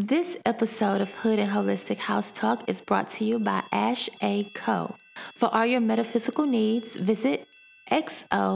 This 0.00 0.36
episode 0.46 1.00
of 1.00 1.10
Hood 1.10 1.40
and 1.40 1.50
Holistic 1.50 1.96
House 1.96 2.30
Talk 2.30 2.68
is 2.68 2.80
brought 2.80 3.10
to 3.12 3.24
you 3.24 3.40
by 3.40 3.64
Ash 3.72 4.08
A 4.22 4.46
Co. 4.54 4.94
For 5.38 5.52
all 5.52 5.66
your 5.66 5.80
metaphysical 5.80 6.46
needs, 6.46 6.94
visit 6.94 7.48
xoashaco.com. 7.90 8.54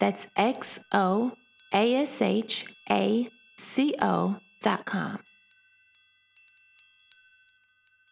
That's 0.00 0.26
X 0.36 0.80
O 0.92 1.30
A 1.72 1.94
S 2.02 2.20
H 2.20 2.64
A 2.90 3.28
C 3.58 3.94
O.com. 4.02 5.18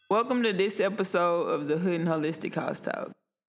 Welcome 0.08 0.44
to 0.44 0.52
this 0.52 0.78
episode 0.78 1.48
of 1.48 1.66
the 1.66 1.78
Hood 1.78 2.02
and 2.02 2.08
Holistic 2.08 2.54
House 2.54 2.78
Talk. 2.78 3.10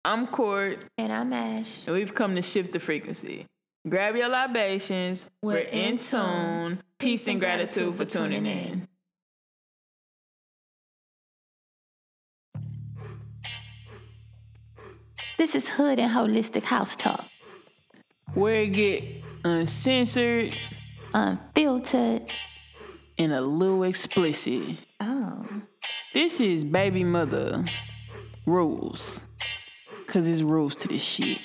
I'm 0.04 0.26
Court, 0.26 0.86
And 0.98 1.14
I'm 1.14 1.32
Ash. 1.34 1.68
and 1.86 1.94
we've 1.96 2.16
come 2.16 2.34
to 2.36 2.42
shift 2.42 2.74
the 2.74 2.80
frequency. 2.80 3.46
Grab 3.88 4.16
your 4.16 4.30
libations. 4.30 5.30
We're, 5.42 5.58
in 5.58 6.00
tune. 6.00 6.82
Peace 7.00 7.28
and 7.28 7.40
gratitude 7.40 7.96
for 7.96 8.06
tuning 8.06 8.46
in. 8.46 8.88
This 15.38 15.54
is 15.55 15.70
Hood 15.70 16.00
and 16.00 16.12
Holistic 16.12 16.64
House 16.64 16.95
Talk. 16.95 17.26
Where 18.34 18.62
it 18.62 18.73
get 18.73 19.04
uncensored 19.45 20.56
Unfiltered. 21.14 22.31
and 23.17 23.34
a 23.34 23.42
little 23.42 23.84
explicit. 23.84 24.78
Oh. 25.00 25.45
This 26.14 26.42
is 26.42 26.66
baby 26.66 27.04
mother 27.04 27.64
rules. 28.45 29.22
Cause 30.08 30.28
it's 30.28 30.42
rules 30.42 30.76
to 30.78 30.88
this 30.88 31.04
shit. 31.04 31.40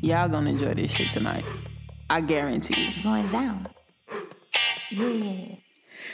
Y'all 0.00 0.28
gonna 0.28 0.50
enjoy 0.50 0.74
this 0.74 0.92
shit 0.92 1.10
tonight. 1.10 1.44
I 2.08 2.20
guarantee 2.20 2.84
it. 2.84 2.88
It's 2.90 3.00
going 3.00 3.26
down. 3.28 3.66
Yeah. 4.90 5.56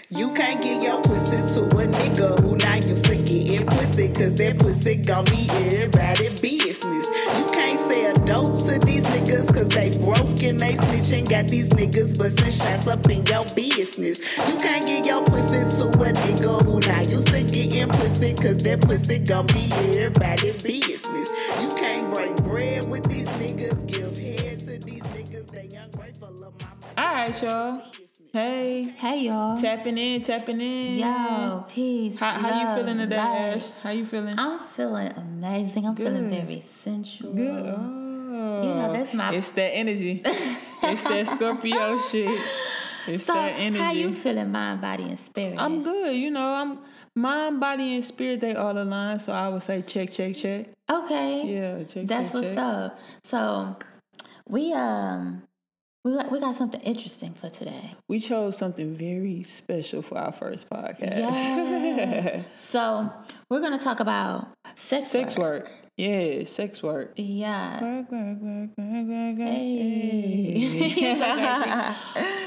You 0.08 0.32
can't 0.32 0.60
get 0.62 0.82
your 0.82 1.00
pussy 1.02 1.36
to 1.36 1.60
a 1.76 1.84
nigga 1.84 2.40
who 2.40 2.56
not 2.56 2.86
used 2.86 3.04
to 3.04 3.16
getting 3.16 3.66
pussy, 3.66 4.08
cause 4.08 4.34
that 4.40 4.58
pussy 4.58 4.96
gon' 4.96 5.24
be 5.28 5.44
everybody 5.68 6.32
business. 6.40 7.06
You 7.36 7.44
can't 7.52 7.78
sell 7.92 8.12
dope 8.24 8.56
to 8.64 8.78
these 8.86 9.06
niggas, 9.06 9.52
cause 9.52 9.68
they 9.68 9.92
broke 10.00 10.40
and 10.44 10.58
they 10.58 10.72
snitching. 10.80 11.28
Got 11.28 11.48
these 11.48 11.68
niggas 11.76 12.16
busting 12.16 12.52
shots 12.56 12.86
up 12.88 13.04
in 13.08 13.24
your 13.28 13.44
business. 13.52 14.20
You 14.48 14.56
can't 14.56 14.84
get 14.84 15.06
your 15.06 15.22
pussy 15.24 15.60
to 15.60 15.84
a 15.92 16.08
nigga 16.12 16.52
who 16.64 16.80
not 16.88 17.04
used 17.08 17.28
to 17.28 17.40
getting 17.44 17.88
pussy, 17.92 18.32
cause 18.34 18.58
that 18.64 18.80
pussy 18.84 19.18
gon' 19.20 19.46
be 19.52 19.68
everybody 20.00 20.52
business. 20.64 21.28
You 21.60 21.68
Alright, 27.24 27.42
y'all. 27.42 27.82
Hey. 28.34 28.82
Hey, 28.98 29.20
y'all. 29.20 29.56
Tapping 29.56 29.96
in, 29.96 30.20
tapping 30.20 30.60
in. 30.60 30.98
Yo, 30.98 31.64
peace. 31.70 32.18
How, 32.18 32.32
how 32.32 32.60
you 32.60 32.76
feeling 32.76 32.98
today, 32.98 33.16
light. 33.16 33.56
Ash? 33.56 33.70
How 33.82 33.90
you 33.92 34.04
feeling? 34.04 34.38
I'm 34.38 34.58
feeling 34.58 35.10
amazing. 35.16 35.86
I'm 35.86 35.96
feeling 35.96 36.28
very 36.28 36.60
sensual. 36.60 37.32
Good. 37.32 37.48
Oh. 37.78 38.62
You 38.62 38.74
know, 38.74 38.92
that's 38.92 39.14
my- 39.14 39.32
It's 39.32 39.52
that 39.52 39.74
energy. 39.74 40.20
it's 40.26 41.04
that 41.04 41.26
Scorpio 41.28 41.98
shit. 42.10 42.28
It's 43.06 43.24
So, 43.24 43.32
that 43.32 43.54
energy. 43.58 43.78
how 43.82 43.92
you 43.92 44.12
feeling, 44.12 44.52
mind, 44.52 44.82
body, 44.82 45.04
and 45.04 45.18
spirit? 45.18 45.56
I'm 45.58 45.82
good. 45.82 46.14
You 46.14 46.30
know, 46.30 46.46
I'm 46.52 46.78
mind, 47.14 47.58
body, 47.58 47.94
and 47.94 48.04
spirit. 48.04 48.40
They 48.42 48.54
all 48.54 48.76
align. 48.76 49.18
So 49.18 49.32
I 49.32 49.48
would 49.48 49.62
say 49.62 49.80
check, 49.80 50.10
check, 50.10 50.36
check. 50.36 50.66
okay. 50.90 51.42
Yeah, 51.46 51.84
check. 51.84 52.06
That's 52.06 52.32
check, 52.32 52.34
what's 52.34 52.48
check. 52.48 52.58
up. 52.58 52.98
So, 53.22 53.76
we 54.46 54.74
um, 54.74 55.42
we 56.04 56.14
got, 56.14 56.30
we 56.30 56.38
got 56.40 56.54
something 56.54 56.80
interesting 56.82 57.34
for 57.40 57.48
today. 57.48 57.94
We 58.08 58.20
chose 58.20 58.58
something 58.58 58.94
very 58.94 59.42
special 59.42 60.02
for 60.02 60.18
our 60.18 60.32
first 60.32 60.68
podcast. 60.68 61.16
Yes. 61.16 62.44
so, 62.56 63.10
we're 63.50 63.60
gonna 63.60 63.78
talk 63.78 64.00
about 64.00 64.48
sex. 64.74 65.08
sex 65.08 65.36
work. 65.36 65.70
Yeah, 65.96 66.44
sex 66.44 66.82
work. 66.82 67.12
Yeah. 67.16 67.80
Work, 67.82 68.10
work, 68.10 68.38
work, 68.40 68.70
work, 68.76 69.06
work, 69.06 69.38
work. 69.38 69.48
Hey. 69.48 71.16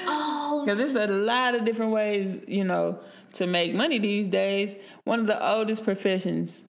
oh, 0.08 0.62
Because 0.64 0.78
there's 0.78 0.96
a 0.96 1.08
lot 1.08 1.56
of 1.56 1.64
different 1.64 1.92
ways, 1.94 2.40
you 2.48 2.64
know, 2.66 3.00
to 3.34 3.48
make 3.48 3.74
money 3.74 4.00
these 4.00 4.28
days. 4.30 4.76
One 5.06 5.22
of 5.22 5.28
the 5.28 5.42
oldest 5.52 5.84
professions, 5.84 6.64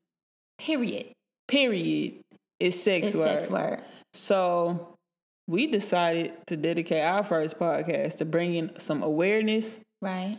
period. 0.59 1.07
period, 1.49 2.21
is 2.61 2.81
sex 2.81 3.09
It's 3.09 3.17
work. 3.17 3.41
sex 3.41 3.51
work. 3.51 3.81
So 4.13 4.95
we 5.49 5.67
decided 5.67 6.33
to 6.47 6.57
dedicate 6.57 7.03
our 7.03 7.25
first 7.25 7.59
podcast 7.59 8.19
to 8.19 8.25
bringing 8.25 8.71
some 8.79 9.03
awareness, 9.03 9.81
Right. 10.01 10.37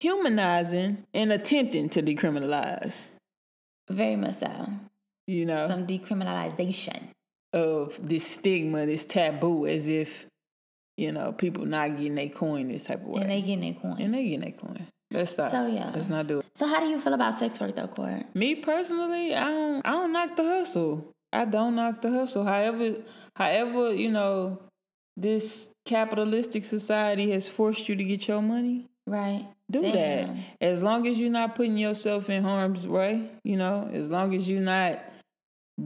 humanizing, 0.00 1.04
and 1.14 1.32
attempting 1.32 1.88
to 1.90 2.02
decriminalize, 2.02 3.12
Very 3.90 4.16
much 4.16 4.34
so. 4.36 4.66
you 5.26 5.46
know, 5.46 5.66
Some 5.68 5.86
decriminalization. 5.86 7.08
of 7.52 7.98
this 8.06 8.26
stigma, 8.26 8.86
this 8.86 9.04
taboo, 9.04 9.66
as 9.66 9.88
if, 9.88 10.26
you 10.96 11.12
know, 11.12 11.32
people 11.32 11.64
not 11.66 11.96
getting 11.96 12.14
their 12.14 12.28
coin 12.28 12.68
this 12.68 12.84
type 12.84 13.00
of 13.02 13.08
way. 13.08 13.22
And 13.22 13.30
they 13.30 13.40
getting 13.40 13.60
their 13.60 13.74
coin. 13.80 14.00
And 14.00 14.14
they 14.14 14.24
getting 14.24 14.40
their 14.40 14.52
coin. 14.52 14.86
Let's 15.10 15.32
stop. 15.32 15.50
So, 15.50 15.66
yeah. 15.66 15.90
Let's 15.94 16.08
not 16.08 16.26
do 16.26 16.40
it. 16.40 16.46
So 16.54 16.66
how 16.66 16.80
do 16.80 16.86
you 16.86 16.98
feel 17.00 17.12
about 17.14 17.38
sex 17.38 17.58
work 17.60 17.74
though, 17.76 17.86
Court? 17.88 18.24
Me 18.34 18.54
personally, 18.54 19.34
I 19.34 19.50
don't 19.50 19.86
I 19.86 19.90
don't 19.90 20.12
knock 20.12 20.36
the 20.36 20.44
hustle. 20.44 21.12
I 21.32 21.44
don't 21.44 21.76
knock 21.76 22.00
the 22.02 22.10
hustle. 22.10 22.44
However, 22.44 22.96
however, 23.36 23.92
you 23.94 24.10
know, 24.10 24.58
this 25.16 25.68
capitalistic 25.84 26.64
society 26.64 27.30
has 27.32 27.48
forced 27.48 27.88
you 27.88 27.96
to 27.96 28.04
get 28.04 28.28
your 28.28 28.42
money. 28.42 28.86
Right? 29.06 29.46
Do 29.70 29.80
Damn. 29.82 29.92
that. 29.92 30.36
As 30.60 30.82
long 30.82 31.06
as 31.08 31.18
you're 31.18 31.30
not 31.30 31.54
putting 31.54 31.76
yourself 31.76 32.28
in 32.30 32.42
harm's 32.44 32.86
way, 32.86 33.30
you 33.42 33.56
know, 33.56 33.90
as 33.92 34.10
long 34.10 34.34
as 34.34 34.48
you're 34.48 34.60
not 34.60 35.00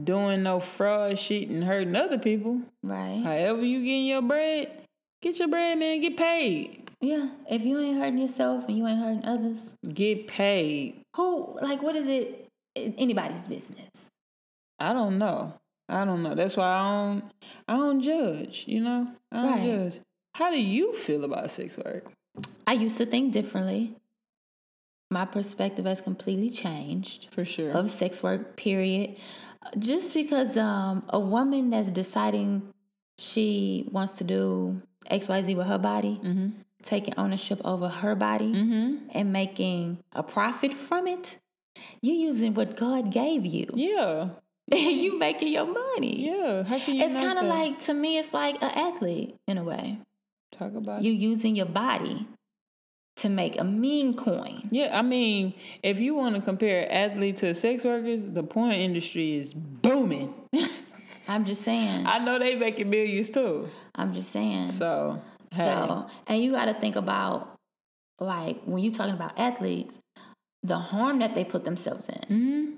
doing 0.03 0.43
no 0.43 0.59
fraud 0.59 1.17
shit 1.17 1.47
and 1.49 1.63
hurting 1.63 1.95
other 1.95 2.19
people. 2.19 2.61
Right. 2.83 3.21
However 3.23 3.63
you 3.63 3.79
getting 3.83 4.05
your 4.05 4.21
bread, 4.21 4.69
get 5.21 5.39
your 5.39 5.47
bread, 5.47 5.77
man. 5.79 6.01
Get 6.01 6.17
paid. 6.17 6.91
Yeah. 6.99 7.29
If 7.49 7.63
you 7.63 7.79
ain't 7.79 7.97
hurting 7.97 8.17
yourself 8.19 8.67
and 8.67 8.77
you 8.77 8.85
ain't 8.87 8.99
hurting 8.99 9.25
others, 9.25 9.57
Get 9.93 10.27
paid. 10.27 11.01
who 11.15 11.57
like 11.61 11.81
what 11.81 11.95
is 11.95 12.07
it 12.07 12.47
anybody's 12.75 13.47
business? 13.47 13.89
I 14.79 14.93
don't 14.93 15.17
know. 15.17 15.53
I 15.89 16.05
don't 16.05 16.21
know. 16.23 16.35
That's 16.35 16.57
why 16.57 16.65
I 16.65 16.81
don't. 17.09 17.23
I 17.67 17.77
don't 17.77 18.01
judge. 18.01 18.65
You 18.67 18.81
know, 18.81 19.07
I 19.31 19.41
don't 19.41 19.51
Right. 19.51 19.65
judge. 19.91 19.99
How 20.35 20.51
do 20.51 20.61
you 20.61 20.93
feel 20.93 21.23
about 21.23 21.49
sex 21.49 21.77
work? 21.77 22.11
I 22.67 22.73
used 22.73 22.97
to 22.97 23.05
think 23.05 23.33
differently. 23.33 23.95
My 25.09 25.25
perspective 25.25 25.85
has 25.85 26.01
completely 26.01 26.49
changed 26.49 27.29
For 27.31 27.45
sure. 27.45 27.71
of 27.71 27.89
sex 27.89 28.21
work, 28.21 28.57
period. 28.57 29.15
Just 29.79 30.13
because 30.13 30.57
um, 30.57 31.03
a 31.09 31.19
woman 31.19 31.69
that's 31.69 31.89
deciding 31.89 32.61
she 33.17 33.87
wants 33.91 34.17
to 34.17 34.23
do 34.25 34.81
XYZ 35.09 35.55
with 35.55 35.67
her 35.67 35.79
body, 35.79 36.19
Mm-hmm. 36.23 36.49
taking 36.83 37.13
ownership 37.17 37.59
over 37.65 37.87
her 37.87 38.15
body, 38.15 38.51
Mm-hmm. 38.53 39.07
and 39.11 39.31
making 39.33 39.97
a 40.13 40.21
profit 40.23 40.73
from 40.73 41.07
it, 41.07 41.37
you're 42.01 42.15
using 42.29 42.53
what 42.53 42.75
God 42.75 43.11
gave 43.11 43.45
you. 43.45 43.65
Yeah. 43.73 44.29
you 44.73 45.17
making 45.17 45.53
your 45.53 45.65
money. 45.65 46.25
Yeah. 46.27 46.63
How 46.63 46.79
can 46.79 46.95
you? 46.95 47.03
It's 47.03 47.13
kind 47.13 47.39
of 47.39 47.45
like 47.45 47.79
to 47.85 47.93
me, 47.93 48.17
it's 48.17 48.33
like 48.33 48.55
an 48.55 48.71
athlete 48.71 49.35
in 49.47 49.57
a 49.57 49.63
way. 49.63 49.99
talk 50.51 50.75
about. 50.75 51.01
You 51.03 51.11
using 51.11 51.55
your 51.55 51.65
body 51.67 52.27
to 53.17 53.29
make 53.29 53.59
a 53.59 53.63
mean 53.63 54.13
coin. 54.13 54.61
yeah. 54.69 54.97
I 54.97 55.01
mean, 55.01 55.53
if 55.81 55.99
you 55.99 56.13
want 56.15 56.35
to 56.35 56.41
compare 56.41 56.91
athlete 56.91 57.37
to 57.37 57.53
sex 57.55 57.83
workers, 57.83 58.25
the 58.25 58.43
porn 58.43 58.73
industry 58.73 59.37
is 59.37 59.53
booming. 59.53 60.33
I'm 61.27 61.45
just 61.45 61.63
saying. 61.63 62.05
I 62.05 62.19
know 62.19 62.37
they 62.39 62.55
making 62.55 62.89
millions 62.89 63.29
too. 63.29 63.69
I'm 63.95 64.13
just 64.13 64.31
saying. 64.31 64.67
So. 64.67 65.21
Hey. 65.51 65.63
So, 65.63 66.07
and 66.27 66.43
you 66.43 66.51
got 66.51 66.65
to 66.65 66.73
think 66.73 66.95
about 66.97 67.57
like 68.19 68.61
when 68.65 68.83
you're 68.83 68.93
talking 68.93 69.13
about 69.13 69.37
athletes, 69.39 69.97
the 70.61 70.77
harm 70.77 71.19
that 71.19 71.35
they 71.35 71.45
put 71.45 71.63
themselves 71.63 72.09
in. 72.09 72.23
hmm 72.27 72.73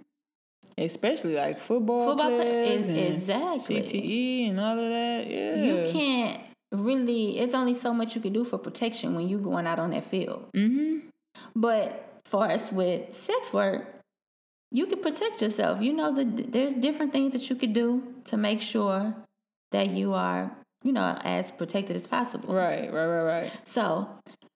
Especially 0.77 1.35
like 1.35 1.59
football, 1.59 2.07
Football 2.09 2.29
play- 2.29 2.37
players 2.43 2.81
is- 2.83 2.87
and 2.89 2.97
exactly. 2.97 3.81
CTE 3.81 4.49
and 4.49 4.59
all 4.59 4.79
of 4.79 4.89
that. 4.89 5.27
Yeah. 5.27 5.55
You 5.63 5.91
can't 5.91 6.41
really. 6.71 7.39
It's 7.39 7.53
only 7.53 7.73
so 7.73 7.93
much 7.93 8.15
you 8.15 8.21
can 8.21 8.33
do 8.33 8.43
for 8.43 8.57
protection 8.57 9.15
when 9.15 9.27
you're 9.27 9.39
going 9.39 9.67
out 9.67 9.79
on 9.79 9.91
that 9.91 10.05
field. 10.05 10.45
Mm-hmm. 10.55 11.07
But 11.55 12.05
for 12.25 12.45
us 12.49 12.71
with 12.71 13.13
sex 13.13 13.51
work, 13.53 13.85
you 14.71 14.85
can 14.85 15.01
protect 15.01 15.41
yourself. 15.41 15.81
You 15.81 15.93
know 15.93 16.13
that 16.13 16.51
there's 16.51 16.73
different 16.75 17.11
things 17.11 17.33
that 17.33 17.49
you 17.49 17.55
could 17.55 17.73
do 17.73 18.03
to 18.25 18.37
make 18.37 18.61
sure 18.61 19.13
that 19.71 19.89
you 19.89 20.13
are, 20.13 20.51
you 20.83 20.91
know, 20.91 21.17
as 21.23 21.51
protected 21.51 21.95
as 21.95 22.05
possible. 22.07 22.53
Right. 22.53 22.91
Right. 22.93 23.05
Right. 23.05 23.23
Right. 23.23 23.51
So 23.67 24.07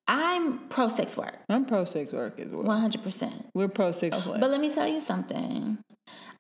I'm 0.08 0.60
pro 0.70 0.88
sex 0.90 1.16
work, 1.18 1.36
I'm 1.50 1.66
pro 1.66 1.86
sex 1.86 2.12
work 2.12 2.40
as 2.40 2.50
well. 2.52 2.64
100%. 2.66 3.46
We're 3.54 3.68
pro 3.70 3.92
sex 3.92 4.26
work. 4.26 4.40
But 4.40 4.52
let 4.52 4.60
me 4.60 4.70
tell 4.74 4.88
you 4.88 5.00
something. 5.02 5.78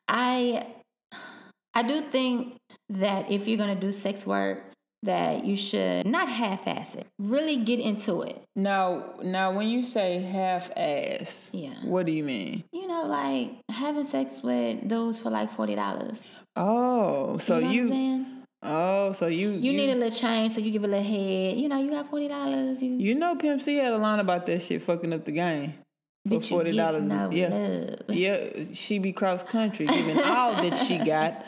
I 0.07 0.67
I 1.75 1.81
do 1.83 2.01
think 2.01 2.57
that 2.89 3.31
if 3.31 3.47
you're 3.47 3.57
gonna 3.57 3.75
do 3.75 3.91
sex 3.91 4.25
work, 4.25 4.63
that 5.03 5.43
you 5.43 5.55
should 5.57 6.05
not 6.05 6.29
half-ass 6.29 6.95
it. 6.95 7.07
Really 7.19 7.57
get 7.57 7.79
into 7.79 8.21
it. 8.21 8.41
Now, 8.55 9.15
now, 9.21 9.51
when 9.51 9.67
you 9.67 9.83
say 9.83 10.19
half 10.21 10.71
ass, 10.77 11.49
Yeah. 11.53 11.73
what 11.83 12.05
do 12.05 12.11
you 12.13 12.23
mean? 12.23 12.63
You 12.71 12.87
know, 12.87 13.03
like 13.03 13.51
having 13.69 14.03
sex 14.05 14.41
with 14.43 14.87
dudes 14.87 15.19
for 15.19 15.29
like 15.29 15.51
forty 15.51 15.75
dollars. 15.75 16.19
Oh, 16.55 17.37
so 17.37 17.57
you, 17.57 17.89
know 17.89 17.95
you, 17.95 18.25
oh, 18.61 19.11
so 19.11 19.25
you, 19.25 19.51
you 19.51 19.73
need 19.73 19.89
a 19.89 19.95
little 19.95 20.11
change, 20.17 20.51
so 20.53 20.59
you 20.61 20.71
give 20.71 20.83
a 20.83 20.87
little 20.87 21.03
head. 21.03 21.57
You 21.57 21.67
know, 21.67 21.81
you 21.81 21.89
got 21.89 22.09
forty 22.09 22.27
dollars. 22.27 22.81
You, 22.81 22.91
You 22.91 23.15
know, 23.15 23.35
Pimp 23.35 23.61
C 23.61 23.77
had 23.77 23.91
a 23.91 23.97
line 23.97 24.19
about 24.19 24.45
that 24.45 24.61
shit 24.61 24.83
fucking 24.83 25.11
up 25.11 25.25
the 25.25 25.31
game 25.31 25.73
for 26.27 26.41
forty 26.41 26.71
dollars. 26.75 27.09
Yeah, 27.33 27.47
love. 27.49 28.15
yeah. 28.15 28.63
She 28.73 28.99
be 28.99 29.11
cross 29.13 29.43
country, 29.43 29.85
giving 29.85 30.19
all 30.21 30.53
that 30.61 30.77
she 30.77 30.97
got. 30.97 31.45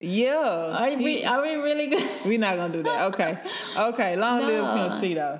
Yeah, 0.00 0.34
Are 0.36 0.96
we 0.96 1.24
are 1.24 1.40
we 1.42 1.54
really 1.54 1.86
good? 1.88 2.10
we 2.26 2.36
not 2.36 2.56
gonna 2.56 2.72
do 2.72 2.82
that. 2.82 3.12
Okay, 3.14 3.38
okay. 3.76 4.16
Long 4.16 4.40
live 4.40 4.64
No. 4.64 4.74
Pimp 4.74 4.92
C 4.92 5.14
though. 5.14 5.38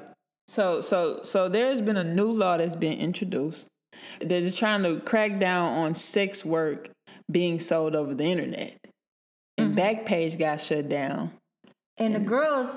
So, 0.48 0.80
so, 0.80 1.20
so 1.22 1.48
there's 1.48 1.80
been 1.80 1.96
a 1.96 2.04
new 2.04 2.30
law 2.30 2.56
that's 2.58 2.76
been 2.76 2.98
introduced. 2.98 3.66
They're 4.20 4.40
just 4.42 4.58
trying 4.58 4.82
to 4.82 5.00
crack 5.00 5.38
down 5.38 5.78
on 5.78 5.94
sex 5.94 6.44
work 6.44 6.90
being 7.30 7.58
sold 7.58 7.94
over 7.94 8.14
the 8.14 8.24
internet. 8.24 8.76
And 9.58 9.76
Mm-hmm. 9.76 9.78
Backpage 9.78 10.38
got 10.38 10.60
shut 10.60 10.88
down. 10.88 11.32
And 11.98 12.14
the 12.14 12.20
girls 12.20 12.68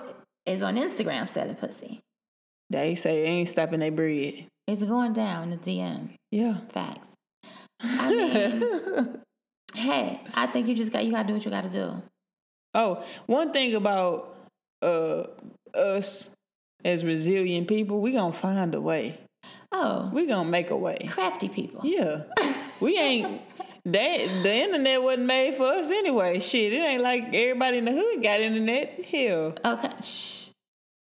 is 0.46 0.62
on 0.62 0.75
Instagram 0.75 1.28
selling 1.30 1.56
pussy. 1.56 2.02
They 2.69 2.96
say 2.96 3.22
they 3.24 3.28
ain't 3.30 3.50
stopping 3.50 3.80
their 3.80 3.92
bread. 3.92 4.46
It's 4.67 4.81
going 4.83 5.13
down 5.13 5.44
in 5.44 5.50
the 5.51 5.57
DM. 5.57 6.09
Yeah. 6.31 6.57
Facts. 6.71 7.09
I 7.81 8.09
mean, 8.09 9.19
hey, 9.73 10.21
I 10.33 10.47
think 10.47 10.67
you 10.67 10.75
just 10.75 10.91
got 10.91 11.06
you 11.06 11.12
gotta 11.12 11.27
do 11.27 11.33
what 11.33 11.45
you 11.45 11.51
gotta 11.51 11.69
do. 11.69 12.01
Oh, 12.73 13.03
one 13.25 13.51
thing 13.53 13.75
about 13.75 14.35
uh 14.81 15.23
us 15.75 16.29
as 16.83 17.03
resilient 17.03 17.67
people, 17.67 18.00
we 18.00 18.12
gonna 18.12 18.31
find 18.31 18.73
a 18.75 18.81
way. 18.81 19.19
Oh, 19.71 20.09
We 20.13 20.25
gonna 20.25 20.50
make 20.50 20.69
a 20.71 20.77
way. 20.77 21.07
crafty 21.11 21.50
people. 21.50 21.81
Yeah. 21.83 22.23
We 22.79 22.97
ain't 22.97 23.41
that 23.85 24.18
the 24.44 24.53
internet 24.53 25.03
wasn't 25.03 25.27
made 25.27 25.56
for 25.56 25.65
us 25.65 25.91
anyway. 25.91 26.39
Shit, 26.39 26.73
it 26.73 26.77
ain't 26.77 27.01
like 27.03 27.33
everybody 27.33 27.77
in 27.77 27.85
the 27.85 27.91
hood 27.91 28.23
got 28.23 28.39
internet. 28.39 29.03
Hell. 29.06 29.53
Okay, 29.63 29.91
shh. 30.03 30.47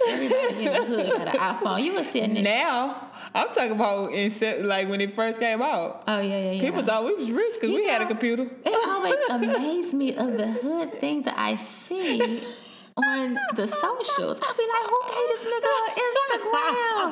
Everybody 0.08 0.66
in 0.66 0.72
the 0.72 0.84
hood 0.84 1.08
got 1.10 1.28
an 1.28 1.56
iPhone. 1.56 1.82
You 1.84 1.94
was 1.94 2.08
sitting 2.08 2.34
there. 2.34 2.42
Now, 2.42 3.09
I'm 3.34 3.50
talking 3.50 3.72
about 3.72 4.12
in 4.12 4.30
se- 4.30 4.62
like 4.62 4.88
when 4.88 5.00
it 5.00 5.14
first 5.14 5.38
came 5.38 5.62
out. 5.62 6.04
Oh 6.08 6.18
yeah, 6.20 6.38
yeah, 6.38 6.52
yeah. 6.52 6.60
People 6.60 6.82
thought 6.82 7.04
we 7.04 7.14
was 7.14 7.30
rich 7.30 7.54
because 7.54 7.70
we 7.70 7.86
had 7.86 8.02
a 8.02 8.06
computer. 8.06 8.48
It 8.64 8.88
always 8.88 9.14
amazed 9.56 9.94
me 9.94 10.16
of 10.16 10.36
the 10.36 10.46
hood 10.48 11.00
things 11.00 11.24
that 11.26 11.38
I 11.38 11.54
see 11.54 12.20
on 12.96 13.38
the 13.54 13.66
socials. 13.66 14.40
I 14.42 14.52
be 14.56 14.66
like, 14.66 14.86
who 14.90 15.00
gave 15.06 15.26
this 15.30 15.46
nigga 15.46 15.70
on 15.80 15.88
Instagram? 16.06 17.06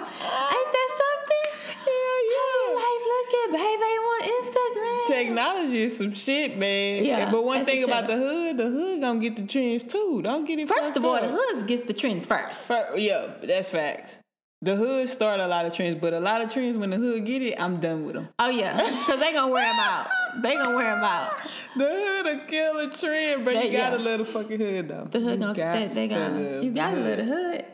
Ain't 0.59 0.73
that 0.73 0.91
something? 1.03 1.49
Hell 1.87 2.21
yeah. 2.35 2.75
Like, 2.75 3.01
look 3.13 3.31
at 3.35 3.49
baby 3.53 3.93
on 4.11 4.23
Instagram. 4.43 5.07
Technology 5.07 5.83
is 5.83 5.97
some 5.97 6.13
shit, 6.13 6.59
man. 6.59 7.05
Yeah, 7.05 7.31
but 7.31 7.45
one 7.45 7.65
thing 7.65 7.85
about 7.85 8.09
the 8.09 8.17
hood, 8.17 8.57
the 8.59 8.69
hood 8.69 9.01
gonna 9.01 9.21
get 9.21 9.37
the 9.37 9.47
trends 9.47 9.85
too. 9.85 10.21
Don't 10.23 10.45
get 10.45 10.59
it. 10.59 10.69
First 10.69 10.97
of 10.97 11.05
all, 11.05 11.15
up. 11.15 11.23
the 11.23 11.29
hoods 11.29 11.63
gets 11.65 11.87
the 11.87 11.95
trends 11.95 12.27
first. 12.27 12.67
Fir- 12.67 12.97
yeah, 12.97 13.29
that's 13.43 13.71
facts. 13.71 14.19
The 14.61 14.75
hood 14.75 15.09
start 15.09 15.39
a 15.39 15.47
lot 15.47 15.67
of 15.67 15.75
trends, 15.75 16.01
but 16.01 16.13
a 16.13 16.19
lot 16.21 16.41
of 16.41 16.53
trends 16.53 16.77
when 16.77 16.91
the 16.91 16.97
hood 16.97 17.25
get 17.25 17.43
it, 17.43 17.55
I'm 17.61 17.79
done 17.79 18.05
with 18.05 18.15
them. 18.15 18.29
Oh 18.41 18.49
yeah, 18.51 18.77
because 19.07 19.21
they 19.21 19.33
gonna 19.33 19.53
wear 19.53 19.65
them 19.71 19.79
out. 19.79 20.09
They 20.43 20.57
gonna 20.57 20.75
wear 20.75 20.95
them 20.97 21.05
out. 21.05 21.33
The 21.77 21.85
hood 21.85 22.27
a 22.27 22.97
trend, 22.97 23.45
but 23.45 23.55
They- 23.55 23.71
you 23.71 23.77
gotta 23.77 23.99
yeah. 23.99 24.05
love 24.05 24.19
the 24.19 24.25
fucking 24.25 24.59
hood 24.59 24.89
though. 24.89 25.09
The 25.11 25.21
hood 25.21 25.33
you 25.35 25.39
gonna 25.39 25.55
they, 25.55 25.61
got 25.61 25.91
they 25.93 26.09
gonna 26.09 26.41
love 26.41 26.65
you 26.65 26.71
gotta 26.73 26.97
love 27.01 27.17
the 27.19 27.25
hood. 27.25 27.65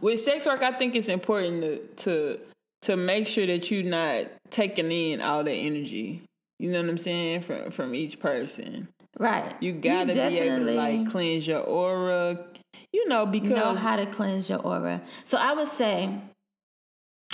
With 0.00 0.20
sex 0.20 0.46
work, 0.46 0.62
I 0.62 0.72
think 0.72 0.96
it's 0.96 1.08
important 1.08 1.62
to 1.62 1.78
to 2.04 2.40
to 2.82 2.96
make 2.96 3.28
sure 3.28 3.46
that 3.46 3.70
you're 3.70 3.84
not 3.84 4.26
taking 4.50 4.90
in 4.90 5.20
all 5.20 5.44
the 5.44 5.52
energy. 5.52 6.22
You 6.58 6.72
know 6.72 6.80
what 6.80 6.88
I'm 6.90 6.98
saying 6.98 7.42
from 7.42 7.70
from 7.70 7.94
each 7.94 8.18
person. 8.18 8.88
Right. 9.18 9.54
You 9.60 9.72
gotta 9.72 10.12
be 10.12 10.20
able 10.20 10.66
to 10.66 10.72
like 10.72 11.10
cleanse 11.10 11.46
your 11.46 11.60
aura. 11.60 12.44
You 12.96 13.06
know 13.08 13.26
because 13.26 13.50
know 13.50 13.74
how 13.74 13.96
to 13.96 14.06
cleanse 14.06 14.48
your 14.48 14.60
aura. 14.60 15.02
So 15.26 15.36
I 15.36 15.52
would 15.52 15.68
say, 15.68 16.18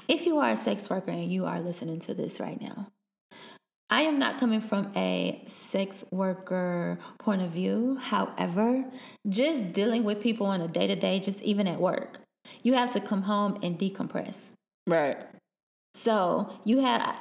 if 0.08 0.26
you 0.26 0.40
are 0.40 0.50
a 0.50 0.56
sex 0.56 0.90
worker 0.90 1.12
and 1.12 1.30
you 1.30 1.44
are 1.46 1.60
listening 1.60 2.00
to 2.00 2.14
this 2.14 2.40
right 2.40 2.60
now, 2.60 2.88
I 3.88 4.02
am 4.02 4.18
not 4.18 4.40
coming 4.40 4.60
from 4.60 4.90
a 4.96 5.40
sex 5.46 6.04
worker 6.10 6.98
point 7.20 7.42
of 7.42 7.50
view. 7.50 7.96
However, 8.00 8.84
just 9.28 9.72
dealing 9.72 10.02
with 10.02 10.20
people 10.20 10.48
on 10.48 10.60
a 10.60 10.66
day 10.66 10.88
to 10.88 10.96
day, 10.96 11.20
just 11.20 11.40
even 11.42 11.68
at 11.68 11.78
work, 11.78 12.18
you 12.64 12.74
have 12.74 12.90
to 12.94 13.00
come 13.00 13.22
home 13.22 13.60
and 13.62 13.78
decompress. 13.78 14.38
right. 14.88 15.18
So 15.94 16.58
you 16.64 16.80
have, 16.80 17.14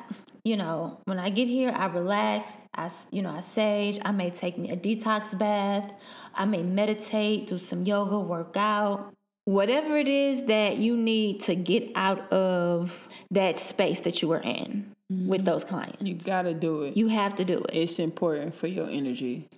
you 0.44 0.58
know, 0.58 1.00
when 1.04 1.20
I 1.20 1.30
get 1.30 1.48
here, 1.48 1.72
I 1.76 1.86
relax. 1.86 2.54
I, 2.74 2.90
you 3.12 3.22
know, 3.22 3.30
I 3.30 3.42
sage. 3.42 4.00
I 4.04 4.12
may 4.12 4.32
take 4.32 4.58
me 4.58 4.72
a 4.72 4.78
detox 4.78 5.38
bath. 5.38 5.92
I 6.36 6.46
may 6.46 6.64
meditate, 6.64 7.48
do 7.48 7.58
some 7.58 7.84
yoga, 7.84 8.20
work 8.20 8.56
out. 8.58 9.14
Whatever 9.46 9.98
it 9.98 10.08
is 10.08 10.46
that 10.46 10.78
you 10.78 10.96
need 10.96 11.42
to 11.44 11.56
get 11.56 11.92
out 11.96 12.32
of 12.32 13.10
that 13.32 13.58
space 13.58 14.00
that 14.02 14.22
you 14.22 14.28
were 14.28 14.40
in 14.42 14.92
with 15.10 15.44
those 15.46 15.64
clients, 15.64 16.02
You 16.02 16.14
gotta 16.14 16.54
do 16.54 16.84
it. 16.84 16.96
you 16.96 17.08
have 17.10 17.36
to 17.36 17.44
do 17.46 17.58
it. 17.64 17.72
it's 17.74 18.00
important 18.00 18.56
for 18.56 18.68
your 18.68 18.88
energy. 18.90 19.50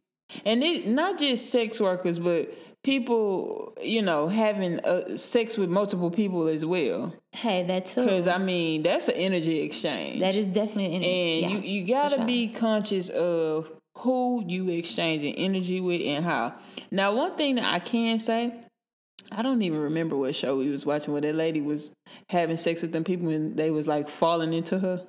And 0.45 0.63
it 0.63 0.87
not 0.87 1.19
just 1.19 1.51
sex 1.51 1.79
workers, 1.79 2.17
but 2.17 2.51
people, 2.83 3.73
you 3.81 4.01
know, 4.01 4.27
having 4.29 4.79
uh, 4.79 5.15
sex 5.15 5.57
with 5.57 5.69
multiple 5.69 6.09
people 6.09 6.47
as 6.47 6.65
well. 6.65 7.13
Hey, 7.31 7.63
that 7.63 7.85
too. 7.85 8.01
Because 8.03 8.27
I 8.27 8.37
mean, 8.39 8.83
that's 8.83 9.09
an 9.09 9.15
energy 9.15 9.59
exchange. 9.61 10.21
That 10.21 10.33
is 10.33 10.47
definitely 10.47 10.95
an 10.95 11.03
and 11.03 11.41
yeah, 11.41 11.47
you 11.49 11.57
you 11.81 11.87
gotta 11.87 12.15
sure. 12.15 12.25
be 12.25 12.47
conscious 12.47 13.09
of 13.09 13.69
who 13.97 14.43
you 14.47 14.69
exchanging 14.69 15.35
energy 15.35 15.79
with 15.79 16.01
and 16.01 16.25
how. 16.25 16.55
Now, 16.91 17.15
one 17.15 17.35
thing 17.35 17.55
that 17.55 17.73
I 17.73 17.79
can 17.79 18.19
say, 18.19 18.53
I 19.31 19.41
don't 19.41 19.61
even 19.61 19.79
remember 19.79 20.15
what 20.15 20.35
show 20.35 20.57
we 20.57 20.69
was 20.69 20.85
watching 20.85 21.13
where 21.13 21.21
that 21.21 21.35
lady 21.35 21.61
was 21.61 21.91
having 22.29 22.57
sex 22.57 22.81
with 22.81 22.91
them 22.91 23.03
people 23.03 23.29
and 23.29 23.55
they 23.55 23.71
was 23.71 23.87
like 23.87 24.09
falling 24.09 24.53
into 24.53 24.79
her. 24.79 25.05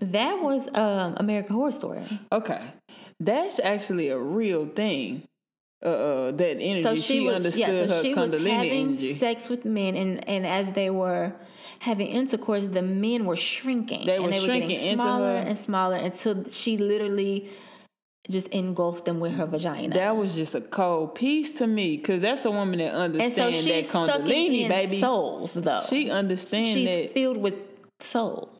That 0.00 0.42
was 0.42 0.68
um, 0.74 1.14
American 1.16 1.56
Horror 1.56 1.72
Story. 1.72 2.02
Okay, 2.30 2.60
that's 3.18 3.58
actually 3.60 4.08
a 4.08 4.18
real 4.18 4.66
thing. 4.66 5.22
Uh, 5.84 5.88
uh 5.88 6.30
that 6.32 6.56
energy. 6.60 6.82
So 6.82 6.94
she, 6.94 7.00
she, 7.00 7.20
was, 7.26 7.36
understood 7.36 7.60
yeah, 7.60 7.86
so 7.86 7.94
her 7.96 8.02
she 8.02 8.14
was 8.14 8.32
having 8.32 8.88
energy. 8.88 9.14
sex 9.14 9.48
with 9.48 9.64
men, 9.64 9.94
and, 9.94 10.28
and 10.28 10.46
as 10.46 10.72
they 10.72 10.90
were 10.90 11.32
having 11.80 12.08
intercourse, 12.08 12.64
the 12.66 12.82
men 12.82 13.24
were 13.24 13.36
shrinking. 13.36 14.06
They 14.06 14.16
and 14.16 14.24
were 14.24 14.30
they 14.30 14.40
were 14.40 14.46
shrinking 14.46 14.70
getting 14.70 14.96
smaller 14.96 15.36
and 15.36 15.56
smaller 15.56 15.96
until 15.96 16.48
she 16.48 16.76
literally 16.76 17.50
just 18.28 18.48
engulfed 18.48 19.04
them 19.04 19.20
with 19.20 19.32
her 19.34 19.46
vagina. 19.46 19.94
that 19.94 20.16
was 20.16 20.34
just 20.34 20.54
a 20.54 20.60
cold 20.60 21.14
piece 21.14 21.54
to 21.54 21.66
me, 21.66 21.96
cause 21.98 22.22
that's 22.22 22.44
a 22.44 22.50
woman 22.50 22.78
that 22.78 22.94
and 22.94 23.14
so 23.32 23.46
understands 23.46 23.64
that 23.64 23.84
Kundalini, 24.24 24.62
in 24.62 24.68
baby. 24.68 25.00
souls, 25.00 25.54
though. 25.54 25.82
She 25.88 26.10
understands 26.10 26.68
she's 26.68 26.88
that. 26.88 27.14
filled 27.14 27.36
with 27.36 27.54
souls. 28.00 28.52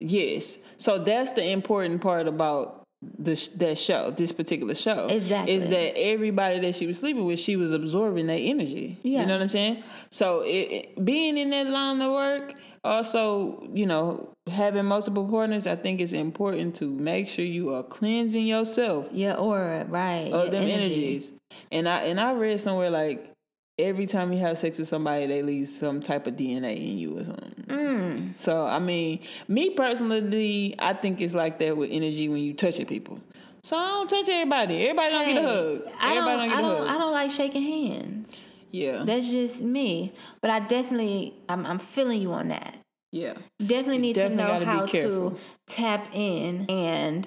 Yes. 0.00 0.58
So 0.76 0.98
that's 0.98 1.32
the 1.32 1.44
important 1.44 2.00
part 2.00 2.26
about 2.26 2.80
the 3.18 3.50
that 3.56 3.78
show, 3.78 4.10
this 4.10 4.32
particular 4.32 4.74
show. 4.74 5.06
Exactly. 5.08 5.54
Is 5.54 5.68
that 5.68 5.98
everybody 5.98 6.60
that 6.60 6.74
she 6.74 6.86
was 6.86 6.98
sleeping 6.98 7.24
with, 7.24 7.38
she 7.38 7.56
was 7.56 7.72
absorbing 7.72 8.26
that 8.26 8.34
energy. 8.34 8.98
Yeah. 9.02 9.22
You 9.22 9.26
know 9.26 9.34
what 9.34 9.42
I'm 9.42 9.48
saying? 9.48 9.82
So 10.10 10.40
it, 10.40 10.48
it, 10.48 11.04
being 11.04 11.38
in 11.38 11.50
that 11.50 11.66
line 11.66 12.00
of 12.00 12.12
work, 12.12 12.54
also, 12.84 13.68
you 13.72 13.86
know, 13.86 14.30
having 14.50 14.84
multiple 14.86 15.26
partners, 15.28 15.66
I 15.66 15.76
think 15.76 16.00
it's 16.00 16.12
important 16.12 16.74
to 16.76 16.86
make 16.90 17.28
sure 17.28 17.44
you 17.44 17.74
are 17.74 17.82
cleansing 17.82 18.46
yourself 18.46 19.08
Your 19.12 19.34
aura, 19.36 19.84
right? 19.88 20.30
of 20.32 20.50
them 20.50 20.62
energy. 20.62 20.74
energies. 20.84 21.32
And 21.72 21.88
I 21.88 22.02
and 22.04 22.20
I 22.20 22.32
read 22.32 22.60
somewhere 22.60 22.90
like 22.90 23.32
every 23.78 24.06
time 24.06 24.32
you 24.32 24.38
have 24.40 24.58
sex 24.58 24.78
with 24.78 24.88
somebody, 24.88 25.26
they 25.26 25.42
leave 25.42 25.68
some 25.68 26.00
type 26.00 26.26
of 26.26 26.34
DNA 26.34 26.76
in 26.76 26.98
you 26.98 27.18
or 27.18 27.24
something. 27.24 27.64
Mm. 27.68 28.38
So 28.38 28.66
I 28.66 28.78
mean, 28.78 29.20
me 29.48 29.70
personally, 29.70 30.74
I 30.78 30.92
think 30.94 31.20
it's 31.20 31.34
like 31.34 31.58
that 31.58 31.76
with 31.76 31.90
energy 31.92 32.28
when 32.28 32.38
you 32.38 32.54
touching 32.54 32.86
people. 32.86 33.20
So 33.62 33.76
I 33.76 33.88
don't 33.88 34.08
touch 34.08 34.28
everybody. 34.28 34.82
Everybody 34.88 35.10
don't 35.10 35.26
get 35.26 35.36
a 35.36 35.40
Hey, 35.40 35.46
hug. 35.46 35.82
I 36.00 36.16
Everybody 36.16 36.26
don't, 36.26 36.38
don't, 36.38 36.48
get 36.48 36.56
I 36.56 36.58
a 36.58 36.62
don't, 36.62 36.78
hug. 36.78 36.88
I 36.88 36.98
don't 36.98 37.12
like 37.12 37.30
shaking 37.30 37.62
hands. 37.62 38.40
Yeah, 38.70 39.02
That's 39.04 39.28
just 39.30 39.60
me. 39.60 40.12
But 40.40 40.50
I 40.50 40.60
definitely, 40.60 41.34
I'm, 41.48 41.66
I'm 41.66 41.78
feeling 41.78 42.20
you 42.20 42.32
on 42.32 42.48
that. 42.48 42.76
yeah. 43.12 43.34
Definitely 43.60 43.98
need 43.98 44.14
definitely 44.14 44.44
to 44.44 44.60
know 44.60 44.64
how 44.64 44.86
to 44.86 45.36
tap 45.66 46.08
in 46.14 46.66
and 46.70 47.26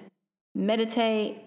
meditate, 0.56 1.38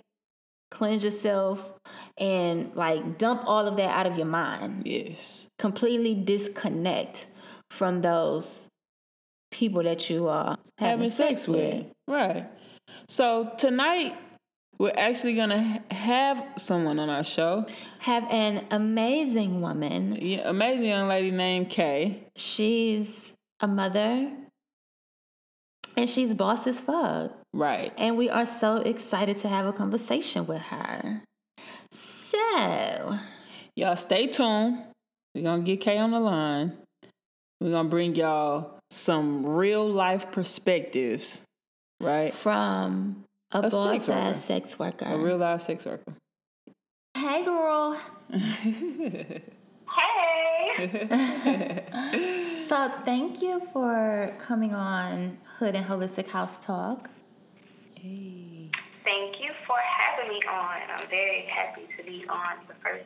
cleanse 0.71 1.05
yourself, 1.05 1.73
and 2.19 2.71
like 2.75 3.19
dump 3.19 3.43
all 3.47 3.67
of 3.67 3.77
that 3.77 3.91
out 3.97 4.07
of 4.07 4.17
your 4.17 4.27
mind. 4.27 4.83
Yes. 4.87 5.47
Completely 5.59 6.15
disconnect 6.15 7.29
from 7.71 8.03
those 8.03 8.69
people 9.51 9.83
that 9.85 10.11
you 10.11 10.29
are 10.29 10.59
having, 10.79 10.99
Having 10.99 11.11
sex 11.11 11.49
with. 11.49 11.87
Right. 12.07 12.47
So 13.09 13.53
tonight, 13.59 14.17
we're 14.79 14.93
actually 14.97 15.35
gonna 15.35 15.83
have 15.91 16.45
someone 16.59 16.99
on 16.99 17.09
our 17.09 17.25
show. 17.25 17.67
Have 18.01 18.25
an 18.31 18.67
amazing 18.71 19.61
woman. 19.61 20.19
Yeah, 20.21 20.49
amazing 20.49 20.87
young 20.87 21.09
lady 21.09 21.31
named 21.31 21.71
Kay. 21.71 22.25
She's 22.37 23.33
a 23.61 23.67
mother 23.67 24.31
and 25.97 26.11
she's 26.11 26.35
boss 26.35 26.67
as 26.67 26.81
fuck. 26.81 27.33
Right. 27.55 27.93
And 27.97 28.17
we 28.19 28.29
are 28.29 28.45
so 28.45 28.77
excited 28.77 29.39
to 29.39 29.49
have 29.49 29.67
a 29.67 29.73
conversation 29.73 30.47
with 30.47 30.61
her. 30.63 31.23
So, 31.91 33.19
Y'all 33.77 33.97
stay 33.97 34.27
tuned. 34.27 34.85
We're 35.35 35.43
gonna 35.43 35.63
get 35.63 35.81
Kay 35.81 35.99
on 35.99 36.11
the 36.11 36.21
line. 36.21 36.73
We're 37.61 37.71
gonna 37.71 37.89
bring 37.89 38.15
y'all 38.15 38.79
some 38.91 39.45
real 39.47 39.89
life 39.89 40.31
perspectives, 40.31 41.43
right? 42.01 42.33
from 42.33 43.25
a, 43.65 43.67
A 43.67 43.71
boss 43.71 43.73
sex 43.73 44.09
worker. 44.09 44.21
ass 44.21 44.45
sex 44.45 44.79
worker. 44.79 45.05
A 45.07 45.19
real 45.19 45.37
life 45.39 45.63
sex 45.63 45.85
worker. 45.85 46.13
hey, 47.17 47.45
girl. 47.45 47.99
Hey. 50.79 51.85
So, 52.69 52.91
thank 53.05 53.41
you 53.41 53.63
for 53.73 54.35
coming 54.41 54.75
on 54.75 55.39
Hood 55.59 55.77
and 55.77 55.87
Holistic 55.87 56.27
House 56.27 56.59
Talk. 56.59 57.09
Hey. 57.95 58.71
Thank 59.05 59.41
you 59.41 59.53
for 59.69 59.77
having 60.01 60.29
me 60.35 60.41
on. 60.51 60.81
I'm 60.91 61.09
very 61.09 61.47
happy 61.47 61.83
to 61.97 62.03
be 62.03 62.25
on 62.29 62.57
the 62.67 62.75
first 62.83 63.05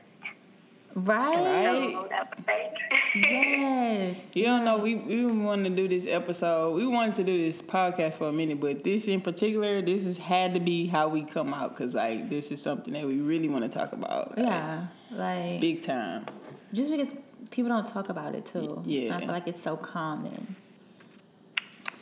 Right? 0.95 1.95
Right. 1.95 2.71
Yes. 3.15 4.17
You 4.35 4.45
don't 4.45 4.65
know, 4.65 4.77
we, 4.79 4.95
we 4.95 5.27
wanted 5.27 5.71
to 5.71 5.77
do 5.77 5.89
this 5.89 6.07
episode. 6.07 6.75
We 6.75 6.87
wanted 6.87 7.15
to 7.17 7.25
do 7.25 7.37
this 7.37 7.61
podcast 7.61 8.15
for 8.15 8.29
a 8.29 8.33
minute, 8.33 8.61
but 8.61 8.85
this 8.85 9.09
in 9.09 9.21
particular, 9.21 9.83
this 9.83 10.05
has 10.05 10.19
had 10.19 10.55
to 10.55 10.61
be 10.61 10.87
how 10.87 11.09
we 11.09 11.23
come 11.23 11.53
out 11.53 11.71
because 11.71 11.95
like 11.97 12.31
this 12.31 12.53
is 12.53 12.63
something 12.63 12.93
that 12.95 13.05
we 13.07 13.21
really 13.21 13.49
want 13.49 13.65
to 13.65 13.69
talk 13.69 13.93
about. 13.93 14.37
like, 14.39 14.47
Yeah. 14.47 14.87
Like, 15.11 15.61
Big 15.61 15.83
time. 15.83 16.27
just 16.73 16.91
because 16.91 17.13
people 17.51 17.71
don't 17.71 17.87
talk 17.87 18.09
about 18.09 18.35
it 18.37 18.45
too. 18.47 18.83
Yeah. 18.87 19.17
I 19.17 19.21
feel 19.21 19.29
like 19.29 19.49
it's 19.49 19.63
so 19.63 19.77
common. 19.77 20.55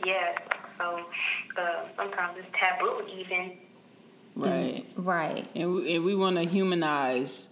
Yeah. 0.05 0.37
So 0.79 1.01
uh, 1.59 1.85
sometimes 1.97 2.37
it's 2.39 2.49
taboo 2.59 3.03
even. 3.11 3.57
Right. 4.37 4.85
Right. 4.97 5.49
And 5.55 5.75
we, 5.75 5.97
and 5.97 6.05
we 6.05 6.15
want 6.15 6.37
to 6.37 6.43
humanize, 6.45 7.49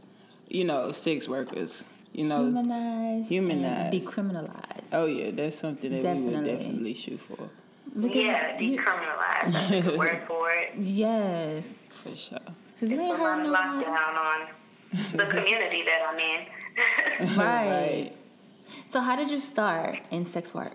you 0.56 0.64
know, 0.64 0.90
sex 0.92 1.28
workers. 1.28 1.84
You 2.12 2.24
know, 2.24 2.38
Humanize. 2.44 3.28
Humanize. 3.28 3.92
And 3.94 4.02
decriminalize. 4.02 4.86
oh 4.92 5.04
yeah, 5.06 5.30
that's 5.32 5.56
something 5.58 5.90
that 6.02 6.16
we 6.16 6.22
would 6.22 6.32
Definitely. 6.32 6.56
definitely 6.64 6.94
shoot 6.94 7.20
for, 7.28 7.50
Because 8.00 8.16
yeah, 8.16 8.58
you- 8.58 8.78
decriminalize. 8.80 9.52
That's 9.52 9.86
the 9.86 9.96
word 10.02 10.22
for 10.26 10.50
it. 10.50 10.74
yes. 10.78 11.68
for 12.02 12.16
sure. 12.16 12.38
Because 12.74 12.90
you 12.90 13.00
It's 13.00 13.10
ain't 13.10 13.20
a 13.20 13.22
heard 13.22 13.40
of 13.40 13.46
nobody. 13.46 13.84
lockdown 13.84 14.14
on 14.30 14.38
the 15.12 15.26
community 15.34 15.82
that 15.88 16.00
I'm 16.08 16.18
in. 16.18 16.40
Right. 17.36 18.12
So, 18.86 19.00
how 19.00 19.14
did 19.16 19.28
you 19.30 19.40
start 19.40 19.98
in 20.10 20.24
sex 20.26 20.54
work? 20.54 20.72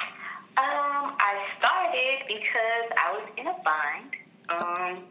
Um, 0.00 1.14
I 1.28 1.46
started 1.58 2.26
because 2.26 2.86
I 2.96 3.12
was 3.12 3.28
in 3.36 3.46
a 3.46 3.54
bind. 3.68 4.14
Um, 4.50 5.04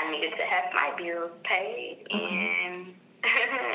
I 0.00 0.10
needed 0.10 0.32
to 0.36 0.44
have 0.44 0.64
my 0.74 0.94
bills 0.96 1.30
paid, 1.44 2.06
and 2.10 2.94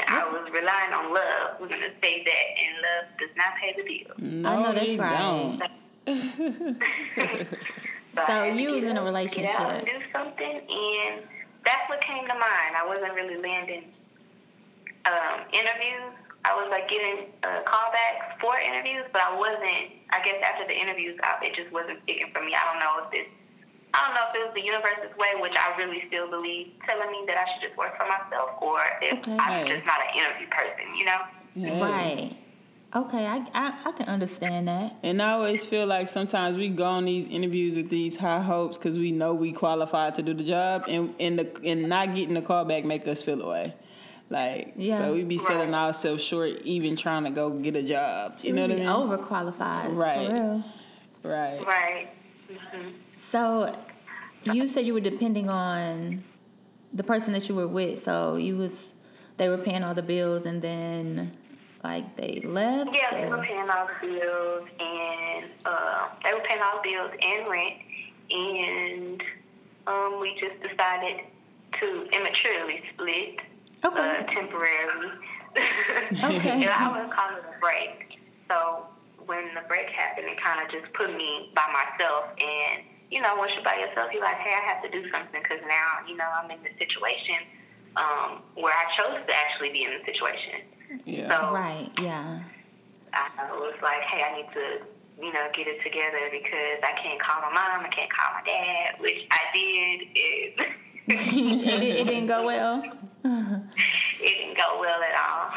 I 0.08 0.27
was 0.32 0.50
relying 0.51 0.94
on 0.94 1.13
love. 1.13 1.60
We're 1.60 1.70
gonna 1.70 1.94
say 2.01 2.24
that, 2.25 2.46
and 2.63 2.74
love 2.82 3.05
does 3.20 3.36
not 3.38 3.53
pay 3.62 3.75
the 3.77 3.84
bills. 3.84 4.17
No, 4.17 4.50
I 4.50 4.63
know 4.63 4.74
that's 4.74 4.86
they 4.86 4.98
right. 4.98 5.20
don't. 5.20 5.62
So 8.15 8.22
I 8.34 8.50
you 8.50 8.72
was 8.72 8.84
in 8.84 8.98
a 8.98 9.03
relationship. 9.03 9.51
Get 9.51 9.60
out 9.60 9.72
and 9.72 9.86
do 9.86 10.00
something, 10.12 10.62
and 10.70 11.22
that's 11.63 11.89
what 11.89 12.01
came 12.01 12.25
to 12.27 12.34
mind. 12.34 12.74
I 12.77 12.86
wasn't 12.88 13.13
really 13.13 13.38
landing 13.41 13.86
um, 15.05 15.46
interviews. 15.53 16.13
I 16.46 16.53
was 16.53 16.70
like 16.70 16.86
getting 16.89 17.34
uh, 17.41 17.65
callbacks 17.65 18.38
for 18.39 18.53
interviews, 18.58 19.05
but 19.12 19.22
I 19.22 19.34
wasn't. 19.38 19.98
I 20.13 20.22
guess 20.25 20.38
after 20.46 20.65
the 20.65 20.77
interviews, 20.77 21.17
I, 21.22 21.46
it 21.46 21.55
just 21.55 21.74
wasn't 21.74 22.01
sticking 22.05 22.29
for 22.34 22.41
me. 22.41 22.53
I 22.53 22.62
don't 22.70 22.79
know 22.82 23.05
if 23.05 23.12
this. 23.12 23.29
I 23.95 24.01
don't 24.03 24.13
know 24.13 24.25
if 24.29 24.35
it 24.35 24.43
was 24.45 24.53
the 24.55 24.61
universe's 24.61 25.17
way, 25.17 25.39
which 25.39 25.55
I 25.55 25.75
really 25.77 26.03
still 26.07 26.29
believe, 26.29 26.73
telling 26.85 27.09
me 27.11 27.23
that 27.27 27.37
I 27.37 27.45
should 27.53 27.63
just 27.69 27.77
work 27.77 27.95
for 27.97 28.05
myself, 28.05 28.61
or 28.61 28.81
if 29.01 29.19
Okay. 29.19 29.37
I'm 29.39 29.67
just 29.67 29.85
not 29.85 29.99
an 30.03 30.11
interview 30.19 30.47
person, 30.51 30.95
you 30.99 31.05
know. 31.05 31.21
Yeah. 31.55 31.83
Right. 31.83 32.35
Okay, 32.93 33.25
I, 33.25 33.37
I 33.53 33.73
I 33.85 33.91
can 33.91 34.07
understand 34.07 34.67
that. 34.69 34.95
And 35.03 35.21
I 35.21 35.31
always 35.31 35.65
feel 35.65 35.85
like 35.85 36.07
sometimes 36.09 36.57
we 36.57 36.69
go 36.69 36.85
on 36.85 37.03
these 37.05 37.27
interviews 37.27 37.75
with 37.75 37.89
these 37.89 38.15
high 38.15 38.41
hopes 38.41 38.77
because 38.77 38.97
we 38.97 39.11
know 39.11 39.33
we 39.33 39.51
qualified 39.51 40.15
to 40.15 40.21
do 40.21 40.33
the 40.33 40.43
job, 40.43 40.83
and 40.87 41.13
and 41.19 41.39
the 41.39 41.61
and 41.65 41.89
not 41.89 42.15
getting 42.15 42.33
the 42.35 42.41
call 42.41 42.63
back 42.65 42.83
make 42.85 43.07
us 43.07 43.21
feel 43.21 43.41
away. 43.41 43.73
Like 44.29 44.73
Yeah. 44.77 44.97
so 44.97 45.13
we 45.13 45.23
be 45.23 45.37
selling 45.37 45.71
Right. 45.71 45.87
ourselves 45.87 46.23
short, 46.23 46.49
even 46.63 46.95
trying 46.95 47.25
to 47.25 47.31
go 47.31 47.49
get 47.51 47.75
a 47.75 47.83
job. 47.83 48.39
You 48.41 48.53
know 48.53 48.61
what 48.63 48.71
I 48.71 48.75
mean? 48.75 48.87
Overqualified. 48.87 49.95
Right. 49.95 50.27
For 50.27 50.33
real. 50.33 50.63
Right. 51.23 51.67
Right. 51.67 52.07
Hmm 52.49 52.89
So, 53.15 53.75
you 54.43 54.67
said 54.67 54.85
you 54.85 54.93
were 54.93 54.99
depending 54.99 55.49
on 55.49 56.23
the 56.93 57.03
person 57.03 57.33
that 57.33 57.49
you 57.49 57.55
were 57.55 57.67
with. 57.67 58.03
So 58.03 58.35
you 58.35 58.57
was 58.57 58.91
they 59.37 59.49
were 59.49 59.57
paying 59.57 59.83
all 59.83 59.93
the 59.93 60.03
bills, 60.03 60.45
and 60.45 60.61
then 60.61 61.35
like 61.83 62.15
they 62.15 62.41
left. 62.45 62.91
Yeah, 62.93 63.11
they 63.11 63.23
or- 63.25 63.37
were 63.37 63.43
paying 63.43 63.69
all 63.69 63.87
the 63.87 64.07
bills 64.07 64.67
and 64.79 65.45
uh, 65.65 66.07
they 66.23 66.33
were 66.33 66.43
paying 66.47 66.61
all 66.61 66.81
the 66.81 66.89
bills 66.89 67.11
and 67.21 67.49
rent, 67.49 67.75
and 68.31 69.23
um, 69.87 70.19
we 70.21 70.33
just 70.39 70.61
decided 70.61 71.21
to 71.79 72.07
immaturely 72.17 72.81
split 72.93 73.39
Okay. 73.83 74.17
uh, 74.19 74.33
temporarily. 74.33 75.11
Okay. 76.23 76.49
and 76.51 76.65
I 76.69 77.01
would 77.01 77.11
call 77.11 77.29
it 77.37 77.43
a 77.55 77.59
break. 77.61 78.19
So 78.49 78.87
when 79.25 79.53
the 79.53 79.65
break 79.67 79.89
happened, 79.89 80.27
it 80.27 80.38
kind 80.41 80.62
of 80.62 80.72
just 80.72 80.91
put 80.94 81.10
me 81.13 81.51
by 81.53 81.65
myself. 81.74 82.34
And 82.38 82.86
you 83.12 83.22
know, 83.22 83.36
once 83.38 83.53
you're 83.53 83.63
by 83.63 83.77
yourself, 83.77 84.10
you're 84.13 84.24
like, 84.24 84.41
hey, 84.41 84.53
I 84.53 84.63
have 84.65 84.82
to 84.82 84.89
do 84.89 85.05
something 85.12 85.41
because 85.41 85.62
now 85.67 86.05
you 86.08 86.17
know 86.17 86.25
I'm 86.25 86.50
in 86.50 86.62
the 86.63 86.74
situation 86.77 87.44
um, 87.96 88.41
where 88.55 88.74
I 88.74 88.86
chose 88.98 89.20
to 89.25 89.34
actually 89.34 89.72
be 89.72 89.84
in 89.84 89.91
the 90.00 90.03
situation. 90.05 90.65
Yeah. 91.05 91.29
So 91.29 91.53
Right. 91.53 91.89
Yeah. 92.00 92.39
I 93.13 93.51
was 93.51 93.75
like, 93.82 94.01
hey, 94.12 94.22
I 94.24 94.36
need 94.36 94.51
to, 94.53 95.24
you 95.24 95.32
know, 95.32 95.48
get 95.55 95.67
it 95.67 95.82
together 95.84 96.27
because 96.32 96.84
I 96.84 96.91
can't 97.01 97.22
call 97.22 97.41
my 97.41 97.53
mom, 97.53 97.86
I 97.86 97.89
can't 97.96 98.12
call 98.12 98.34
my 98.36 98.44
dad, 98.44 99.00
which 99.00 99.24
I 99.32 99.39
did. 99.55 100.08
It, 100.15 100.53
it, 101.08 101.84
it, 101.84 101.98
it 102.01 102.03
didn't 102.05 102.27
go 102.27 102.46
well. 102.46 102.84
it 102.84 104.20
didn't 104.20 104.58
go 104.58 104.77
well 104.79 105.00
at 105.01 105.15
all. 105.15 105.51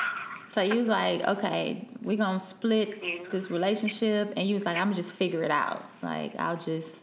So 0.50 0.62
you 0.62 0.76
was 0.76 0.88
like, 0.88 1.22
okay, 1.22 1.88
we 2.02 2.16
gonna 2.16 2.40
split 2.40 3.30
this 3.30 3.50
relationship, 3.50 4.32
and 4.36 4.48
you 4.48 4.54
was 4.54 4.64
like, 4.64 4.76
I'm 4.76 4.84
gonna 4.84 4.96
just 4.96 5.12
figure 5.12 5.42
it 5.42 5.50
out. 5.50 5.84
Like 6.02 6.34
I'll 6.38 6.56
just. 6.56 6.96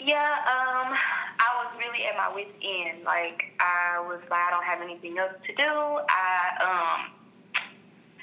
Yeah, 0.00 0.34
um, 0.48 0.92
I 1.38 1.48
was 1.62 1.72
really 1.78 2.04
at 2.06 2.16
my 2.16 2.34
wit's 2.34 2.50
end. 2.60 3.04
Like, 3.04 3.52
I 3.60 4.00
was 4.00 4.20
like, 4.30 4.40
I 4.40 4.50
don't 4.50 4.64
have 4.64 4.80
anything 4.82 5.18
else 5.18 5.34
to 5.46 5.54
do. 5.54 5.62
I 5.62 7.04
um 7.06 7.12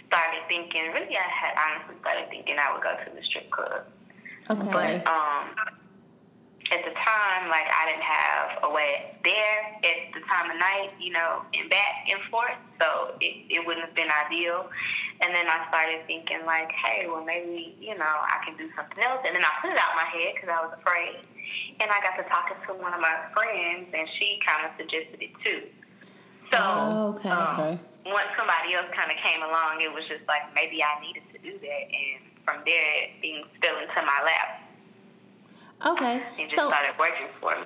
started 0.08 0.42
thinking, 0.48 0.92
really, 0.92 1.16
I 1.16 1.30
had 1.30 1.54
honestly 1.56 1.96
started 2.02 2.30
thinking 2.30 2.58
I 2.60 2.74
would 2.74 2.82
go 2.82 2.98
to 3.06 3.16
the 3.16 3.24
strip 3.24 3.50
club. 3.52 3.86
Okay. 4.50 4.72
But 4.72 5.08
um, 5.08 5.46
at 6.70 6.86
the 6.86 6.94
time, 6.94 7.50
like 7.50 7.66
I 7.66 7.90
didn't 7.90 8.06
have 8.06 8.48
a 8.62 8.70
way 8.70 9.18
there 9.26 9.60
at 9.82 10.00
the 10.14 10.22
time 10.30 10.54
of 10.54 10.58
night, 10.62 10.94
you 11.02 11.10
know, 11.10 11.42
and 11.58 11.66
back 11.70 12.06
and 12.06 12.22
forth, 12.30 12.58
so 12.78 13.18
it, 13.18 13.50
it 13.50 13.66
wouldn't 13.66 13.86
have 13.90 13.98
been 13.98 14.10
ideal. 14.10 14.70
And 15.26 15.34
then 15.34 15.50
I 15.50 15.66
started 15.68 16.06
thinking, 16.06 16.46
like, 16.46 16.70
hey, 16.72 17.10
well, 17.10 17.26
maybe 17.26 17.74
you 17.82 17.98
know 17.98 18.14
I 18.22 18.38
can 18.46 18.54
do 18.56 18.70
something 18.78 19.02
else. 19.02 19.26
And 19.26 19.34
then 19.34 19.42
I 19.42 19.52
put 19.66 19.74
it 19.74 19.82
out 19.82 19.98
my 19.98 20.08
head 20.14 20.38
because 20.38 20.50
I 20.54 20.62
was 20.62 20.74
afraid. 20.78 21.26
And 21.82 21.90
I 21.90 21.98
got 22.06 22.16
to 22.22 22.26
talking 22.30 22.60
to 22.70 22.72
one 22.78 22.94
of 22.94 23.02
my 23.02 23.18
friends, 23.34 23.90
and 23.90 24.06
she 24.22 24.38
kind 24.46 24.70
of 24.70 24.72
suggested 24.78 25.18
it 25.18 25.34
too. 25.42 25.66
So 26.54 26.62
Oh, 26.62 27.18
okay. 27.18 27.34
um, 27.34 27.50
Okay. 27.58 27.74
once 28.14 28.30
somebody 28.38 28.78
else 28.78 28.90
kind 28.94 29.10
of 29.10 29.18
came 29.26 29.42
along, 29.42 29.82
it 29.82 29.90
was 29.90 30.06
just 30.06 30.22
like 30.30 30.46
maybe 30.54 30.86
I 30.86 31.02
needed 31.02 31.26
to 31.34 31.38
do 31.42 31.58
that, 31.58 31.84
and 31.90 32.22
from 32.46 32.62
there, 32.62 33.10
things 33.26 33.50
fell 33.58 33.78
into 33.82 34.02
my 34.06 34.22
lap 34.22 34.69
Okay. 35.86 36.22
and 36.38 36.50
just 36.50 36.56
So 36.56 36.68
started 36.70 36.98
working 37.00 37.28
for 37.40 37.56
me. 37.60 37.66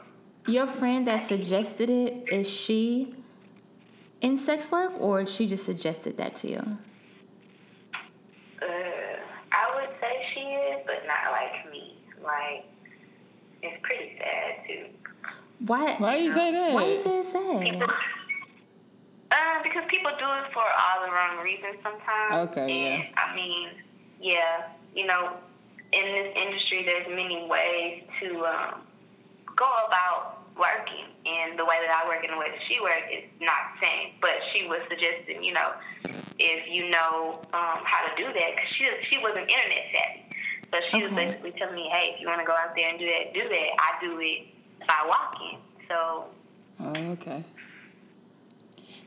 your 0.53 0.67
friend 0.67 1.07
that 1.07 1.27
suggested 1.27 1.89
it 1.89 2.29
is 2.31 2.49
she 2.49 3.15
in 4.21 4.37
sex 4.37 4.71
work, 4.71 4.93
or 4.99 5.25
she 5.25 5.47
just 5.47 5.65
suggested 5.65 6.15
that 6.17 6.35
to 6.35 6.49
you? 6.49 6.77
Uh, 8.61 8.65
I 9.51 9.75
would 9.75 9.89
say 9.99 10.25
she 10.33 10.39
is, 10.39 10.79
but 10.85 11.03
not 11.07 11.31
like 11.31 11.69
me. 11.71 11.97
Like, 12.23 12.63
it's 13.61 13.81
pretty 13.81 14.17
sad 14.17 14.65
too. 14.67 14.85
Why? 15.65 15.95
Why 15.97 16.15
you 16.17 16.31
say 16.31 16.51
that? 16.51 16.73
Why 16.73 16.85
you 16.87 16.97
say 16.97 17.19
it's 17.19 17.31
sad? 17.31 17.61
People, 17.61 17.87
uh, 19.31 19.63
because 19.63 19.83
people 19.89 20.11
do 20.19 20.25
it 20.25 20.53
for 20.53 20.63
all 20.63 21.05
the 21.05 21.11
wrong 21.11 21.43
reasons 21.43 21.77
sometimes. 21.83 22.49
Okay, 22.49 22.97
yeah. 22.97 23.03
I 23.17 23.35
mean, 23.35 23.69
yeah, 24.21 24.67
you 24.95 25.05
know, 25.05 25.33
in 25.93 26.05
this 26.17 26.29
industry, 26.35 26.83
there's 26.85 27.07
many 27.07 27.45
ways 27.47 28.03
to 28.21 28.45
um, 28.45 28.81
go 29.55 29.69
about 29.87 30.43
working. 30.57 31.05
And 31.25 31.57
the 31.57 31.63
way 31.63 31.79
that 31.79 31.93
I 31.93 32.07
work 32.07 32.23
and 32.25 32.33
the 32.33 32.37
way 32.37 32.51
that 32.51 32.63
she 32.67 32.81
works 32.81 33.07
is 33.13 33.23
not 33.39 33.77
the 33.77 33.87
same. 33.87 34.17
But 34.19 34.35
she 34.51 34.67
was 34.67 34.81
suggesting, 34.89 35.43
you 35.43 35.53
know, 35.53 35.77
if 36.37 36.67
you 36.67 36.89
know 36.89 37.39
um, 37.53 37.79
how 37.85 38.03
to 38.09 38.11
do 38.17 38.27
that, 38.27 38.49
because 38.57 38.69
she 38.75 38.83
she 39.07 39.17
wasn't 39.21 39.47
internet 39.47 39.85
savvy. 39.93 40.21
So 40.73 40.77
she 40.89 41.03
was 41.05 41.13
basically 41.13 41.53
telling 41.53 41.75
me, 41.75 41.87
hey, 41.93 42.15
if 42.15 42.21
you 42.21 42.27
want 42.27 42.41
to 42.41 42.49
go 42.49 42.57
out 42.57 42.73
there 42.75 42.89
and 42.89 42.97
do 42.97 43.05
that, 43.05 43.33
do 43.33 43.45
that. 43.47 43.69
I 43.77 43.89
do 44.01 44.17
it 44.19 44.49
by 44.87 45.05
walking. 45.05 45.61
So 45.87 46.25
Oh, 46.79 47.11
okay. 47.11 47.43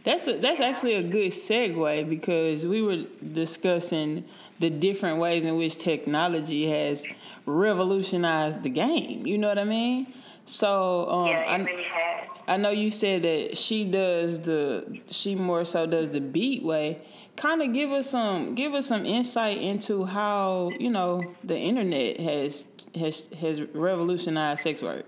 That's 0.04 0.26
a, 0.28 0.38
that's 0.38 0.60
actually 0.60 0.94
a 0.94 1.02
good 1.02 1.32
segue 1.32 2.08
because 2.08 2.64
we 2.64 2.80
were 2.80 3.04
discussing 3.32 4.24
the 4.58 4.70
different 4.70 5.18
ways 5.18 5.44
in 5.44 5.56
which 5.56 5.78
technology 5.78 6.68
has 6.70 7.06
revolutionized 7.44 8.62
the 8.62 8.70
game. 8.70 9.26
You 9.26 9.38
know 9.38 9.48
what 9.48 9.58
I 9.58 9.64
mean? 9.64 10.12
So 10.44 11.10
um, 11.10 11.26
yeah, 11.28 11.44
I, 11.48 11.56
really 11.58 11.82
has. 11.82 12.30
I 12.48 12.56
know 12.56 12.70
you 12.70 12.90
said 12.90 13.22
that 13.22 13.56
she 13.56 13.84
does 13.84 14.40
the 14.40 15.00
she 15.10 15.34
more 15.34 15.64
so 15.64 15.86
does 15.86 16.10
the 16.10 16.20
beat 16.20 16.62
way. 16.62 17.02
Kind 17.36 17.62
of 17.62 17.72
give 17.74 17.90
us 17.92 18.10
some 18.10 18.54
give 18.54 18.72
us 18.72 18.86
some 18.86 19.04
insight 19.04 19.58
into 19.58 20.04
how 20.04 20.70
you 20.78 20.90
know 20.90 21.34
the 21.44 21.56
internet 21.58 22.20
has 22.20 22.66
has 22.94 23.28
has 23.40 23.60
revolutionized 23.74 24.62
sex 24.62 24.82
work. 24.82 25.04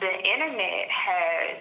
the 0.00 0.28
internet 0.28 0.88
has 0.90 1.56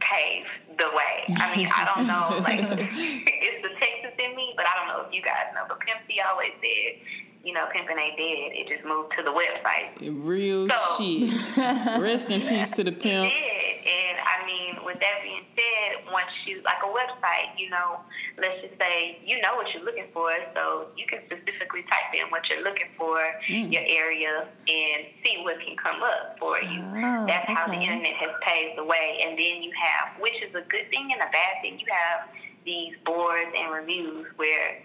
paved 0.00 0.78
the 0.78 0.88
way. 0.92 1.36
I 1.36 1.56
mean, 1.56 1.68
I 1.74 1.92
don't 1.94 2.06
know, 2.06 2.42
like 2.42 2.60
it's 2.90 3.62
the 3.62 3.70
Texas 3.78 4.03
in 4.24 4.34
me, 4.36 4.54
but 4.56 4.66
I 4.66 4.72
don't 4.80 4.88
know 4.88 5.04
if 5.06 5.12
you 5.12 5.22
guys 5.22 5.52
know. 5.54 5.64
But 5.68 5.80
Pimp 5.80 6.00
C 6.08 6.16
always 6.24 6.52
said, 6.60 7.04
you 7.44 7.52
know, 7.52 7.68
pimping 7.72 7.98
ain't 8.00 8.16
dead. 8.16 8.56
It 8.56 8.68
just 8.72 8.88
moved 8.88 9.12
to 9.18 9.22
the 9.22 9.28
website. 9.30 9.92
Real 10.00 10.64
So- 10.68 10.96
shit. 10.96 11.28
Rest 12.00 12.30
in 12.30 12.40
peace 12.40 12.70
to 12.72 12.82
the 12.84 12.90
It 12.92 13.00
pimp. 13.04 13.28
did, 13.28 13.76
and 13.84 14.16
I 14.24 14.46
mean, 14.48 14.80
with 14.84 14.96
that 14.96 15.20
being 15.22 15.44
said, 15.52 16.08
once 16.10 16.32
you 16.48 16.62
like 16.64 16.80
a 16.80 16.88
website, 16.88 17.52
you 17.60 17.68
know, 17.68 18.00
let's 18.40 18.64
just 18.64 18.80
say 18.80 19.20
you 19.28 19.40
know 19.44 19.56
what 19.60 19.68
you're 19.76 19.84
looking 19.84 20.08
for, 20.16 20.32
so 20.56 20.88
you 20.96 21.04
can 21.06 21.20
specifically 21.28 21.84
type 21.92 22.16
in 22.16 22.32
what 22.32 22.48
you're 22.48 22.64
looking 22.64 22.88
for, 22.96 23.20
mm. 23.44 23.68
your 23.70 23.84
area, 23.84 24.48
and 24.48 25.00
see 25.20 25.36
what 25.44 25.60
can 25.60 25.76
come 25.76 26.00
up 26.02 26.40
for 26.40 26.56
you. 26.64 26.80
Oh, 26.80 27.26
That's 27.28 27.44
how 27.52 27.66
the 27.68 27.76
internet 27.76 28.16
has 28.24 28.32
paved 28.40 28.78
the 28.80 28.84
way, 28.88 29.20
and 29.20 29.36
then 29.36 29.60
you 29.60 29.70
have, 29.76 30.16
which 30.20 30.40
is 30.40 30.54
a 30.56 30.64
good 30.72 30.88
thing 30.88 31.12
and 31.12 31.20
a 31.20 31.28
bad 31.28 31.60
thing. 31.60 31.76
You 31.78 31.86
have 31.92 32.32
these 32.64 32.94
boards 33.04 33.50
and 33.56 33.72
reviews 33.72 34.26
where 34.36 34.80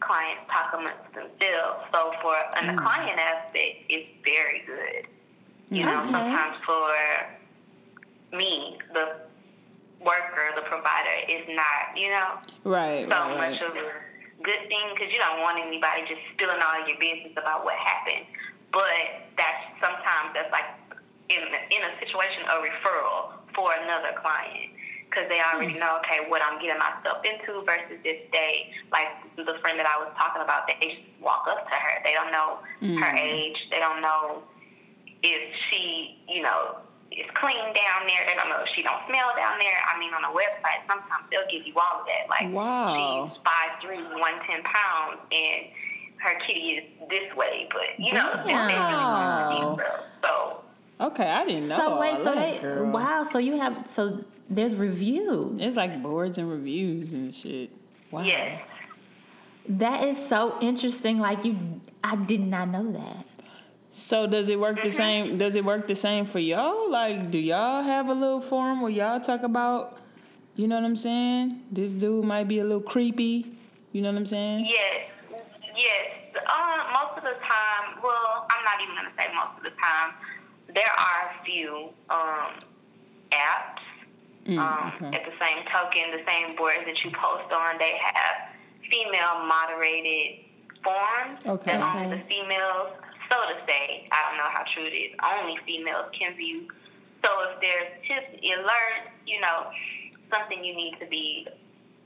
clients 0.00 0.42
talk 0.50 0.72
amongst 0.74 1.12
themselves. 1.14 1.84
So 1.92 2.12
for 2.22 2.34
an 2.56 2.76
Mm. 2.76 2.82
client 2.82 3.18
aspect, 3.18 3.84
it's 3.88 4.08
very 4.24 4.60
good. 4.66 5.06
You 5.70 5.84
know, 5.84 6.02
sometimes 6.10 6.56
for 6.66 6.90
me, 8.32 8.78
the 8.92 9.20
worker, 10.00 10.50
the 10.56 10.62
provider, 10.62 11.16
is 11.28 11.46
not, 11.54 11.94
you 11.96 12.10
know, 12.10 12.38
Right, 12.64 13.04
so 13.06 13.14
right, 13.14 13.36
much 13.36 13.60
right. 13.60 13.70
of 13.70 13.76
a 13.76 13.92
good 14.42 14.62
thing 14.68 14.86
because 14.94 15.12
you 15.12 15.18
don't 15.18 15.40
want 15.40 15.58
anybody 15.60 16.02
just 16.08 16.22
spilling 16.34 16.60
all 16.60 16.86
your 16.88 16.98
business 16.98 17.32
about 17.36 17.64
what 17.64 17.76
happened. 17.78 18.26
But 18.72 19.30
that's 19.36 19.62
sometimes 19.80 20.32
that's 20.34 20.50
like 20.50 20.64
in 21.28 21.42
in 21.70 21.82
a 21.84 21.92
situation 22.00 22.42
a 22.50 22.56
referral 22.62 23.32
for 23.54 23.72
another 23.74 24.14
client 24.20 24.72
because 25.10 25.26
they 25.28 25.42
already 25.42 25.74
Hmm. 25.74 25.82
know 25.82 25.98
okay 25.98 26.30
what 26.30 26.40
I'm 26.40 26.62
getting 26.62 26.78
myself 26.78 27.18
into 27.26 27.60
versus 27.66 27.98
if 28.06 28.30
they 28.30 28.70
like 28.94 29.10
the 29.36 29.58
friend 29.60 29.74
that 29.82 29.86
I 29.90 29.98
was 29.98 30.14
talking 30.16 30.40
about 30.42 30.70
they 30.70 30.78
just 30.78 31.02
walk 31.20 31.44
up 31.50 31.66
to 31.66 31.74
her 31.74 31.94
they 32.06 32.14
don't 32.14 32.30
know 32.30 32.62
her 33.02 33.10
Mm. 33.12 33.18
age 33.20 33.58
they 33.74 33.78
don't 33.82 34.00
know 34.00 34.42
if 35.22 35.42
she 35.68 36.16
you 36.28 36.42
know 36.42 36.78
is 37.10 37.26
clean 37.34 37.58
down 37.74 38.06
there 38.06 38.22
they 38.24 38.34
don't 38.38 38.48
know 38.48 38.62
if 38.62 38.70
she 38.74 38.82
don't 38.86 39.02
smell 39.10 39.34
down 39.36 39.58
there 39.58 39.78
I 39.90 39.98
mean 39.98 40.14
on 40.14 40.22
a 40.24 40.32
website 40.32 40.86
sometimes 40.86 41.26
they'll 41.30 41.50
give 41.50 41.66
you 41.66 41.74
all 41.74 42.00
of 42.00 42.06
that 42.06 42.30
like 42.30 42.48
Wow. 42.54 42.94
she's 42.94 43.42
five 43.42 43.82
three 43.82 43.98
one 44.14 44.38
ten 44.46 44.62
pounds 44.62 45.18
and 45.34 45.66
her 46.22 46.38
kitty 46.46 46.78
is 46.78 46.84
this 47.10 47.34
way 47.34 47.66
but 47.74 47.98
you 47.98 48.14
know 48.14 48.30
they 48.46 48.54
they 48.54 48.78
really 48.78 49.10
want 49.10 49.26
Wow. 49.26 49.50
to 49.50 49.82
detail. 49.82 50.04
so 50.22 50.64
Okay, 51.00 51.30
I 51.30 51.46
didn't 51.46 51.66
know. 51.68 51.76
So 51.76 51.98
wait, 51.98 52.10
all 52.10 52.16
so 52.24 52.34
that, 52.34 52.52
they 52.56 52.60
girl. 52.60 52.92
wow, 52.92 53.22
so 53.24 53.38
you 53.38 53.56
have 53.58 53.86
so 53.86 54.20
there's 54.50 54.74
reviews. 54.74 55.60
It's 55.60 55.76
like 55.76 56.02
boards 56.02 56.36
and 56.38 56.50
reviews 56.50 57.12
and 57.12 57.34
shit. 57.34 57.70
Wow. 58.10 58.22
yes 58.22 58.60
that 59.68 60.02
is 60.02 60.18
so 60.18 60.56
interesting. 60.60 61.18
Like 61.20 61.44
you, 61.44 61.56
I 62.02 62.16
did 62.16 62.40
not 62.40 62.68
know 62.70 62.90
that. 62.92 63.24
So 63.90 64.26
does 64.26 64.48
it 64.48 64.58
work 64.58 64.76
Mm-hmm. 64.78 64.88
the 64.88 64.94
same? 64.94 65.38
Does 65.38 65.54
it 65.54 65.64
work 65.64 65.86
the 65.86 65.94
same 65.94 66.26
for 66.26 66.40
y'all? 66.40 66.90
Like, 66.90 67.30
do 67.30 67.38
y'all 67.38 67.82
have 67.82 68.08
a 68.08 68.12
little 68.14 68.40
forum 68.40 68.80
where 68.80 68.90
y'all 68.90 69.20
talk 69.20 69.42
about, 69.44 69.98
you 70.56 70.66
know 70.66 70.74
what 70.76 70.84
I'm 70.84 70.96
saying? 70.96 71.62
This 71.70 71.92
dude 71.92 72.24
might 72.24 72.48
be 72.48 72.58
a 72.58 72.64
little 72.64 72.80
creepy. 72.80 73.52
You 73.92 74.02
know 74.02 74.10
what 74.10 74.18
I'm 74.18 74.26
saying? 74.26 74.66
Yes, 74.66 75.10
yes. 75.76 76.34
Uh, 76.34 76.92
most 76.92 77.18
of 77.18 77.24
the 77.24 77.38
time, 77.46 78.00
well, 78.02 78.46
I'm 78.50 78.64
not 78.64 78.80
even 78.82 78.94
gonna 78.96 79.12
say 79.16 79.26
most 79.34 79.58
of 79.58 79.62
the 79.64 79.76
time. 79.80 80.14
There 80.74 80.92
are 80.98 81.30
a 81.40 81.44
few 81.44 81.90
um, 82.08 82.58
apps. 83.30 83.79
Mm, 84.46 84.56
um, 84.56 84.92
okay. 84.96 85.12
At 85.16 85.24
the 85.28 85.36
same 85.36 85.60
token, 85.68 86.16
the 86.16 86.24
same 86.24 86.56
boards 86.56 86.84
that 86.86 86.96
you 87.04 87.10
post 87.12 87.52
on, 87.52 87.76
they 87.78 87.94
have 88.00 88.56
female 88.88 89.44
moderated 89.46 90.48
forums 90.82 91.38
Okay. 91.44 91.76
that 91.76 91.80
only 91.84 92.16
the 92.16 92.24
females, 92.24 92.96
so 93.28 93.36
to 93.36 93.56
say, 93.68 94.08
I 94.10 94.18
don't 94.26 94.38
know 94.40 94.48
how 94.48 94.64
true 94.72 94.88
it 94.88 94.96
is, 94.96 95.12
only 95.20 95.60
females 95.68 96.08
can 96.16 96.34
view. 96.36 96.68
So 97.20 97.28
if 97.52 97.60
there's 97.60 97.92
tips, 98.08 98.32
alerts, 98.40 99.12
you 99.28 99.40
know, 99.44 99.68
something 100.32 100.64
you 100.64 100.74
need 100.74 100.96
to 101.00 101.06
be 101.06 101.46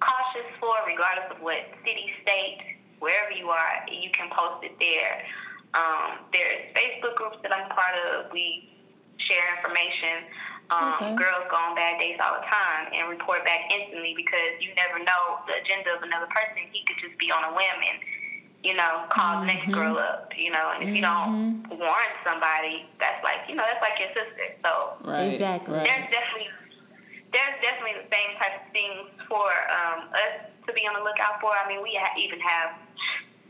cautious 0.03 0.49
for, 0.59 0.75
regardless 0.87 1.31
of 1.31 1.39
what 1.41 1.63
city, 1.87 2.11
state, 2.23 2.83
wherever 2.99 3.31
you 3.31 3.49
are, 3.49 3.87
you 3.87 4.11
can 4.11 4.29
post 4.35 4.65
it 4.67 4.75
there. 4.83 5.23
Um, 5.75 6.27
there's 6.33 6.71
Facebook 6.75 7.15
groups 7.15 7.39
that 7.43 7.53
I'm 7.53 7.71
part 7.71 7.95
of. 7.95 8.33
We 8.33 8.71
share 9.19 9.55
information. 9.57 10.27
Um, 10.71 10.97
Okay. 10.97 11.13
Girls 11.17 11.45
go 11.53 11.57
on 11.61 11.77
bad 11.77 12.01
dates 12.01 12.21
all 12.25 12.41
the 12.41 12.47
time 12.49 12.89
and 12.93 13.09
report 13.13 13.45
back 13.45 13.69
instantly 13.69 14.17
because 14.17 14.57
you 14.65 14.73
never 14.75 14.97
know 15.03 15.45
the 15.45 15.61
agenda 15.61 15.93
of 15.93 16.01
another 16.03 16.27
person. 16.33 16.65
He 16.73 16.81
could 16.89 16.97
just 17.05 17.17
be 17.21 17.29
on 17.29 17.45
a 17.45 17.53
whim 17.53 17.79
and, 17.85 17.99
you 18.65 18.73
know, 18.73 19.05
call 19.13 19.45
the 19.45 19.47
next 19.47 19.69
girl 19.71 19.99
up, 20.01 20.33
you 20.37 20.49
know, 20.51 20.73
and 20.73 20.89
if 20.89 20.95
you 20.97 21.05
don't 21.05 21.69
warn 21.69 22.11
somebody, 22.25 22.89
that's 22.97 23.21
like, 23.21 23.45
you 23.49 23.55
know, 23.55 23.65
that's 23.69 23.83
like 23.85 24.01
your 24.01 24.13
sister. 24.17 24.47
So 24.65 24.73
Right. 25.05 25.33
Exactly. 25.37 25.77
There's 25.85 26.09
definitely 26.09 26.49
there's 27.35 27.59
definitely 27.67 27.99
the 27.99 28.09
same 28.15 28.31
type 28.39 28.63
of 28.63 28.67
things 28.71 29.11
for 29.27 29.51
um, 29.67 30.07
us 30.15 30.47
to 30.65 30.71
be 30.73 30.87
on 30.87 30.95
the 30.95 31.03
lookout 31.03 31.43
for. 31.43 31.51
I 31.51 31.67
mean, 31.67 31.83
we 31.83 31.99
ha- 31.99 32.15
even 32.15 32.39
have 32.39 32.79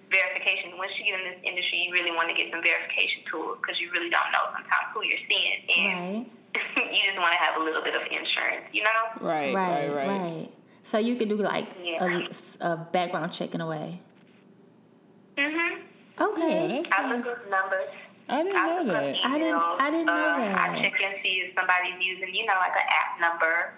verification. 0.09 0.81
Once 0.81 0.97
you 0.97 1.05
get 1.05 1.21
in 1.21 1.25
this 1.37 1.41
industry, 1.45 1.85
you 1.85 1.93
really 1.93 2.11
want 2.17 2.33
to 2.33 2.37
get 2.37 2.49
some 2.49 2.65
verification 2.65 3.29
tools 3.29 3.61
because 3.61 3.77
you 3.77 3.93
really 3.93 4.09
don't 4.09 4.33
know 4.33 4.49
sometimes 4.57 4.89
who 4.97 5.05
you're 5.05 5.21
seeing, 5.29 5.61
and 5.69 6.01
Right. 6.25 6.27
you 6.77 7.01
just 7.07 7.19
want 7.19 7.33
to 7.33 7.39
have 7.39 7.61
a 7.61 7.65
little 7.65 7.83
bit 7.83 7.95
of 7.95 8.03
insurance, 8.03 8.67
you 8.73 8.83
know? 8.83 9.27
Right. 9.27 9.55
Right. 9.55 9.89
Right. 9.89 10.07
Right. 10.07 10.21
Right. 10.21 10.49
So 10.83 10.99
you 10.99 11.17
could 11.17 11.29
do 11.29 11.37
like 11.37 11.69
Yeah. 11.83 12.05
a, 12.61 12.67
a 12.73 12.77
background 12.93 13.33
check 13.33 13.55
in 13.55 13.61
a 13.61 13.67
way. 13.67 14.01
Mhm. 15.37 15.79
Yeah, 16.19 16.25
Okay. 16.27 16.83
that's 16.83 16.91
I 16.97 17.03
cool. 17.09 17.17
look 17.17 17.27
up 17.27 17.51
numbers. 17.51 17.89
I 18.29 18.43
didn't 18.43 18.57
I 18.57 18.67
know 18.69 18.83
look 18.85 18.95
up 18.97 19.03
that. 19.03 19.17
I 19.27 19.39
didn't- 19.39 19.59
emails. 19.61 19.81
I 19.81 19.91
didn't 19.91 20.07
know 20.07 20.37
that. 20.39 20.61
I 20.61 20.81
check 20.81 20.93
and 21.03 21.15
see 21.23 21.43
if 21.45 21.55
somebody's 21.55 21.99
using, 22.01 22.35
you 22.35 22.47
know, 22.47 22.55
like 22.61 22.73
an 22.73 22.87
app 22.89 23.21
number, 23.21 23.75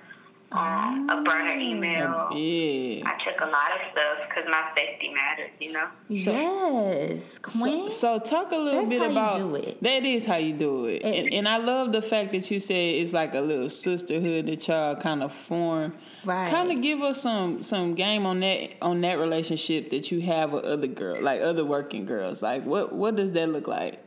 um, 0.52 1.08
a 1.10 1.22
burner 1.24 1.54
Oh. 1.56 1.60
email. 1.60 2.28
Yeah. 2.32 3.02
I 3.08 3.18
took 3.24 3.40
a 3.40 3.46
lot 3.46 3.72
of 3.74 3.80
stuff 3.92 4.28
because 4.28 4.44
my 4.48 4.62
safety 4.76 5.12
matters, 5.12 5.50
you 5.60 5.72
know. 5.72 5.88
yes, 6.08 7.38
Queen. 7.40 7.90
So, 7.90 8.18
so 8.18 8.24
talk 8.24 8.52
a 8.52 8.56
little 8.56 8.80
That's 8.84 8.90
bit 8.90 9.00
how 9.00 9.06
you 9.06 9.10
about 9.12 9.36
do 9.38 9.54
it. 9.56 9.82
that 9.82 10.04
is 10.04 10.24
how 10.26 10.36
you 10.36 10.52
do 10.54 10.84
it, 10.86 11.02
It- 11.02 11.24
and, 11.24 11.34
and 11.34 11.48
I 11.48 11.56
love 11.58 11.92
the 11.92 12.00
fact 12.02 12.32
that 12.32 12.50
you 12.50 12.60
said 12.60 12.74
it's 12.76 13.12
like 13.12 13.34
a 13.34 13.40
little 13.40 13.68
sisterhood 13.70 14.46
that 14.46 14.66
y'all 14.68 14.94
kind 14.96 15.22
of 15.22 15.32
form. 15.32 15.94
Right. 16.24 16.48
Kind 16.50 16.70
of 16.72 16.80
give 16.80 17.02
us 17.02 17.22
some 17.22 17.62
some 17.62 17.94
game 17.94 18.26
on 18.26 18.40
that 18.40 18.70
on 18.82 19.00
that 19.02 19.18
relationship 19.18 19.90
that 19.90 20.10
you 20.10 20.20
have 20.22 20.52
with 20.52 20.64
other 20.64 20.86
girls, 20.88 21.22
like 21.22 21.40
other 21.40 21.64
working 21.64 22.04
girls. 22.06 22.42
Like 22.42 22.64
what 22.64 22.92
what 22.92 23.14
does 23.16 23.32
that 23.34 23.48
look 23.48 23.68
like? 23.68 24.02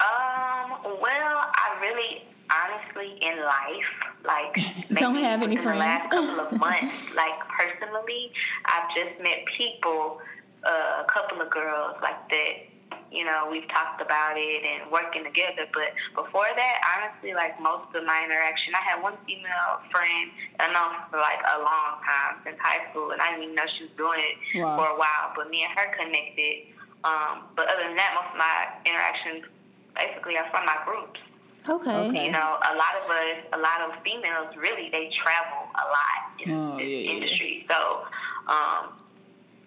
Um, 0.00 0.70
well, 0.82 1.40
I 1.44 1.78
really, 1.80 2.22
honestly, 3.00 3.18
in 3.26 3.38
life, 3.44 3.90
like 4.24 4.88
Don't 4.98 5.16
have 5.16 5.42
any 5.42 5.56
within 5.56 5.72
the 5.72 5.78
last 5.78 6.08
friends. 6.08 6.26
couple 6.26 6.46
of 6.46 6.52
months, 6.60 6.94
like 7.16 7.38
personally, 7.48 8.32
I've 8.66 8.88
just 8.94 9.20
met 9.22 9.44
people, 9.56 10.20
uh, 10.64 11.04
a 11.04 11.06
couple 11.12 11.40
of 11.40 11.50
girls 11.50 11.96
like 12.02 12.28
that. 12.28 12.52
You 13.10 13.24
know, 13.26 13.48
we've 13.50 13.66
talked 13.66 13.98
about 14.00 14.38
it 14.38 14.62
and 14.62 14.86
working 14.90 15.24
together. 15.24 15.66
But 15.74 15.90
before 16.14 16.46
that, 16.46 16.76
honestly, 16.94 17.34
like 17.34 17.58
most 17.58 17.90
of 17.94 18.06
my 18.06 18.22
interaction, 18.22 18.70
I 18.74 18.82
had 18.86 19.02
one 19.02 19.18
female 19.26 19.82
friend 19.90 20.30
I 20.62 20.70
know 20.70 20.94
for 21.10 21.18
like 21.18 21.42
a 21.42 21.58
long 21.58 21.98
time 22.06 22.38
since 22.46 22.54
high 22.62 22.86
school, 22.90 23.10
and 23.10 23.18
I 23.18 23.34
didn't 23.34 23.50
even 23.50 23.54
know 23.58 23.66
she 23.78 23.90
was 23.90 23.94
doing 23.98 24.22
it 24.22 24.62
Wow. 24.62 24.78
for 24.78 24.86
a 24.94 24.98
while. 24.98 25.34
But 25.34 25.50
me 25.50 25.66
and 25.66 25.74
her 25.74 25.90
connected. 25.98 26.70
Um, 27.02 27.50
but 27.58 27.66
other 27.66 27.82
than 27.90 27.98
that, 27.98 28.14
most 28.14 28.30
of 28.30 28.38
my 28.38 28.78
interactions 28.86 29.42
basically 29.98 30.38
are 30.38 30.46
from 30.54 30.62
my 30.66 30.78
groups. 30.86 31.18
Okay. 31.68 31.96
Okay. 32.08 32.24
You 32.26 32.32
know, 32.32 32.56
a 32.62 32.74
lot 32.74 32.94
of 32.98 33.10
us, 33.10 33.38
a 33.52 33.58
lot 33.58 33.80
of 33.84 34.02
females, 34.02 34.54
really, 34.56 34.88
they 34.90 35.10
travel 35.22 35.68
a 35.76 35.84
lot 35.88 36.20
in 36.40 36.50
Oh, 36.52 36.76
this 36.78 36.86
yeah, 36.88 36.96
yeah. 36.96 37.10
industry. 37.12 37.66
So, 37.68 38.04
um, 38.48 38.96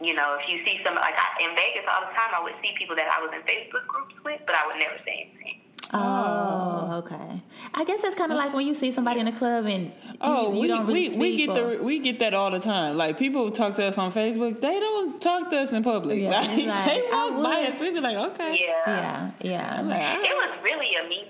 you 0.02 0.14
know, 0.14 0.38
if 0.42 0.50
you 0.50 0.58
see 0.66 0.80
some 0.84 0.96
like 0.96 1.14
I, 1.16 1.28
in 1.48 1.56
Vegas 1.56 1.86
all 1.88 2.02
the 2.02 2.14
time, 2.18 2.34
I 2.36 2.42
would 2.44 2.54
see 2.62 2.74
people 2.78 2.96
that 2.96 3.08
I 3.08 3.22
was 3.22 3.32
in 3.34 3.42
Facebook 3.46 3.86
groups 3.88 4.16
with, 4.26 4.42
but 4.46 4.56
I 4.56 4.66
would 4.68 4.78
never 4.78 4.98
say 5.06 5.30
anything. 5.30 5.60
Oh, 5.96 7.04
okay. 7.06 7.42
I 7.74 7.84
guess 7.84 8.04
it's 8.04 8.16
kind 8.16 8.32
of 8.32 8.38
like 8.38 8.54
when 8.54 8.66
you 8.66 8.74
see 8.74 8.92
somebody 8.92 9.20
in 9.20 9.28
a 9.28 9.32
club 9.38 9.66
and 9.66 9.86
you, 9.86 9.92
Oh, 10.22 10.52
you 10.54 10.62
we, 10.62 10.68
don't 10.68 10.88
really 10.88 11.02
we, 11.02 11.10
speak. 11.10 11.20
we 11.20 11.38
get 11.38 11.50
or, 11.58 11.78
the 11.78 11.84
we 11.84 12.00
get 12.00 12.20
that 12.20 12.34
all 12.34 12.50
the 12.50 12.60
time. 12.60 12.98
Like 12.98 13.20
people 13.20 13.52
talk 13.52 13.76
to 13.76 13.86
us 13.86 13.98
on 13.98 14.12
Facebook, 14.12 14.60
they 14.62 14.80
don't 14.80 15.22
talk 15.22 15.50
to 15.52 15.60
us 15.60 15.72
in 15.72 15.84
public. 15.84 16.20
Yeah, 16.20 16.30
like, 16.42 16.66
like, 16.66 16.86
they 16.86 17.02
walk 17.12 17.44
by 17.44 17.62
us, 17.70 17.80
we 17.80 17.92
be 17.92 18.00
like, 18.02 18.18
okay. 18.32 18.60
Yeah. 18.60 18.82
yeah, 18.88 19.32
yeah. 19.42 19.82
Like, 19.82 20.02
all 20.02 20.22
It 20.24 20.36
was 20.36 20.64
really 20.64 20.90
a 20.96 21.08
me 21.08 21.26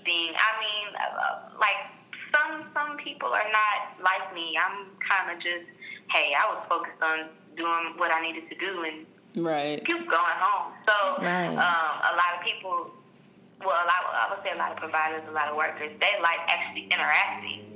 like 1.59 1.79
some 2.33 2.65
some 2.73 2.97
people 2.97 3.29
are 3.29 3.49
not 3.53 4.01
like 4.01 4.33
me. 4.33 4.57
I'm 4.57 4.89
kind 5.05 5.29
of 5.35 5.37
just, 5.41 5.69
hey, 6.09 6.33
I 6.33 6.43
was 6.53 6.65
focused 6.67 7.01
on 7.01 7.29
doing 7.55 7.93
what 7.97 8.09
I 8.09 8.21
needed 8.21 8.49
to 8.49 8.55
do 8.57 8.71
and 8.83 9.05
right. 9.45 9.77
keep 9.85 10.01
going 10.09 10.37
home. 10.41 10.73
So 10.87 11.21
Right. 11.21 11.53
um, 11.53 11.93
a 12.09 12.13
lot 12.17 12.31
of 12.37 12.41
people, 12.41 12.89
well, 13.61 13.77
a 13.77 13.85
lot, 13.85 14.01
I 14.09 14.33
would 14.33 14.41
say 14.43 14.51
a 14.53 14.57
lot 14.57 14.71
of 14.73 14.77
providers, 14.81 15.21
a 15.29 15.31
lot 15.31 15.47
of 15.49 15.55
workers, 15.55 15.93
they 16.01 16.13
like 16.21 16.41
actually 16.49 16.89
interacting. 16.89 17.69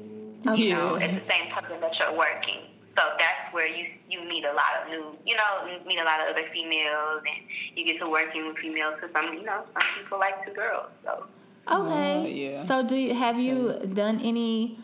You 0.55 0.69
know, 0.73 0.95
at 0.95 1.11
the 1.11 1.25
same 1.29 1.51
time 1.51 1.65
that 1.81 1.91
you're 1.99 2.15
working. 2.15 2.71
So 2.95 3.03
that's 3.19 3.53
where 3.53 3.67
you 3.67 3.93
you 4.09 4.21
meet 4.23 4.45
a 4.45 4.53
lot 4.53 4.79
of 4.81 4.89
new, 4.89 5.13
you 5.25 5.35
know, 5.35 5.67
meet 5.85 5.99
a 5.99 6.03
lot 6.05 6.21
of 6.21 6.29
other 6.33 6.47
females, 6.53 7.21
and 7.21 7.45
you 7.75 7.83
get 7.85 7.99
to 7.99 8.09
working 8.09 8.47
with 8.47 8.57
females. 8.57 8.95
Because 8.95 9.11
some, 9.13 9.33
you 9.33 9.43
know, 9.43 9.65
some 9.73 9.87
people 9.99 10.17
like 10.19 10.45
to 10.45 10.51
girls. 10.53 10.89
So 11.03 11.27
Okay. 11.71 12.15
Oh, 12.17 12.25
yeah. 12.25 12.63
So 12.63 12.83
do 12.83 12.95
you, 12.95 13.13
have 13.13 13.39
you 13.39 13.73
done 13.93 14.19
any 14.21 14.79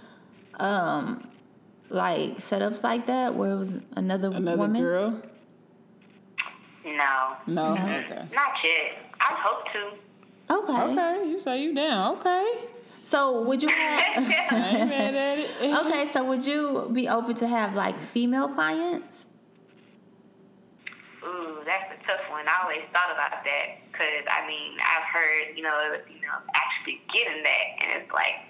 um 0.60 1.28
like 1.90 2.38
setups 2.38 2.84
like 2.84 3.06
that 3.08 3.36
where 3.36 3.52
it 3.52 3.56
was 3.58 3.78
another, 3.96 4.30
Another 4.30 4.58
woman? 4.58 4.82
girl? 4.82 5.22
no, 6.86 7.36
No. 7.48 7.74
No. 7.76 7.82
Okay. 7.82 8.26
not 8.34 8.52
yet. 8.64 8.98
I 9.22 9.34
hope 9.38 9.66
to. 9.74 10.54
Okay. 10.54 10.92
Okay. 10.92 11.30
You 11.30 11.40
say 11.40 11.62
you 11.64 11.74
down. 11.74 12.18
Okay. 12.18 12.66
So 13.04 13.42
would 13.44 13.62
you 13.62 13.70
have 13.70 14.02
I 14.18 14.78
ain't 14.78 14.90
mad 14.90 15.16
at 15.16 15.40
it. 15.40 15.50
Okay, 15.86 16.08
so 16.08 16.24
would 16.26 16.46
you 16.46 16.90
be 16.94 17.08
open 17.10 17.36
to 17.36 17.48
have 17.48 17.76
like 17.76 18.00
female 18.00 18.48
clients? 18.48 19.26
Ooh, 21.26 21.58
that's 21.66 21.92
a 21.92 21.98
tough 22.08 22.30
one. 22.32 22.46
I 22.48 22.64
always 22.64 22.84
thought 22.92 23.12
about 23.12 23.44
that 23.44 23.83
because 23.94 24.26
I 24.26 24.42
mean 24.50 24.74
I've 24.82 25.06
heard 25.06 25.56
you 25.56 25.62
know 25.62 26.02
you 26.10 26.26
know, 26.26 26.42
actually 26.58 27.00
getting 27.14 27.46
that, 27.46 27.66
and 27.80 28.02
it's 28.02 28.12
like, 28.12 28.42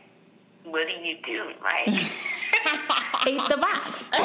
what 0.64 0.88
do 0.88 0.94
you 1.04 1.20
do? 1.22 1.52
Like, 1.62 1.92
Eat 3.28 3.42
the 3.50 3.58
box. 3.58 4.06
I, 4.14 4.20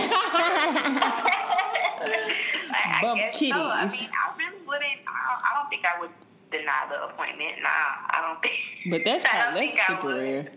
I 2.70 3.00
Bump 3.02 3.20
guess 3.20 3.38
so. 3.38 3.46
I 3.50 3.86
mean, 3.90 4.08
I 4.10 4.36
really 4.38 4.62
wouldn't. 4.66 5.00
I 5.06 5.18
don't, 5.26 5.42
I 5.42 5.50
don't 5.54 5.68
think 5.70 5.84
I 5.84 6.00
would 6.00 6.10
deny 6.50 6.86
the 6.88 7.04
appointment. 7.04 7.62
Nah, 7.62 7.68
I 7.68 8.20
don't 8.22 8.40
think. 8.42 8.54
But 8.90 9.04
that's 9.04 9.24
I 9.24 9.28
don't 9.28 9.42
probably 9.52 9.66
that's 9.68 9.86
super 9.86 10.14
rare. 10.14 10.52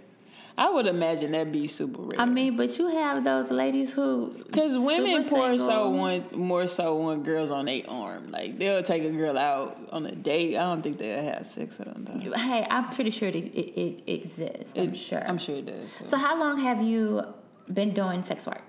I 0.57 0.69
would 0.69 0.85
imagine 0.87 1.31
that'd 1.31 1.51
be 1.51 1.67
super 1.67 2.01
rare. 2.01 2.19
I 2.19 2.25
mean, 2.25 2.57
but 2.57 2.77
you 2.77 2.87
have 2.87 3.23
those 3.23 3.49
ladies 3.51 3.93
who 3.93 4.33
Because 4.45 4.77
women 4.77 5.23
super 5.23 5.37
more 5.37 5.57
so 5.57 5.89
want 5.89 6.35
more 6.35 6.67
so 6.67 6.95
want 6.95 7.23
girls 7.23 7.51
on 7.51 7.65
their 7.65 7.83
arm. 7.89 8.31
Like 8.31 8.57
they'll 8.59 8.83
take 8.83 9.03
a 9.03 9.11
girl 9.11 9.37
out 9.37 9.77
on 9.91 10.05
a 10.05 10.11
date. 10.13 10.57
I 10.57 10.63
don't 10.63 10.81
think 10.81 10.97
they'll 10.97 11.23
have 11.23 11.45
sex 11.45 11.79
with 11.79 11.87
them. 11.93 12.05
Though. 12.05 12.33
Hey, 12.37 12.67
I'm 12.69 12.89
pretty 12.89 13.11
sure 13.11 13.29
it, 13.29 13.35
it, 13.35 13.79
it 13.79 14.11
exists. 14.11 14.73
I'm 14.77 14.89
It- 14.89 14.95
sure. 14.97 15.23
I'm 15.27 15.37
sure 15.37 15.55
it 15.55 15.65
does 15.65 15.93
too. 15.93 16.05
So 16.05 16.17
how 16.17 16.37
long 16.39 16.59
have 16.59 16.81
you 16.81 17.23
been 17.71 17.93
doing 17.93 18.21
sex 18.23 18.45
work? 18.45 18.61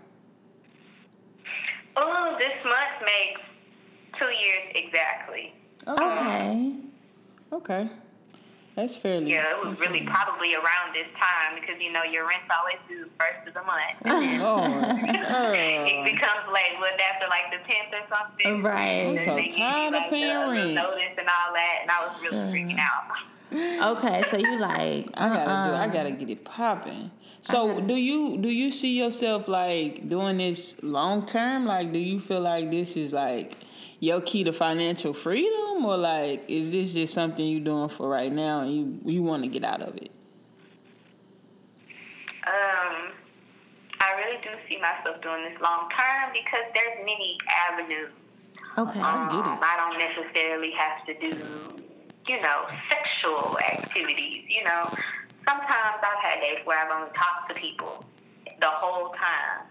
Oh, 1.97 2.37
this 2.39 2.65
month 2.65 3.03
makes 3.05 3.41
two 4.19 4.25
years 4.27 4.63
exactly. 4.75 5.53
Okay. 5.87 6.75
okay, 7.53 7.91
that's 8.75 8.97
fairly. 8.97 9.31
Yeah, 9.31 9.59
it 9.59 9.67
was 9.69 9.79
really 9.81 10.01
fairly- 10.01 10.07
probably 10.07 10.55
around 10.55 10.95
this 10.95 11.07
time 11.19 11.61
because 11.61 11.81
you 11.81 11.93
know 11.93 12.03
your 12.05 12.27
rent's 12.27 12.49
always 12.51 12.79
due 12.89 13.09
first 13.19 13.47
of 13.49 13.55
the 13.55 13.63
month. 13.67 14.43
Lord. 14.43 14.99
it 15.09 15.21
Uh, 15.23 16.05
becomes 16.05 16.45
late, 16.53 16.79
what 16.79 16.99
after 17.01 17.27
like 17.29 17.51
the 17.51 17.59
tenth 17.69 17.93
or 17.93 18.05
something. 18.09 18.63
Right. 18.63 19.19
I'm 19.19 19.27
so 19.27 19.37
give 19.37 19.57
you, 19.57 19.65
of 19.65 19.93
like, 19.93 20.11
paying 20.11 20.51
rent. 20.51 20.75
Notice 20.75 21.17
and 21.19 21.29
all 21.29 21.53
that, 21.55 21.79
and 21.83 21.91
I 21.91 22.07
was 22.07 22.23
really 22.23 22.39
freaking 22.53 22.79
out. 22.79 23.17
Okay, 23.53 24.25
so 24.31 24.39
you 24.39 24.59
like 24.59 25.11
I 25.15 25.29
gotta 25.29 25.45
do. 25.45 25.51
I 25.77 25.85
uh-uh. 25.85 25.87
gotta 25.89 26.11
get 26.13 26.31
it 26.31 26.43
popping. 26.43 27.11
So 27.43 27.83
do 27.83 27.97
you 27.97 28.39
do 28.39 28.49
you 28.49 28.71
see 28.71 28.97
yourself 28.99 29.47
like 29.47 30.09
doing 30.09 30.39
this 30.39 30.83
long 30.83 31.27
term? 31.27 31.67
Like, 31.67 31.93
do 31.93 31.99
you 31.99 32.19
feel 32.19 32.41
like 32.41 32.71
this 32.71 32.97
is 32.97 33.13
like 33.13 33.57
your 34.03 34.21
key 34.21 34.43
to 34.43 34.53
financial 34.53 35.13
freedom, 35.13 35.85
or 35.85 35.97
like 35.97 36.43
is 36.49 36.73
this 36.73 36.93
just 36.93 37.15
something 37.15 37.47
you're 37.47 37.61
doing 37.61 37.89
for 37.89 38.09
right 38.09 38.33
now 38.33 38.61
and 38.61 38.75
you 38.75 38.99
you 39.13 39.23
want 39.23 39.45
to 39.45 39.49
get 39.49 39.63
out 39.63 39.81
of 39.81 39.97
it? 39.97 40.11
Um, 42.45 43.13
I 44.01 44.11
really 44.19 44.43
do 44.43 44.51
see 44.69 44.79
myself 44.81 45.23
doing 45.23 45.45
this 45.49 45.61
long 45.63 45.89
term 45.97 46.33
because 46.33 46.67
there's 46.75 46.99
many 47.07 47.39
avenues. 47.71 48.11
Okay. 48.77 48.99
I 48.99 49.29
get 49.31 49.47
Um, 49.47 49.59
it. 49.59 49.63
I 49.63 49.77
don't 49.79 49.99
necessarily 49.99 50.73
have 50.73 51.07
to 51.07 51.15
do, 51.31 51.83
you 52.27 52.41
know, 52.41 52.67
sexual 52.91 53.57
activities. 53.61 54.43
You 54.49 54.65
know, 54.65 54.83
sometimes 55.47 56.03
I've 56.03 56.23
had 56.23 56.41
days 56.41 56.67
where 56.67 56.85
I've 56.85 56.91
only 56.91 57.13
talked 57.15 57.51
to 57.51 57.55
people 57.55 58.05
the 58.61 58.67
whole 58.69 59.11
time, 59.11 59.67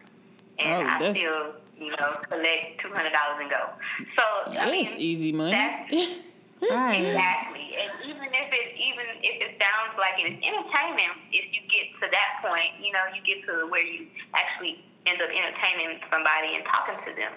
and 0.59 0.87
Oh, 0.87 1.07
I 1.09 1.13
still, 1.13 1.53
you 1.81 1.89
know, 1.97 2.13
collect 2.29 2.77
two 2.79 2.93
hundred 2.93 3.11
dollars 3.11 3.41
and 3.41 3.49
go. 3.49 3.63
So 4.15 4.23
I 4.53 4.69
mean, 4.69 4.85
That's 4.85 4.95
easy 5.01 5.31
money. 5.33 5.51
that's- 5.51 6.07
Right. 6.61 7.01
Exactly, 7.01 7.73
and 7.73 7.89
even 8.05 8.29
if 8.29 8.49
it 8.53 8.67
even 8.77 9.05
if 9.25 9.35
it 9.41 9.57
sounds 9.57 9.97
like 9.97 10.13
it 10.21 10.29
is 10.29 10.37
entertainment, 10.45 11.17
if 11.33 11.49
you 11.49 11.65
get 11.65 11.89
to 11.97 12.05
that 12.13 12.37
point, 12.45 12.77
you 12.77 12.93
know, 12.93 13.01
you 13.17 13.21
get 13.25 13.41
to 13.49 13.65
where 13.65 13.81
you 13.81 14.05
actually 14.37 14.77
end 15.09 15.17
up 15.25 15.33
entertaining 15.33 15.97
somebody 16.13 16.53
and 16.53 16.61
talking 16.69 17.01
to 17.01 17.17
them. 17.17 17.33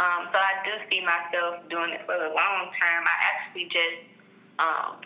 Um, 0.00 0.32
so 0.32 0.40
I 0.40 0.64
do 0.64 0.72
see 0.88 1.04
myself 1.04 1.60
doing 1.68 1.92
it 1.92 2.08
for 2.08 2.16
the 2.16 2.32
long 2.32 2.72
term. 2.80 3.04
I 3.04 3.16
actually 3.36 3.68
just 3.68 4.00
um, 4.56 5.04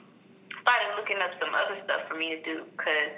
started 0.63 0.95
looking 0.95 1.19
up 1.19 1.35
some 1.43 1.51
other 1.51 1.83
stuff 1.83 2.07
for 2.07 2.15
me 2.15 2.39
to 2.39 2.41
do 2.47 2.63
because 2.79 3.11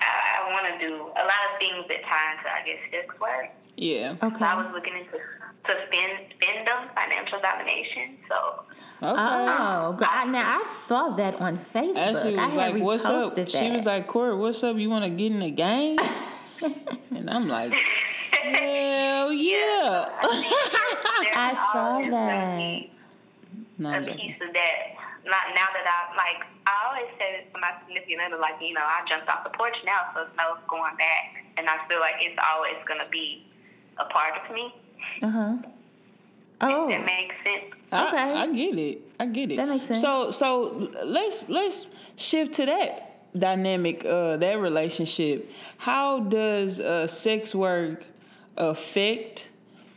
I, 0.00 0.46
I 0.46 0.52
want 0.52 0.66
to 0.80 0.86
do 0.86 0.94
a 0.94 1.24
lot 1.24 1.42
of 1.52 1.58
things 1.58 1.84
that 1.88 2.02
tie 2.04 2.32
into, 2.32 2.48
I 2.48 2.62
guess, 2.66 2.80
sex 2.90 3.20
work. 3.20 3.50
yeah. 3.76 4.16
Okay. 4.22 4.38
So 4.38 4.44
I 4.44 4.56
was 4.62 4.72
looking 4.72 4.94
into 4.96 5.12
to 5.12 5.72
spend 5.88 6.32
spendom, 6.38 6.94
financial 6.94 7.40
domination. 7.40 8.16
So 8.28 8.62
Okay. 9.02 9.14
Oh, 9.18 9.94
good. 9.98 10.08
I, 10.10 10.24
now 10.24 10.60
I 10.60 10.64
saw 10.64 11.10
that 11.16 11.34
on 11.40 11.58
Facebook. 11.58 11.96
Ashley 11.96 12.36
I 12.38 12.46
was 12.46 12.54
had 12.54 12.74
like, 12.74 12.82
"What's 12.82 13.04
up?" 13.04 13.34
reposted 13.34 13.50
She 13.50 13.70
was 13.70 13.84
like, 13.84 14.06
"Court, 14.06 14.38
what's 14.38 14.62
up? 14.62 14.76
You 14.78 14.88
want 14.88 15.04
to 15.04 15.10
get 15.10 15.32
in 15.32 15.40
the 15.40 15.50
game?" 15.50 15.98
and 17.10 17.28
I'm 17.28 17.46
like, 17.48 17.72
"Hell 17.72 19.32
yeah!" 19.32 20.08
there's 20.22 20.44
I 21.38 21.70
saw 21.72 22.00
that. 22.10 22.56
be 22.58 22.90
no, 23.78 23.88
a 23.90 23.92
I'm 23.92 24.04
joking. 24.04 24.18
piece 24.18 24.36
of 24.46 24.52
that. 24.54 24.94
Not 25.26 25.54
now 25.58 25.66
that 25.74 25.86
I 25.86 26.14
like, 26.16 26.40
I 26.66 26.74
always 26.86 27.10
say 27.18 27.42
this 27.42 27.52
to 27.52 27.58
my 27.60 27.72
significant 27.84 28.20
other, 28.26 28.38
like 28.40 28.54
you 28.60 28.74
know, 28.74 28.80
I 28.86 29.02
jumped 29.08 29.28
off 29.28 29.42
the 29.44 29.50
porch 29.50 29.76
now, 29.84 30.10
so 30.14 30.22
it's 30.22 30.30
no 30.36 30.56
going 30.68 30.96
back, 30.96 31.42
and 31.58 31.68
I 31.68 31.82
feel 31.88 31.98
like 32.00 32.14
it's 32.20 32.38
always 32.38 32.76
gonna 32.86 33.08
be 33.10 33.44
a 33.98 34.04
part 34.06 34.34
of 34.38 34.54
me. 34.54 34.74
Uh 35.22 35.30
huh. 35.30 35.56
Oh. 36.60 36.88
That 36.88 37.04
makes 37.04 37.34
sense. 37.44 37.74
I- 37.92 38.08
Okay. 38.08 38.32
I, 38.42 38.46
get 38.52 38.78
it. 38.78 38.98
I 39.20 39.26
get 39.26 39.52
it. 39.52 39.56
That 39.56 39.68
makes 39.68 39.86
sense. 39.86 40.00
So 40.00 40.30
so 40.30 40.90
let's 41.04 41.48
let's 41.48 41.90
shift 42.16 42.54
to 42.54 42.66
that 42.66 43.28
dynamic, 43.38 44.04
uh, 44.04 44.36
that 44.38 44.58
relationship. 44.60 45.50
How 45.78 46.20
does 46.20 46.80
uh, 46.80 47.06
sex 47.06 47.54
work 47.54 48.02
affect 48.56 49.48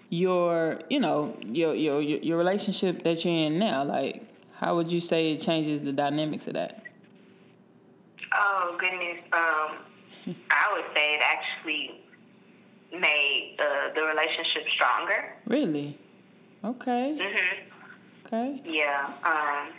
your 0.10 0.80
you 0.90 1.00
know 1.00 1.38
your 1.44 1.74
your 1.76 2.02
your 2.02 2.20
your 2.20 2.38
relationship 2.38 3.04
that 3.04 3.24
you're 3.26 3.34
in 3.34 3.60
now? 3.60 3.84
Like, 3.84 4.24
how 4.60 4.76
would 4.76 4.92
you 4.92 5.00
say 5.00 5.32
it 5.32 5.42
changes 5.42 5.82
the 5.84 5.94
dynamics 5.94 6.46
of 6.48 6.54
that? 6.54 6.84
Oh 8.34 8.78
goodness. 8.78 9.24
Um, 9.32 10.36
I 10.52 10.74
would 10.74 10.86
say 10.94 11.16
it 11.16 11.22
actually 11.24 12.02
made 12.92 13.56
uh, 13.58 13.94
the 13.96 14.02
relationship 14.02 14.64
stronger. 14.76 15.34
Really? 15.46 15.98
Okay. 16.66 17.18
Mhm. 17.18 18.26
Okay. 18.26 18.62
Yeah. 18.66 19.06
Um, 19.26 19.72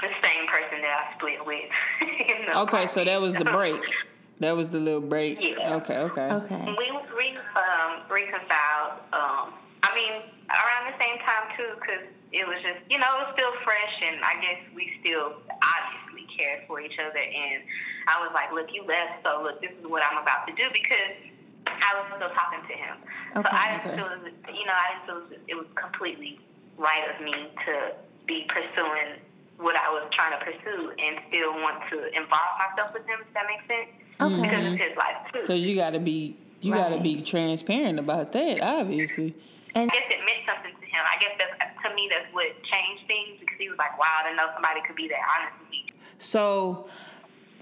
the 0.00 0.08
same 0.22 0.46
person 0.46 0.80
that 0.80 1.10
I 1.12 1.16
split 1.16 1.44
with. 1.44 1.70
in 2.00 2.46
the 2.46 2.58
Okay. 2.60 2.86
So 2.86 3.04
that 3.04 3.20
was 3.20 3.34
the 3.34 3.44
break. 3.44 3.80
That 4.40 4.56
was 4.56 4.70
the 4.70 4.78
little 4.80 5.02
break. 5.02 5.36
Yeah. 5.38 5.74
Okay. 5.74 5.98
Okay. 5.98 6.28
Okay. 6.32 6.64
We 6.78 6.88
re 7.14 7.36
um, 7.36 8.00
reconciled. 8.08 9.04
Um, 9.12 9.52
I 9.84 9.92
mean, 9.94 10.22
around 10.48 10.88
the 10.88 10.96
same 10.96 11.18
time 11.18 11.44
too, 11.58 11.76
because 11.76 12.08
it 12.32 12.48
was 12.60 12.76
just 12.76 12.80
you 12.92 12.98
know 13.00 13.08
it 13.16 13.20
was 13.24 13.32
still 13.32 13.52
fresh, 13.64 13.96
and 14.04 14.20
I 14.20 14.36
guess 14.44 14.60
we 14.76 14.92
still 15.00 15.40
obviously 15.64 16.28
cared 16.36 16.68
for 16.68 16.80
each 16.80 16.96
other. 17.00 17.20
And 17.20 17.64
I 18.06 18.20
was 18.20 18.30
like, 18.36 18.52
look, 18.52 18.68
you 18.72 18.84
left, 18.84 19.24
so 19.24 19.40
look, 19.42 19.60
this 19.60 19.72
is 19.72 19.84
what 19.88 20.04
I'm 20.04 20.20
about 20.20 20.46
to 20.46 20.52
do 20.52 20.68
because 20.68 21.16
I 21.66 21.90
was 21.96 22.06
still 22.16 22.32
talking 22.36 22.62
to 22.68 22.76
him. 22.76 22.96
so 23.40 23.48
I 23.48 23.80
didn't 23.80 23.86
okay. 23.86 23.96
feel, 23.96 24.08
was, 24.08 24.24
you 24.52 24.64
know, 24.68 24.76
I 24.76 24.86
didn't 24.92 25.04
feel 25.08 25.20
it 25.48 25.56
was 25.56 25.68
completely 25.74 26.40
right 26.76 27.04
of 27.08 27.24
me 27.24 27.32
to 27.32 27.74
be 28.26 28.44
pursuing 28.48 29.20
what 29.60 29.76
I 29.76 29.92
was 29.92 30.08
trying 30.12 30.32
to 30.32 30.40
pursue 30.40 30.92
and 30.96 31.20
still 31.28 31.52
want 31.60 31.84
to 31.92 32.08
involve 32.16 32.52
myself 32.60 32.94
with 32.94 33.04
him. 33.04 33.20
If 33.20 33.32
that 33.34 33.44
makes 33.48 33.64
sense. 33.68 33.92
Okay. 34.20 34.40
Because 34.40 34.64
it's 34.72 34.80
his 34.80 34.96
life 34.96 35.20
too. 35.32 35.40
Because 35.40 35.60
you 35.60 35.76
gotta 35.76 36.00
be 36.00 36.36
you 36.60 36.74
gotta 36.74 37.00
be 37.00 37.22
transparent 37.22 37.98
about 37.98 38.32
that, 38.32 38.60
obviously. 38.60 39.34
And 39.74 39.90
I 39.90 39.94
guess 39.94 40.04
it 40.10 40.20
meant 40.24 40.44
something 40.48 40.74
to 40.79 40.79
him. 41.00 41.06
I 41.08 41.16
guess 41.20 41.34
that's, 41.40 41.56
to 41.82 41.94
me 41.94 42.08
that's 42.12 42.32
what 42.32 42.46
changed 42.62 43.08
things 43.08 43.40
because 43.40 43.56
he 43.58 43.68
was 43.68 43.78
like, 43.78 43.98
wow, 43.98 44.20
I 44.20 44.28
didn't 44.28 44.36
know 44.36 44.50
somebody 44.52 44.80
could 44.86 44.96
be 44.96 45.08
that 45.08 45.24
honest 45.24 45.60
with 45.60 45.70
me. 45.70 45.92
So 46.18 46.88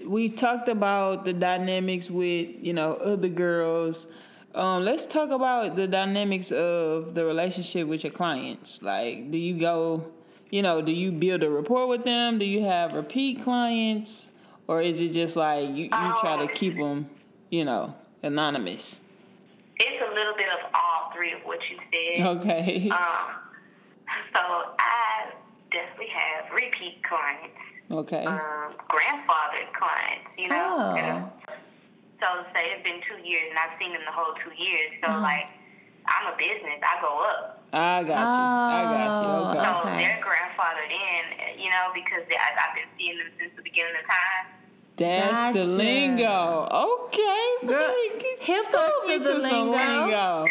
we 0.05 0.29
talked 0.29 0.67
about 0.67 1.25
the 1.25 1.33
dynamics 1.33 2.09
with, 2.09 2.51
you 2.61 2.73
know, 2.73 2.93
other 2.95 3.29
girls. 3.29 4.07
Um, 4.53 4.83
let's 4.83 5.05
talk 5.05 5.29
about 5.29 5.75
the 5.75 5.87
dynamics 5.87 6.51
of 6.51 7.13
the 7.13 7.23
relationship 7.25 7.87
with 7.87 8.03
your 8.03 8.13
clients. 8.13 8.81
Like, 8.81 9.31
do 9.31 9.37
you 9.37 9.59
go, 9.59 10.11
you 10.49 10.61
know, 10.61 10.81
do 10.81 10.91
you 10.91 11.11
build 11.11 11.43
a 11.43 11.49
rapport 11.49 11.87
with 11.87 12.03
them? 12.03 12.39
Do 12.39 12.45
you 12.45 12.63
have 12.63 12.93
repeat 12.93 13.43
clients? 13.43 14.31
Or 14.67 14.81
is 14.81 15.01
it 15.01 15.09
just 15.09 15.35
like 15.35 15.69
you, 15.69 15.85
you 15.85 16.15
try 16.21 16.45
to 16.45 16.47
keep 16.53 16.77
them, 16.77 17.09
you 17.49 17.65
know, 17.65 17.95
anonymous? 18.21 18.99
It's 19.77 20.01
a 20.01 20.13
little 20.13 20.35
bit 20.35 20.49
of 20.49 20.73
all 20.75 20.88
three 21.19 21.33
of 21.35 21.41
what 21.43 21.59
you 21.69 21.75
said. 21.91 22.25
Okay. 22.39 22.87
Um, 24.09 24.25
so 24.33 24.41
I 24.79 25.29
definitely 25.69 26.09
have 26.09 26.49
repeat 26.49 26.97
clients, 27.05 27.61
Okay. 27.91 28.25
um, 28.25 28.73
grandfathered 28.89 29.69
clients, 29.77 30.33
you 30.37 30.49
know. 30.49 30.79
Oh. 30.81 31.53
So 32.17 32.25
say 32.49 32.73
it's 32.73 32.81
been 32.83 33.01
two 33.05 33.21
years 33.21 33.53
and 33.53 33.59
I've 33.59 33.77
seen 33.77 33.93
them 33.93 34.01
the 34.07 34.11
whole 34.15 34.33
two 34.41 34.49
years. 34.57 34.97
So 35.03 35.07
Uh-huh. 35.13 35.21
like, 35.21 35.45
I'm 36.09 36.33
a 36.33 36.35
business. 36.41 36.81
I 36.81 36.95
go 37.05 37.13
up. 37.21 37.61
I 37.71 38.01
got 38.01 38.33
you. 38.33 38.45
I 38.49 38.81
got 38.89 39.21
you. 39.21 39.29
Oh, 39.29 39.45
Okay. 39.53 39.61
So 39.61 39.69
Okay. 39.85 39.97
they're 40.01 40.21
grandfathered 40.25 40.89
in, 40.89 41.61
you 41.61 41.69
know, 41.69 41.93
because 41.93 42.25
they, 42.29 42.35
I, 42.35 42.49
I've 42.65 42.73
been 42.73 42.89
seeing 42.97 43.17
them 43.19 43.29
since 43.37 43.51
the 43.55 43.61
beginning 43.61 43.93
of 44.01 44.07
time. 44.09 44.45
That's 44.97 45.53
the 45.55 45.65
lingo. 45.65 46.65
Okay. 46.65 47.67
Girl, 47.67 47.93
Freak. 47.93 48.41
hip 48.41 48.63
School 48.65 48.81
us 48.81 49.05
to 49.05 49.19
the 49.19 49.33
lingo. 49.35 49.71
lingo. 49.71 50.45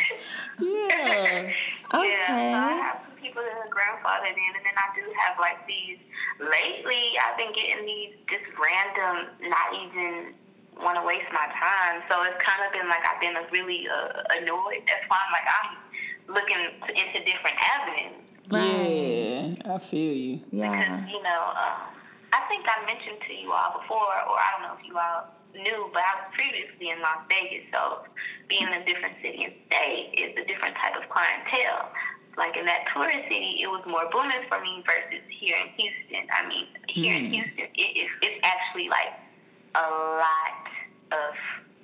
Yeah. 0.59 0.99
okay. 1.15 1.55
Yeah, 1.89 2.29
so 2.29 2.35
I 2.37 2.73
have 2.85 3.01
some 3.09 3.17
people 3.17 3.41
that 3.41 3.57
are 3.57 3.73
grandfathered 3.73 4.37
in, 4.37 4.53
and 4.61 4.65
then 4.65 4.77
I 4.77 4.93
do 4.93 5.09
have 5.17 5.41
like 5.41 5.65
these. 5.67 5.97
Lately, 6.39 7.17
I've 7.19 7.35
been 7.41 7.51
getting 7.57 7.83
these 7.89 8.15
just 8.29 8.47
random, 8.55 9.33
not 9.49 9.69
even 9.75 10.37
want 10.79 11.01
to 11.01 11.05
waste 11.05 11.27
my 11.33 11.49
time. 11.57 12.05
So 12.07 12.23
it's 12.29 12.39
kind 12.45 12.63
of 12.63 12.71
been 12.71 12.87
like 12.87 13.03
I've 13.03 13.21
been 13.21 13.35
really 13.51 13.89
uh, 13.89 14.39
annoyed. 14.39 14.87
That's 14.87 15.03
why 15.09 15.19
I'm 15.19 15.33
like 15.35 15.49
I'm 15.49 15.71
looking 16.31 16.61
to, 16.61 16.91
into 16.93 17.19
different 17.25 17.57
avenues. 17.65 18.29
Right. 18.53 19.57
Yeah, 19.65 19.75
I 19.75 19.79
feel 19.79 20.15
you. 20.15 20.41
Yeah. 20.51 20.71
Because, 20.73 21.11
you 21.11 21.21
know, 21.23 21.43
um, 21.57 21.89
I 22.33 22.41
think 22.49 22.65
I 22.69 22.85
mentioned 22.87 23.21
to 23.27 23.33
you 23.35 23.53
all 23.53 23.81
before, 23.81 24.13
or 24.29 24.37
I 24.37 24.47
don't 24.57 24.63
know 24.69 24.77
if 24.79 24.85
you 24.87 24.97
all 24.97 25.33
knew, 25.55 25.89
but 25.93 26.03
I 26.03 26.13
was 26.25 26.29
previously 26.35 26.91
in 26.91 27.01
Las 27.01 27.25
Vegas. 27.29 27.67
So 27.73 28.05
being 28.49 28.67
in 28.67 28.83
a 28.83 28.85
different 28.85 29.17
city 29.21 29.45
and 29.45 29.55
state 29.69 30.13
is 30.17 30.33
a 30.37 30.45
different 30.49 30.77
type 30.77 30.97
of 30.97 31.09
clientele. 31.09 31.93
Like 32.37 32.55
in 32.55 32.67
that 32.71 32.87
tourist 32.95 33.27
city, 33.27 33.59
it 33.63 33.67
was 33.67 33.83
more 33.83 34.07
booming 34.15 34.47
for 34.47 34.63
me 34.63 34.85
versus 34.87 35.27
here 35.27 35.59
in 35.59 35.75
Houston. 35.75 36.25
I 36.31 36.47
mean, 36.47 36.67
here 36.87 37.15
in 37.19 37.27
hmm. 37.29 37.43
Houston, 37.43 37.67
it 37.75 37.91
is 37.99 38.11
it's 38.23 38.41
actually 38.47 38.87
like 38.87 39.11
a 39.75 39.87
lot 40.23 40.65
of 41.11 41.35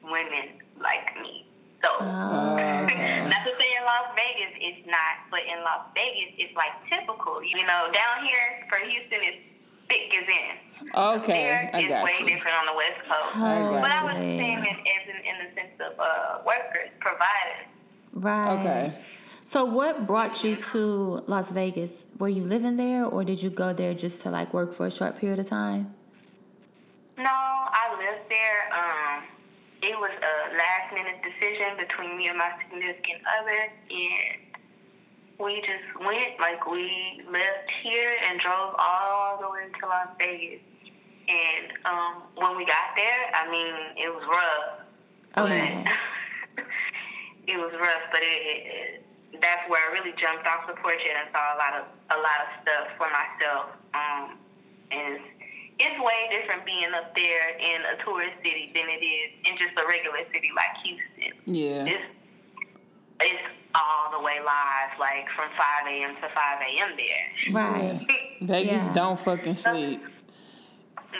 women 0.07 0.62
like 0.79 1.11
me. 1.18 1.46
So 1.83 1.90
Oh, 2.00 2.55
okay. 2.87 3.27
not 3.27 3.42
to 3.42 3.53
say 3.59 3.70
in 3.74 3.83
Las 3.83 4.14
Vegas 4.14 4.55
it's 4.62 4.85
not, 4.87 5.27
but 5.29 5.42
in 5.42 5.59
Las 5.66 5.90
Vegas 5.90 6.38
it's 6.38 6.55
like 6.55 6.72
typical. 6.87 7.42
You 7.42 7.66
know, 7.66 7.90
down 7.90 8.22
here 8.22 8.62
for 8.70 8.79
Houston 8.79 9.20
it's 9.27 9.42
thick 9.88 10.12
as 10.14 10.29
in. 10.29 10.90
Okay, 10.94 11.33
There 11.33 11.70
I 11.73 11.79
it's 11.81 11.88
got 11.88 12.05
way 12.05 12.16
you. 12.20 12.27
different 12.27 12.57
on 12.57 12.66
the 12.66 12.77
West 12.77 13.01
Coast. 13.09 13.37
I 13.37 13.59
got 13.61 13.83
But 13.83 13.90
I 13.90 14.05
was 14.05 14.16
saying 14.16 14.59
it 14.59 14.79
as 14.94 15.05
in, 15.09 15.18
in 15.31 15.35
the 15.47 15.55
sense 15.55 15.81
of 15.81 15.99
uh, 15.99 16.38
workers, 16.47 16.90
providers. 17.01 17.66
Right. 18.12 18.61
Okay. 18.61 18.99
So 19.44 19.64
what 19.64 20.07
brought 20.07 20.42
you 20.44 20.57
to 20.73 21.23
Las 21.27 21.51
Vegas? 21.51 22.07
Were 22.18 22.29
you 22.29 22.44
living 22.44 22.77
there 22.77 23.05
or 23.05 23.25
did 23.25 23.42
you 23.42 23.51
go 23.51 23.73
there 23.73 23.92
just 23.94 24.20
to 24.23 24.31
like 24.31 24.55
work 24.55 24.73
for 24.73 24.87
a 24.87 24.90
short 24.90 25.18
period 25.18 25.38
of 25.38 25.49
time? 25.49 25.94
No, 27.18 27.25
I 27.31 27.85
lived 27.99 28.29
there. 28.29 28.61
Um, 28.75 29.25
it 29.83 29.97
was 29.99 30.11
a 30.11 30.35
last 30.57 30.94
minute 30.94 31.20
decision 31.23 31.77
between 31.77 32.16
me 32.16 32.29
and 32.29 32.38
my 32.38 32.51
significant 32.62 33.20
other, 33.38 33.61
and 33.90 34.40
we 35.38 35.61
just 35.61 35.87
went. 35.99 36.38
Like 36.38 36.66
we 36.66 37.23
left 37.27 37.68
here 37.83 38.12
and 38.31 38.40
drove 38.40 38.75
all 38.79 39.38
the 39.40 39.49
way 39.49 39.66
to 39.68 39.87
Las 39.87 40.09
Vegas. 40.18 40.61
And 41.25 41.73
um, 41.88 42.23
when 42.37 42.57
we 42.57 42.66
got 42.66 42.92
there, 42.94 43.23
I 43.33 43.51
mean, 43.51 43.75
it 43.97 44.11
was 44.12 44.25
rough. 44.29 45.47
Okay. 45.47 45.85
But 46.55 46.64
it 47.49 47.57
was 47.57 47.73
rough, 47.81 48.05
but 48.12 48.20
it, 48.20 48.40
it, 48.44 48.61
it 48.66 49.05
that's 49.40 49.66
where 49.68 49.83
I 49.83 49.92
really 49.92 50.14
jumped 50.14 50.47
off 50.47 50.70
the 50.70 50.79
porch 50.79 51.03
and 51.03 51.18
I 51.18 51.27
saw 51.35 51.42
a 51.55 51.59
lot 51.59 51.73
of 51.75 51.85
a 52.14 52.18
lot 52.20 52.38
of 52.44 52.49
stuff 52.62 52.87
for 52.94 53.09
myself. 53.11 53.75
Um, 53.97 54.38
and 54.92 55.18
it's, 55.18 55.29
it's 55.81 55.99
way 55.99 56.20
different 56.31 56.62
being 56.62 56.92
up 56.94 57.11
there 57.18 57.57
in 57.59 57.83
a 57.83 57.99
tourist 58.05 58.38
city 58.47 58.70
than 58.75 58.87
it 58.87 59.03
is 59.03 59.29
in 59.42 59.59
just 59.59 59.75
a 59.75 59.85
regular 59.88 60.23
city 60.31 60.51
like 60.55 60.75
Houston. 60.87 61.33
Yeah. 61.51 61.88
It's 61.88 62.09
it's 63.20 63.47
all 63.74 64.10
the 64.10 64.24
way 64.24 64.38
live, 64.38 64.98
like 65.00 65.26
from 65.37 65.48
5 65.56 65.87
a.m. 65.88 66.14
to 66.16 66.20
5 66.22 66.30
a.m. 66.30 66.90
there. 66.96 67.52
Right. 67.52 68.06
Vegas 68.42 68.87
Yeah. 68.87 68.92
don't 68.94 69.18
fucking 69.20 69.56
sleep. 69.56 70.02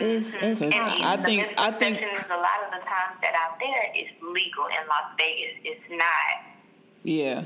It's 0.01 0.35
it's 0.35 0.61
And 0.61 0.75
hot. 0.75 1.01
I 1.03 1.17
think- 1.23 1.49
I 1.57 1.71
think- 1.71 2.01
misconception 2.01 2.25
is 2.25 2.31
a 2.31 2.37
lot 2.37 2.59
of 2.67 2.71
the 2.73 2.83
times 2.85 3.17
that 3.23 3.35
out 3.35 3.59
there 3.61 3.83
it's 3.95 4.11
legal 4.23 4.67
in 4.67 4.83
Las 4.89 5.15
Vegas. 5.19 5.55
It's 5.65 5.87
not. 5.91 6.35
Yeah. 7.05 7.45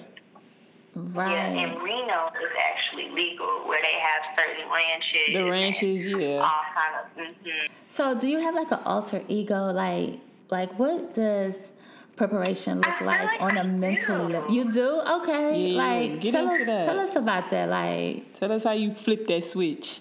right. 0.95 1.31
Yeah, 1.31 1.49
in 1.75 1.79
Reno 1.83 2.27
is 2.29 2.53
actually 2.71 3.11
legal 3.11 3.67
where 3.69 3.81
they 3.83 3.99
have 4.01 4.23
certain 4.39 4.71
ranches. 4.73 5.29
The 5.35 5.41
and 5.41 5.51
ranches, 5.51 6.07
yeah. 6.07 6.39
All 6.39 6.65
kind 6.75 6.95
of. 7.29 7.37
hmm 7.37 7.67
So 7.87 8.19
do 8.19 8.29
you 8.29 8.39
have 8.39 8.55
like 8.55 8.71
an 8.73 8.81
alter 8.85 9.23
ego? 9.29 9.71
Like 9.73 10.19
like 10.51 10.73
what 10.79 11.15
does 11.15 11.73
preparation 12.19 12.81
look 12.83 13.01
like, 13.01 13.25
like 13.25 13.41
on 13.41 13.57
a 13.57 13.61
I 13.61 13.63
mental 13.63 14.27
level? 14.29 14.51
You 14.51 14.71
do? 14.71 15.01
Okay. 15.23 15.73
Yeah, 15.73 15.79
like 15.83 16.21
get 16.21 16.33
tell 16.33 16.49
into 16.51 16.63
us 16.63 16.67
that. 16.67 16.85
tell 16.85 16.99
us 17.01 17.17
about 17.17 17.49
that. 17.51 17.69
Like 17.71 18.35
Tell 18.35 18.53
us 18.53 18.65
how 18.65 18.73
you 18.73 18.93
flip 18.95 19.27
that 19.29 19.45
switch. 19.45 20.01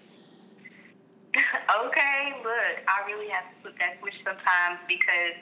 okay, 1.37 2.33
look, 2.43 2.75
I 2.89 3.05
really 3.05 3.29
have 3.29 3.43
to 3.45 3.55
flip 3.61 3.75
that 3.79 3.99
switch 4.01 4.17
sometimes 4.25 4.79
because 4.87 5.37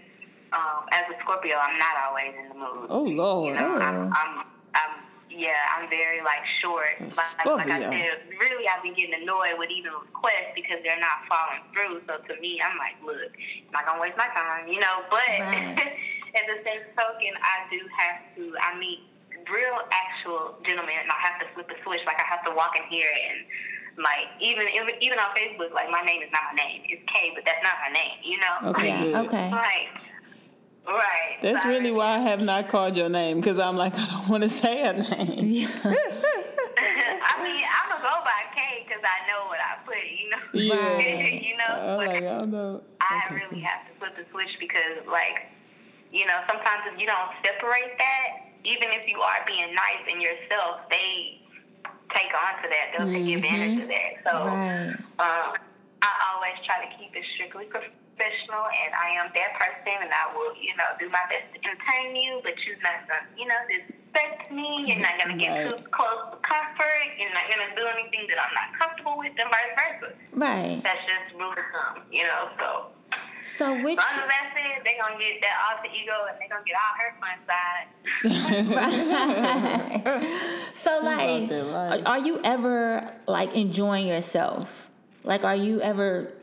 um, 0.51 0.85
as 0.91 1.05
a 1.09 1.15
Scorpio, 1.23 1.55
I'm 1.55 1.79
not 1.79 1.95
always 2.07 2.33
in 2.35 2.49
the 2.49 2.55
mood. 2.55 2.87
Oh 2.89 3.05
You 3.07 3.15
Lord. 3.17 3.55
know, 3.55 3.65
Oh. 3.65 3.81
I'm, 3.81 4.11
I'm, 4.11 4.33
I'm, 4.75 4.91
yeah, 5.31 5.75
I'm 5.75 5.89
very 5.89 6.19
like 6.21 6.43
short. 6.61 6.95
Like, 6.99 7.15
like 7.15 7.67
I 7.67 7.79
Scorpio. 7.79 7.91
said, 7.91 8.27
really, 8.39 8.67
I've 8.67 8.83
been 8.83 8.95
getting 8.95 9.15
annoyed 9.23 9.55
with 9.59 9.69
even 9.71 9.91
requests 9.91 10.51
because 10.55 10.79
they're 10.83 10.99
not 10.99 11.23
following 11.27 11.63
through. 11.71 12.03
So 12.07 12.19
to 12.23 12.33
me, 12.39 12.59
I'm 12.63 12.77
like, 12.79 12.95
look, 13.03 13.31
I'm 13.35 13.71
not 13.73 13.83
gonna 13.87 13.99
waste 14.01 14.15
my 14.19 14.27
time, 14.31 14.67
you 14.67 14.79
know. 14.79 15.03
But 15.11 15.27
Right. 15.39 15.75
at 16.35 16.45
the 16.51 16.59
same 16.67 16.83
token, 16.95 17.33
I 17.41 17.55
do 17.71 17.79
have 17.95 18.17
to. 18.35 18.43
I 18.61 18.77
meet 18.77 18.99
real, 19.51 19.77
actual 19.91 20.55
gentlemen, 20.65 20.95
and 21.01 21.09
I 21.11 21.19
have 21.23 21.39
to 21.41 21.47
flip 21.55 21.69
a 21.71 21.77
switch. 21.83 22.01
Like 22.05 22.19
I 22.19 22.27
have 22.27 22.43
to 22.45 22.51
walk 22.55 22.75
in 22.75 22.83
here 22.89 23.09
and. 23.09 23.45
Like 23.97 24.27
even 24.43 24.67
even 24.75 24.89
even 24.99 25.17
on 25.19 25.31
Facebook, 25.31 25.71
like 25.71 25.89
my 25.89 26.01
name 26.03 26.21
is 26.21 26.27
not 26.33 26.51
my 26.51 26.59
name. 26.67 26.81
It's 26.89 27.01
K, 27.07 27.31
but 27.33 27.45
that's 27.45 27.63
not 27.63 27.75
my 27.79 27.93
name. 27.95 28.19
You 28.27 28.37
know. 28.43 28.71
Okay, 28.75 28.87
yeah, 28.89 29.03
good. 29.03 29.15
okay. 29.27 29.49
Like, 29.51 29.87
right. 30.85 31.37
That's 31.41 31.61
So 31.63 31.69
I 31.69 31.71
really 31.71 31.91
why 31.91 32.15
I 32.15 32.19
have 32.19 32.41
not 32.41 32.67
called 32.67 32.97
your 32.97 33.07
name 33.07 33.37
because 33.39 33.57
I'm 33.57 33.77
like 33.77 33.95
I 33.97 34.05
don't 34.05 34.27
want 34.27 34.43
to 34.43 34.49
say 34.49 34.83
a 34.83 34.91
name. 34.91 35.45
Yeah. 35.47 35.67
I 35.87 37.39
mean, 37.39 37.63
I'm 37.63 37.87
gonna 37.87 38.03
go 38.03 38.19
by 38.27 38.43
K 38.51 38.83
because 38.85 38.99
I 38.99 39.23
know 39.31 39.47
what 39.47 39.59
I 39.63 39.79
put. 39.85 39.95
You 40.11 40.29
know. 40.29 40.43
Yeah. 40.75 41.27
you 41.31 41.55
know. 41.55 41.71
I'm 41.73 41.97
like 41.97 42.17
I 42.17 42.37
don't 42.39 42.51
know. 42.51 42.83
I 42.99 43.23
Okay. 43.27 43.35
really 43.35 43.61
have 43.61 43.87
to 43.87 43.93
flip 43.97 44.17
the 44.17 44.25
switch 44.31 44.57
because, 44.59 45.07
like, 45.07 45.47
you 46.15 46.23
know, 46.23 46.39
sometimes 46.47 46.87
if 46.87 46.95
you 46.95 47.03
don't 47.03 47.27
separate 47.43 47.99
that, 47.99 48.47
even 48.63 48.87
if 48.95 49.03
you 49.03 49.19
are 49.19 49.43
being 49.43 49.75
nice 49.75 50.03
in 50.07 50.23
yourself, 50.23 50.87
they 50.87 51.43
take 52.15 52.31
on 52.31 52.63
to 52.63 52.67
that. 52.71 52.85
They'll 52.95 53.11
take 53.11 53.27
advantage 53.35 53.83
of 53.83 53.89
that. 53.91 54.11
So, 54.23 54.33
Right. 54.47 54.95
um, 55.19 55.49
I 56.01 56.11
always 56.31 56.55
try 56.63 56.87
to 56.87 56.89
keep 56.95 57.11
it 57.11 57.25
strictly 57.35 57.65
professional, 57.67 58.63
and 58.63 58.95
I 58.95 59.19
am 59.19 59.27
that 59.35 59.51
person, 59.59 60.07
and 60.07 60.13
I 60.15 60.31
will, 60.31 60.55
you 60.55 60.71
know, 60.79 60.87
do 61.03 61.09
my 61.11 61.19
best 61.27 61.51
to 61.51 61.59
entertain 61.59 62.15
you, 62.15 62.39
but 62.47 62.55
you're 62.63 62.79
not 62.79 63.03
gonna, 63.11 63.27
you 63.35 63.45
know, 63.45 63.59
disrespect 63.67 64.47
me. 64.55 64.87
You're 64.87 65.03
not 65.03 65.19
gonna 65.19 65.35
get 65.35 65.51
Right. 65.51 65.67
too 65.67 65.83
close 65.91 66.31
to 66.31 66.37
comfort. 66.39 67.05
You're 67.19 67.33
not 67.35 67.49
gonna 67.51 67.75
do 67.75 67.83
anything 67.91 68.23
that 68.31 68.39
I'm 68.39 68.53
not 68.55 68.69
comfortable 68.79 69.17
with, 69.19 69.35
and 69.35 69.49
vice 69.51 69.73
versa. 69.75 70.09
Right. 70.31 70.79
That's 70.81 71.03
just 71.05 71.35
rule 71.35 71.51
of 71.51 71.57
thumb, 71.75 72.07
you 72.09 72.23
know. 72.23 72.49
So 72.57 72.67
So 73.43 73.73
which 73.83 73.97
as 73.97 74.03
long 74.03 74.23
as 74.23 74.29
that's 74.29 74.55
it, 74.57 74.83
they're 74.83 74.97
gonna 74.99 75.19
get 75.19 75.39
that 75.41 75.57
alter 75.69 75.89
ego, 75.93 76.25
and 76.27 76.35
they're 76.39 76.49
gonna 76.49 76.65
get 76.65 76.75
all 76.81 76.95
her 76.97 77.11
fun 77.21 77.37
side. 77.45 77.87
so 80.75 80.99
like 81.03 81.51
are, 81.51 82.01
are 82.07 82.19
you 82.25 82.39
ever 82.43 83.13
like 83.27 83.53
enjoying 83.53 84.07
yourself? 84.07 84.89
Like 85.23 85.43
are 85.43 85.55
you 85.55 85.79
ever 85.81 86.33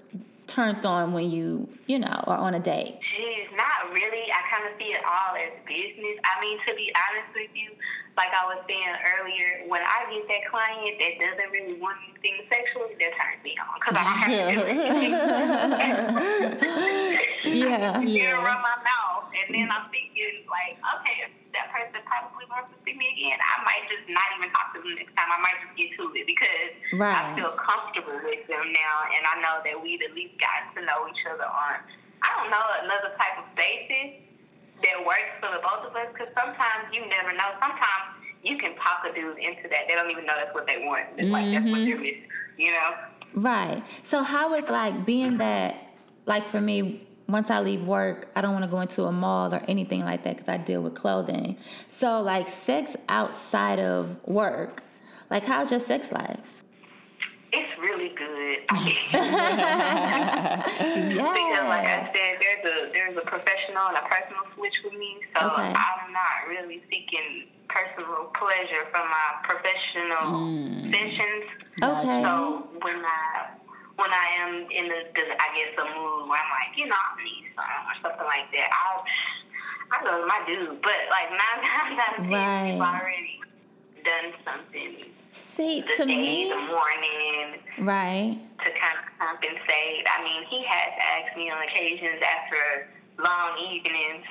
turned 0.47 0.85
on 0.85 1.13
when 1.13 1.31
you, 1.31 1.69
you 1.87 1.99
know, 1.99 2.23
are 2.27 2.39
on 2.39 2.55
a 2.55 2.61
date? 2.61 3.01
Jeez, 3.01 3.57
not 3.57 3.93
really. 3.93 4.29
I 4.31 4.43
kind 4.53 4.69
of 4.69 4.79
see 4.79 4.93
it 4.93 5.03
all 5.05 5.35
as 5.35 5.53
business. 5.67 6.17
I 6.25 6.41
mean, 6.41 6.59
to 6.69 6.75
be 6.77 6.93
honest 6.93 7.35
with 7.35 7.51
you, 7.55 7.73
like 8.17 8.29
I 8.37 8.45
was 8.45 8.61
saying 8.69 8.95
earlier, 9.17 9.65
when 9.69 9.81
I 9.81 10.05
get 10.13 10.29
that 10.29 10.45
client 10.53 11.01
that 11.01 11.13
doesn't 11.17 11.51
really 11.51 11.81
want 11.81 11.97
anything 12.05 12.45
sexually, 12.53 12.93
that 13.01 13.17
turns 13.17 13.41
me 13.41 13.57
on 13.57 13.81
because 13.81 13.97
I 13.97 14.05
don't 14.05 14.21
have 14.21 14.29
to 14.29 14.53
do 14.53 14.69
anything. 14.77 16.12
Yeah. 17.63 18.01
yeah. 18.03 18.43
rub 18.43 18.61
my 18.61 18.79
mouth, 18.83 19.31
and 19.31 19.49
then 19.55 19.69
I'm 19.71 19.87
thinking 19.93 20.47
like, 20.51 20.79
okay, 20.79 21.17
if 21.27 21.33
that 21.55 21.69
person 21.71 22.01
probably 22.09 22.49
wants 22.49 22.73
to 22.73 22.77
see 22.83 22.97
me 22.97 23.07
again, 23.13 23.39
I 23.39 23.63
might 23.63 23.85
just 23.87 24.09
not 24.09 24.29
even 24.39 24.49
talk 24.51 24.73
to 24.75 24.79
them 24.81 24.95
next 24.97 25.15
time. 25.15 25.31
I 25.31 25.41
might 25.41 25.59
just 25.63 25.75
get 25.77 25.89
to 25.97 26.03
it 26.17 26.27
because 26.27 26.71
Right. 26.97 27.15
I 27.15 27.37
feel 27.37 27.53
comfortable 27.57 28.19
with 28.21 28.45
them 28.49 28.67
now, 28.73 28.97
and 29.13 29.23
I 29.25 29.35
know 29.41 29.57
that 29.65 29.77
we've 29.77 30.01
at 30.03 30.13
least 30.17 30.37
gotten 30.41 30.77
to 30.77 30.81
know 30.85 31.09
each 31.09 31.23
other 31.29 31.47
on, 31.47 31.81
I 32.25 32.29
don't 32.37 32.51
know, 32.51 32.65
another 32.85 33.17
type 33.17 33.41
of 33.41 33.49
basis 33.57 34.23
that 34.83 34.99
works 35.07 35.33
for 35.41 35.49
the 35.53 35.61
both 35.63 35.89
of 35.89 35.97
us. 35.97 36.09
Because 36.13 36.33
sometimes 36.35 36.91
you 36.93 37.07
never 37.09 37.33
know. 37.33 37.55
Sometimes 37.61 38.19
you 38.43 38.59
can 38.59 38.75
talk 38.77 39.07
a 39.09 39.15
dude 39.15 39.39
into 39.39 39.69
that. 39.71 39.87
They 39.89 39.95
don't 39.95 40.11
even 40.11 40.27
know 40.27 40.35
that's 40.37 40.55
what 40.55 40.67
they 40.67 40.85
want. 40.85 41.07
It's 41.17 41.31
like 41.31 41.49
that's 41.53 41.65
what 41.65 41.81
they're 41.85 41.97
mm-hmm. 41.97 42.03
missing. 42.03 42.29
You 42.59 42.71
know. 42.73 42.91
Right. 43.35 43.83
So 44.03 44.23
how 44.23 44.55
is 44.55 44.69
like 44.69 45.07
being 45.07 45.39
that 45.39 45.77
like 46.27 46.47
for 46.47 46.61
me 46.61 47.07
once 47.33 47.51
I 47.51 47.61
leave 47.61 47.87
work, 47.87 48.29
I 48.37 48.41
don't 48.41 48.53
want 48.53 48.65
to 48.65 48.71
go 48.71 48.81
into 48.81 49.05
a 49.05 49.13
mall 49.13 49.53
or 49.55 49.63
anything 49.67 50.05
like 50.05 50.23
that 50.25 50.37
because 50.37 50.49
I 50.49 50.59
deal 50.59 50.83
with 50.83 50.95
clothing. 50.95 51.57
So 51.89 52.21
like 52.21 52.47
sex 52.47 52.97
outside 53.09 53.79
of 53.79 54.23
work, 54.27 54.83
like 55.31 55.45
how's 55.45 55.71
your 55.71 55.81
sex 55.81 56.13
life? 56.13 56.63
It's 57.53 57.79
really 57.81 58.11
good. 58.11 58.59
Because, 61.13 61.69
like 61.69 61.87
I 61.87 62.11
said, 62.13 62.41
there's 62.41 62.65
a 62.65 62.93
there's 62.93 63.17
a 63.17 63.21
professional 63.21 63.89
and 63.89 63.97
a 63.99 64.09
personal 64.09 64.43
switch 64.55 64.75
with 64.85 64.95
me, 64.95 65.19
so 65.37 65.47
okay. 65.47 65.73
I'm 65.75 66.13
not 66.13 66.49
really 66.49 66.83
seeking 66.89 67.49
personal 67.69 68.33
pleasure 68.39 68.85
from 68.91 69.09
my 69.09 69.29
professional 69.45 70.49
mm. 70.49 70.91
sessions. 70.91 71.45
Okay. 71.83 72.23
So 72.23 72.69
when 72.81 73.05
I 73.05 73.51
when 73.97 74.11
I 74.11 74.27
am 74.41 74.53
in 74.71 74.85
the, 74.89 75.01
the 75.13 75.25
I 75.37 75.49
guess 75.53 75.73
a 75.79 75.85
mood 75.85 76.29
where 76.29 76.41
I'm 76.41 76.51
like, 76.53 76.73
you 76.77 76.87
know, 76.89 76.97
I 76.97 77.21
need 77.23 77.53
something 77.53 77.85
or 77.89 77.97
something 78.03 78.27
like 78.29 78.49
that, 78.57 78.69
I'll 78.73 79.05
I 79.93 79.97
go 80.01 80.11
to 80.21 80.27
my 80.27 80.41
dude. 80.49 80.81
But 80.81 80.99
like 81.13 81.29
nine 81.43 81.61
times 81.61 81.97
out 82.01 82.13
of 82.19 82.25
ten, 82.25 82.33
Right. 82.33 82.73
we've 82.73 82.81
already 82.81 83.37
done 84.05 84.29
something 84.45 84.93
See, 85.33 85.81
the 85.81 85.93
to 85.97 86.05
day, 86.05 86.17
me, 86.17 86.49
the 86.53 86.61
morning 86.69 87.61
right. 87.89 88.37
to 88.65 88.69
kind 88.77 88.97
of 89.01 89.05
compensate. 89.17 90.05
I 90.09 90.21
mean, 90.25 90.45
he 90.53 90.61
has 90.65 90.93
asked 91.01 91.37
me 91.37 91.49
on 91.49 91.57
occasions 91.65 92.21
after 92.21 92.89
long 93.17 93.57
evenings 93.73 94.25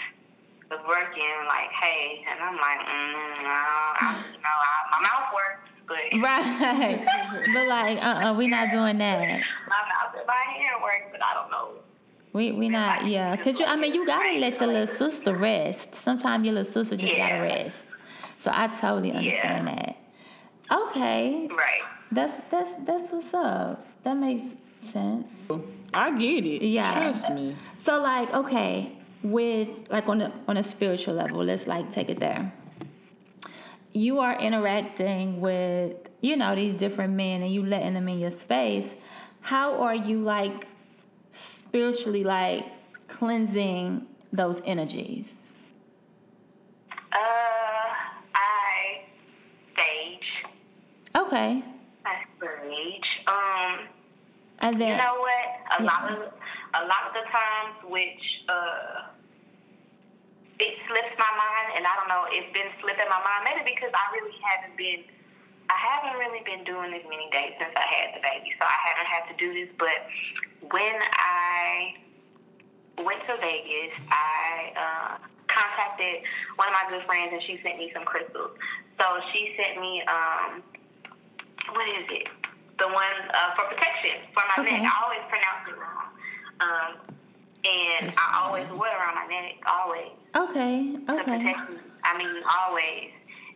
of 0.69 0.77
working, 0.85 1.35
like, 1.49 1.73
"Hey," 1.81 2.21
and 2.29 2.37
I'm 2.37 2.53
like, 2.53 2.81
mm, 2.85 3.43
"No, 3.43 3.49
I, 3.49 4.23
you 4.29 4.37
know, 4.45 4.57
I, 4.61 4.73
my 4.93 4.99
mouth 5.09 5.33
works, 5.33 5.70
but 6.11 6.21
Right. 6.21 7.05
but 7.53 7.67
like, 7.67 7.97
uh 8.03 8.29
uh 8.29 8.33
we 8.33 8.47
not 8.47 8.69
doing 8.71 8.97
that. 8.97 9.19
my 9.19 9.81
mouth 9.91 10.15
and 10.17 10.27
my 10.27 10.45
hand 10.53 10.81
works, 10.81 11.07
but 11.11 11.21
I 11.23 11.33
don't 11.33 11.51
know." 11.51 11.67
We 12.33 12.51
we 12.53 12.69
not 12.69 13.05
yeah, 13.05 13.35
cause 13.35 13.59
you 13.59 13.65
I 13.65 13.75
mean 13.75 13.93
you 13.93 14.05
gotta 14.05 14.37
let 14.39 14.59
your 14.59 14.69
little 14.71 14.87
sister 14.95 15.35
rest. 15.35 15.93
Sometimes 15.95 16.45
your 16.45 16.55
little 16.55 16.71
sister 16.71 16.95
just 16.95 17.15
gotta 17.17 17.41
rest. 17.41 17.85
So 18.37 18.51
I 18.53 18.67
totally 18.67 19.11
understand 19.11 19.67
that. 19.67 19.97
Okay, 20.71 21.47
Right. 21.51 21.81
that's 22.11 22.33
that's 22.49 22.71
that's 22.85 23.11
what's 23.11 23.33
up. 23.33 23.85
That 24.03 24.15
makes 24.15 24.55
sense. 24.81 25.49
I 25.93 26.17
get 26.17 26.45
it. 26.45 26.63
Yeah. 26.65 26.93
Trust 26.93 27.29
me. 27.31 27.55
So 27.75 28.01
like 28.01 28.33
okay, 28.33 28.93
with 29.23 29.67
like 29.91 30.07
on 30.07 30.21
a 30.21 30.31
on 30.47 30.55
a 30.57 30.63
spiritual 30.63 31.15
level, 31.15 31.43
let's 31.43 31.67
like 31.67 31.91
take 31.91 32.09
it 32.09 32.19
there. 32.21 32.51
You 33.93 34.19
are 34.19 34.37
interacting 34.39 35.41
with 35.41 36.09
you 36.21 36.35
know 36.37 36.55
these 36.55 36.73
different 36.73 37.13
men 37.13 37.41
and 37.41 37.51
you 37.51 37.65
letting 37.65 37.93
them 37.93 38.07
in 38.07 38.19
your 38.19 38.31
space. 38.31 38.95
How 39.41 39.81
are 39.81 39.95
you 39.95 40.19
like 40.21 40.67
spiritually 41.31 42.23
like 42.23 42.65
cleansing 43.07 44.07
those 44.31 44.61
energies? 44.65 45.35
Uh, 47.11 47.17
I 48.35 49.03
sage. 49.75 50.51
Okay, 51.17 51.63
I 52.05 52.15
sage. 52.39 53.09
Um. 53.27 53.87
and 54.59 54.79
then 54.79 54.91
You 54.91 54.97
know 54.97 55.15
what? 55.19 55.79
A 55.79 55.83
lot 55.83 56.11
of 56.11 56.17
a 56.73 56.83
lot 56.87 57.03
of 57.07 57.13
the 57.13 57.29
times, 57.29 57.91
which 57.91 58.23
uh, 58.47 59.10
it 60.61 60.77
slips 60.85 61.13
my 61.17 61.33
mind, 61.33 61.67
and 61.77 61.83
I 61.89 61.93
don't 61.97 62.09
know, 62.09 62.29
it's 62.29 62.51
been 62.53 62.69
slipping 62.79 63.09
my 63.09 63.21
mind. 63.21 63.41
Maybe 63.49 63.73
because 63.73 63.91
I 63.91 64.05
really 64.13 64.37
haven't 64.39 64.77
been, 64.77 65.01
I 65.67 65.77
haven't 65.77 66.15
really 66.21 66.45
been 66.45 66.63
doing 66.63 66.93
as 66.93 67.03
many 67.09 67.27
dates 67.33 67.57
since 67.57 67.73
I 67.73 67.87
had 67.87 68.13
the 68.15 68.21
baby, 68.21 68.53
so 68.55 68.63
I 68.63 68.79
haven't 68.85 69.09
had 69.09 69.23
to 69.31 69.35
do 69.41 69.49
this. 69.57 69.69
But 69.81 69.99
when 70.69 70.97
I 71.17 71.97
went 73.01 73.25
to 73.25 73.33
Vegas, 73.41 73.93
I 74.13 74.49
uh, 74.77 75.11
contacted 75.49 76.21
one 76.61 76.69
of 76.69 76.75
my 76.77 76.85
good 76.93 77.03
friends, 77.09 77.33
and 77.33 77.41
she 77.49 77.57
sent 77.65 77.81
me 77.81 77.89
some 77.95 78.05
crystals. 78.05 78.53
So 79.01 79.05
she 79.33 79.57
sent 79.57 79.81
me, 79.81 80.03
um, 80.05 80.61
what 81.73 81.87
is 81.89 82.05
it? 82.21 82.27
The 82.77 82.87
one 82.89 83.17
uh, 83.33 83.53
for 83.57 83.65
protection 83.69 84.25
for 84.33 84.43
my 84.45 84.61
Okay. 84.61 84.77
neck. 84.77 84.89
I 84.89 84.93
always 85.05 85.25
pronounce 85.29 85.63
it 85.69 85.77
wrong. 85.77 86.07
Um, 86.61 86.91
and 87.63 88.07
Yes, 88.09 88.15
I 88.17 88.31
ma'am. 88.31 88.41
always 88.43 88.67
wear 88.79 88.91
it 88.91 88.97
around 88.97 89.15
my 89.15 89.27
neck, 89.29 89.55
always 89.67 90.11
okay, 90.35 90.93
to 90.93 91.13
okay, 91.13 91.23
protect 91.23 91.69
me. 91.69 91.77
I 92.03 92.17
mean, 92.17 92.41
always. 92.49 93.11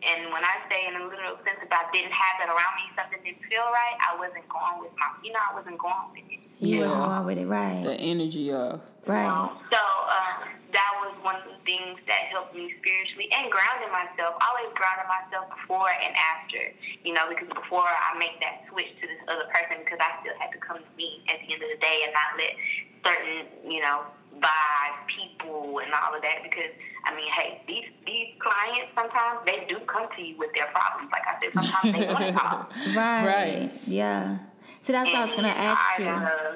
And 0.06 0.30
when 0.32 0.44
I 0.44 0.62
say 0.70 0.86
in 0.86 0.94
a 1.00 1.04
literal 1.08 1.34
sense, 1.42 1.58
if 1.62 1.72
I 1.72 1.82
didn't 1.90 2.12
have 2.12 2.34
that 2.38 2.48
around 2.48 2.74
me, 2.78 2.84
something 2.94 3.18
didn't 3.24 3.42
feel 3.50 3.66
right, 3.74 3.96
I 4.06 4.14
wasn't 4.18 4.46
going 4.48 4.78
with 4.84 4.92
my, 4.94 5.08
you 5.24 5.32
know, 5.32 5.40
I 5.50 5.54
wasn't 5.56 5.78
going 5.78 6.14
with 6.14 6.22
it. 6.30 6.40
you 6.62 6.78
wasn't 6.78 7.02
going 7.04 7.24
with 7.26 7.38
it, 7.38 7.46
right? 7.46 7.82
The 7.82 7.94
energy 7.94 8.52
of. 8.52 8.80
Right. 9.06 9.50
So 9.72 9.78
um, 9.80 10.48
that 10.76 10.92
was 11.00 11.16
one 11.24 11.40
of 11.40 11.48
the 11.48 11.56
things 11.64 11.96
that 12.04 12.28
helped 12.28 12.52
me 12.52 12.68
spiritually 12.76 13.32
and 13.32 13.48
grounding 13.48 13.88
myself. 13.88 14.36
I 14.36 14.44
always 14.52 14.68
grounded 14.76 15.08
myself 15.08 15.48
before 15.48 15.88
and 15.88 16.12
after, 16.12 16.68
you 17.00 17.16
know, 17.16 17.32
because 17.32 17.48
before 17.48 17.88
I 17.88 18.12
make 18.20 18.36
that 18.44 18.68
switch 18.68 18.92
to 19.00 19.04
this 19.08 19.20
other 19.24 19.48
person, 19.48 19.80
because 19.80 19.96
I 20.04 20.20
still 20.20 20.36
had 20.36 20.52
to 20.52 20.60
come 20.60 20.84
to 20.84 20.92
me 21.00 21.24
at 21.32 21.40
the 21.40 21.48
end 21.48 21.64
of 21.64 21.70
the 21.72 21.80
day 21.80 21.96
and 22.04 22.12
not 22.12 22.30
let 22.36 22.52
certain, 23.00 23.38
you 23.64 23.80
know, 23.80 24.04
vibes, 24.36 25.00
people, 25.08 25.80
and 25.80 25.88
all 25.96 26.12
of 26.12 26.20
that. 26.20 26.44
Because 26.44 26.76
I 27.08 27.16
mean, 27.16 27.30
hey, 27.32 27.64
these 27.64 27.88
these 28.04 28.36
clients 28.36 28.92
sometimes 28.92 29.48
they 29.48 29.64
do 29.72 29.80
come 29.88 30.12
to 30.12 30.20
you 30.20 30.36
with 30.36 30.52
their 30.52 30.68
problems. 30.76 31.08
Like 31.08 31.24
I 31.24 31.40
said, 31.40 31.56
sometimes 31.56 31.88
they 31.88 32.04
want 32.04 32.20
to 32.20 32.36
talk. 32.36 32.68
Right. 32.92 33.24
Right. 33.24 33.72
Yeah. 33.88 34.44
So 34.84 34.92
that's 34.92 35.08
what 35.08 35.16
I 35.16 35.24
was 35.24 35.34
gonna 35.40 35.56
ask 35.56 35.80
I, 35.80 36.04
you. 36.04 36.12
uh, 36.12 36.52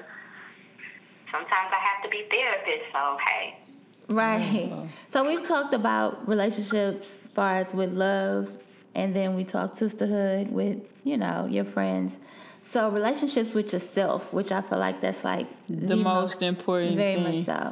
sometimes 1.33 1.72
I 1.72 1.80
have 1.80 2.04
to 2.04 2.12
be 2.12 2.28
therapist, 2.28 2.92
so 2.92 3.16
hey. 3.24 3.69
Right. 4.11 4.73
So 5.09 5.25
we've 5.27 5.42
talked 5.42 5.73
about 5.73 6.29
relationships 6.29 7.18
as 7.25 7.33
far 7.33 7.57
as 7.57 7.73
with 7.75 7.92
love 7.92 8.59
and 8.94 9.14
then 9.14 9.37
we 9.37 9.44
talked 9.44 9.77
sisterhood 9.77 10.51
with, 10.51 10.79
you 11.05 11.16
know, 11.16 11.46
your 11.49 11.64
friends. 11.64 12.18
So 12.61 12.90
relationships 12.90 13.55
with 13.55 13.73
yourself, 13.73 14.33
which 14.33 14.51
I 14.53 14.61
feel 14.62 14.79
like 14.79 15.01
that's 15.01 15.25
like 15.25 15.46
The 15.68 15.96
most 15.96 16.42
important 16.42 16.96
Very 16.96 17.20
much 17.20 17.35
thing. 17.37 17.44
so. 17.44 17.70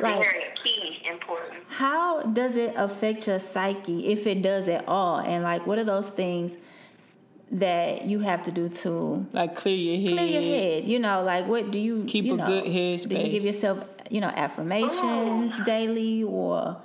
Like 0.00 0.16
Very 0.24 0.44
key, 0.62 0.98
important. 1.10 1.54
how 1.68 2.22
does 2.22 2.56
it 2.56 2.74
affect 2.76 3.26
your 3.28 3.38
psyche 3.38 4.08
if 4.08 4.26
it 4.26 4.42
does 4.42 4.68
at 4.68 4.86
all? 4.88 5.18
And 5.20 5.44
like 5.44 5.66
what 5.66 5.78
are 5.78 5.84
those 5.84 6.10
things 6.10 6.56
that 7.50 8.04
you 8.04 8.20
have 8.20 8.42
to 8.42 8.50
do 8.50 8.68
to 8.68 9.26
Like 9.32 9.54
clear 9.54 9.76
your 9.76 10.08
head. 10.08 10.18
clear 10.18 10.40
your 10.40 10.42
head. 10.42 10.84
You 10.88 10.98
know, 10.98 11.22
like 11.22 11.46
what 11.46 11.70
do 11.70 11.78
you 11.78 12.04
Keep 12.04 12.24
you 12.24 12.34
a 12.34 12.36
know, 12.38 12.46
good 12.46 12.66
head 12.66 13.00
space. 13.00 13.10
Do 13.18 13.24
you 13.24 13.30
give 13.30 13.44
yourself, 13.44 13.84
you 14.10 14.20
know, 14.20 14.28
affirmations 14.34 15.56
daily 15.64 16.24
or 16.24 16.76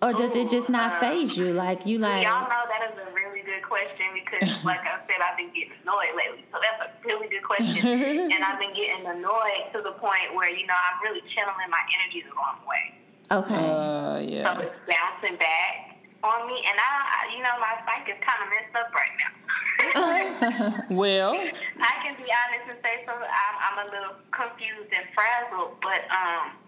or 0.00 0.12
does 0.12 0.34
it 0.36 0.48
just 0.48 0.68
not 0.68 1.00
faze 1.00 1.36
you? 1.36 1.52
Like 1.52 1.86
you 1.86 1.98
like 1.98 2.24
Y'all 2.24 2.42
know 2.48 2.62
that 2.70 2.92
is 2.92 2.98
a 3.08 3.12
really 3.14 3.40
good 3.42 3.62
question 3.66 4.06
because, 4.14 4.62
like 4.64 4.80
I 4.80 5.00
said, 5.08 5.16
I've 5.24 5.36
been 5.36 5.48
getting 5.48 5.72
annoyed 5.82 6.14
lately. 6.16 6.44
So 6.52 6.58
that's 6.62 6.86
a 6.86 7.06
really 7.08 7.28
good 7.28 7.42
question. 7.42 7.86
and 8.32 8.44
I've 8.44 8.60
been 8.60 8.74
getting 8.74 9.06
annoyed 9.06 9.72
to 9.72 9.82
the 9.82 9.92
point 9.98 10.34
where, 10.34 10.48
you 10.50 10.66
know, 10.66 10.74
I'm 10.76 11.02
really 11.02 11.22
channeling 11.34 11.70
my 11.70 11.82
energy 11.98 12.22
the 12.28 12.34
wrong 12.36 12.60
way. 12.68 12.94
Okay. 13.30 13.56
Uh, 13.56 14.18
So 14.18 14.20
yeah. 14.22 14.60
it's 14.60 14.76
bouncing 14.86 15.36
back 15.38 15.87
on 16.24 16.46
me, 16.50 16.58
and 16.66 16.76
I, 16.78 17.30
you 17.36 17.42
know, 17.42 17.54
my 17.62 17.78
psyche 17.86 18.12
is 18.12 18.20
kind 18.26 18.40
of 18.42 18.48
messed 18.50 18.74
up 18.74 18.90
right 18.94 19.14
now. 19.22 19.32
Well, 20.90 21.38
I 21.38 21.92
can 22.02 22.18
be 22.18 22.26
honest 22.26 22.74
and 22.74 22.78
say 22.82 23.06
so. 23.06 23.14
I'm, 23.14 23.54
I'm 23.62 23.78
a 23.86 23.90
little 23.94 24.14
confused 24.34 24.90
and 24.90 25.06
frazzled, 25.14 25.78
but 25.78 26.02
um, 26.10 26.58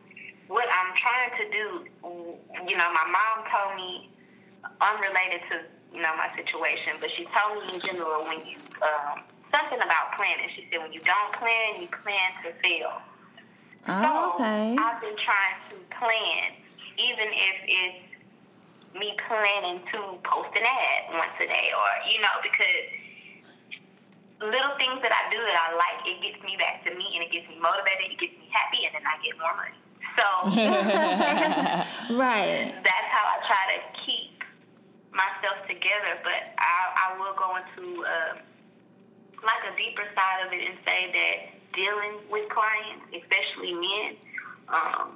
what 0.46 0.66
I'm 0.70 0.94
trying 0.94 1.32
to 1.42 1.44
do, 1.51 1.66
you 2.70 2.76
know, 2.78 2.88
my 2.94 3.07
mom 3.11 3.42
told 3.51 3.74
me, 3.74 4.11
unrelated 4.80 5.42
to 5.51 5.57
you 5.96 6.03
know 6.03 6.14
my 6.16 6.30
situation, 6.38 6.94
but 7.01 7.11
she 7.16 7.26
told 7.34 7.59
me 7.66 7.74
in 7.74 7.80
general 7.80 8.22
when 8.22 8.46
you 8.46 8.57
um, 8.86 9.26
something 9.51 9.82
about 9.82 10.14
planning. 10.16 10.46
She 10.55 10.68
said 10.70 10.78
when 10.78 10.92
you 10.92 11.01
don't 11.03 11.32
plan, 11.34 11.82
you 11.82 11.88
plan 11.90 12.30
to 12.46 12.55
fail. 12.62 13.03
oh, 13.88 13.98
So 13.98 14.11
okay. 14.38 14.76
I've 14.78 15.01
been 15.03 15.18
trying 15.18 15.59
to 15.74 15.76
plan, 15.98 16.55
even 16.94 17.26
if 17.26 17.57
it's 17.66 18.07
me 18.95 19.14
planning 19.28 19.80
to 19.93 19.99
post 20.26 20.51
an 20.57 20.64
ad 20.66 21.14
once 21.14 21.36
a 21.38 21.47
day, 21.47 21.68
or 21.74 21.88
you 22.11 22.18
know, 22.20 22.34
because 22.43 22.86
little 24.41 24.74
things 24.80 24.99
that 25.05 25.12
I 25.12 25.22
do 25.30 25.38
that 25.38 25.57
I 25.57 25.68
like, 25.76 26.01
it 26.09 26.18
gets 26.24 26.41
me 26.43 26.57
back 26.57 26.82
to 26.88 26.91
me, 26.97 27.07
and 27.14 27.22
it 27.24 27.30
gets 27.30 27.47
me 27.49 27.61
motivated, 27.61 28.11
it 28.11 28.18
gets 28.18 28.34
me 28.41 28.49
happy, 28.51 28.88
and 28.88 28.93
then 28.97 29.05
I 29.05 29.14
get 29.20 29.36
more 29.38 29.55
money. 29.55 29.78
So 30.18 30.26
Right. 32.18 32.74
that's 32.82 33.09
how 33.14 33.24
I 33.30 33.38
try 33.47 33.62
to 33.76 33.78
keep 34.03 34.43
myself 35.12 35.62
together. 35.68 36.18
But 36.24 36.57
I, 36.59 37.14
I 37.14 37.18
will 37.20 37.36
go 37.36 37.57
into 37.61 38.03
uh, 38.03 38.34
like 39.45 39.62
a 39.70 39.76
deeper 39.76 40.09
side 40.16 40.47
of 40.47 40.53
it 40.53 40.62
and 40.66 40.76
say 40.82 41.01
that 41.12 41.36
dealing 41.76 42.26
with 42.32 42.49
clients, 42.51 43.07
especially 43.14 43.72
men, 43.76 44.11
um, 44.68 45.14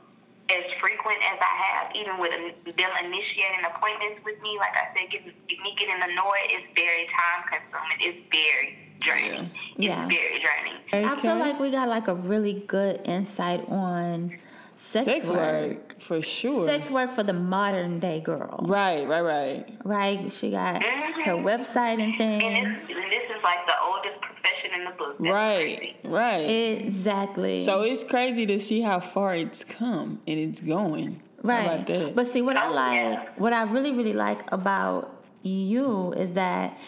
as 0.51 0.65
frequent 0.81 1.19
as 1.33 1.39
I 1.41 1.55
have, 1.65 1.97
even 1.97 2.19
with 2.21 2.31
them 2.77 2.91
initiating 3.05 3.65
appointments 3.75 4.21
with 4.25 4.41
me, 4.43 4.57
like 4.59 4.75
I 4.77 4.93
said, 4.95 5.11
getting, 5.11 5.33
me 5.63 5.75
getting 5.79 5.97
annoyed 6.03 6.49
is 6.57 6.65
very 6.77 7.07
time 7.17 7.49
consuming. 7.49 7.99
It's 8.01 8.19
very 8.31 8.79
draining. 9.01 9.51
Yeah. 9.77 10.07
It's 10.07 10.15
very 10.15 10.43
draining. 10.45 11.09
I 11.11 11.17
feel 11.21 11.39
like 11.39 11.59
we 11.59 11.71
got 11.71 11.89
like 11.89 12.09
a 12.09 12.15
really 12.15 12.65
good 12.67 13.01
insight 13.05 13.67
on 13.69 14.37
sex, 14.75 15.05
sex 15.07 15.27
work. 15.29 15.37
work 15.39 16.01
for 16.01 16.21
sure. 16.21 16.67
Sex 16.67 16.91
work 16.91 17.11
for 17.13 17.23
the 17.23 17.33
modern 17.33 17.99
day 17.99 18.21
girl. 18.21 18.61
Right, 18.69 19.07
right, 19.09 19.23
right. 19.23 19.79
Right? 19.85 20.31
She 20.33 20.51
got 20.51 20.83
her 20.83 21.33
Mhm. 21.33 21.43
website 21.45 21.95
and 22.03 22.03
And 22.03 22.19
things. 22.19 22.45
and 22.67 22.77
this 22.77 23.23
is 23.23 23.24
like 23.45 23.67
the 23.67 23.75
oldest 23.85 24.21
profession 24.21 24.71
in 24.79 24.85
the 24.85 24.91
book. 24.93 25.17
That's 25.19 25.33
Right, 25.33 25.77
crazy. 25.79 25.97
right. 26.05 26.41
Exactly. 26.81 27.61
So 27.61 27.83
it's 27.83 28.03
crazy 28.03 28.47
to 28.47 28.59
see 28.59 28.81
how 28.81 29.01
far 29.01 29.35
it's 29.35 29.63
come 29.65 30.21
and 30.27 30.39
it's 30.41 30.61
going. 30.61 31.23
How 31.43 31.49
Right. 31.51 31.65
about 31.65 31.87
that? 31.87 32.15
But 32.17 32.27
see, 32.27 32.43
what 32.43 32.57
I 32.57 32.69
Oh, 32.69 32.73
like, 32.73 32.95
yeah. 32.95 33.25
what 33.37 33.53
I 33.53 33.63
really, 33.65 33.93
really 33.93 34.15
like 34.15 34.51
about 34.51 35.11
you 35.43 36.13
is 36.17 36.33
that 36.33 36.79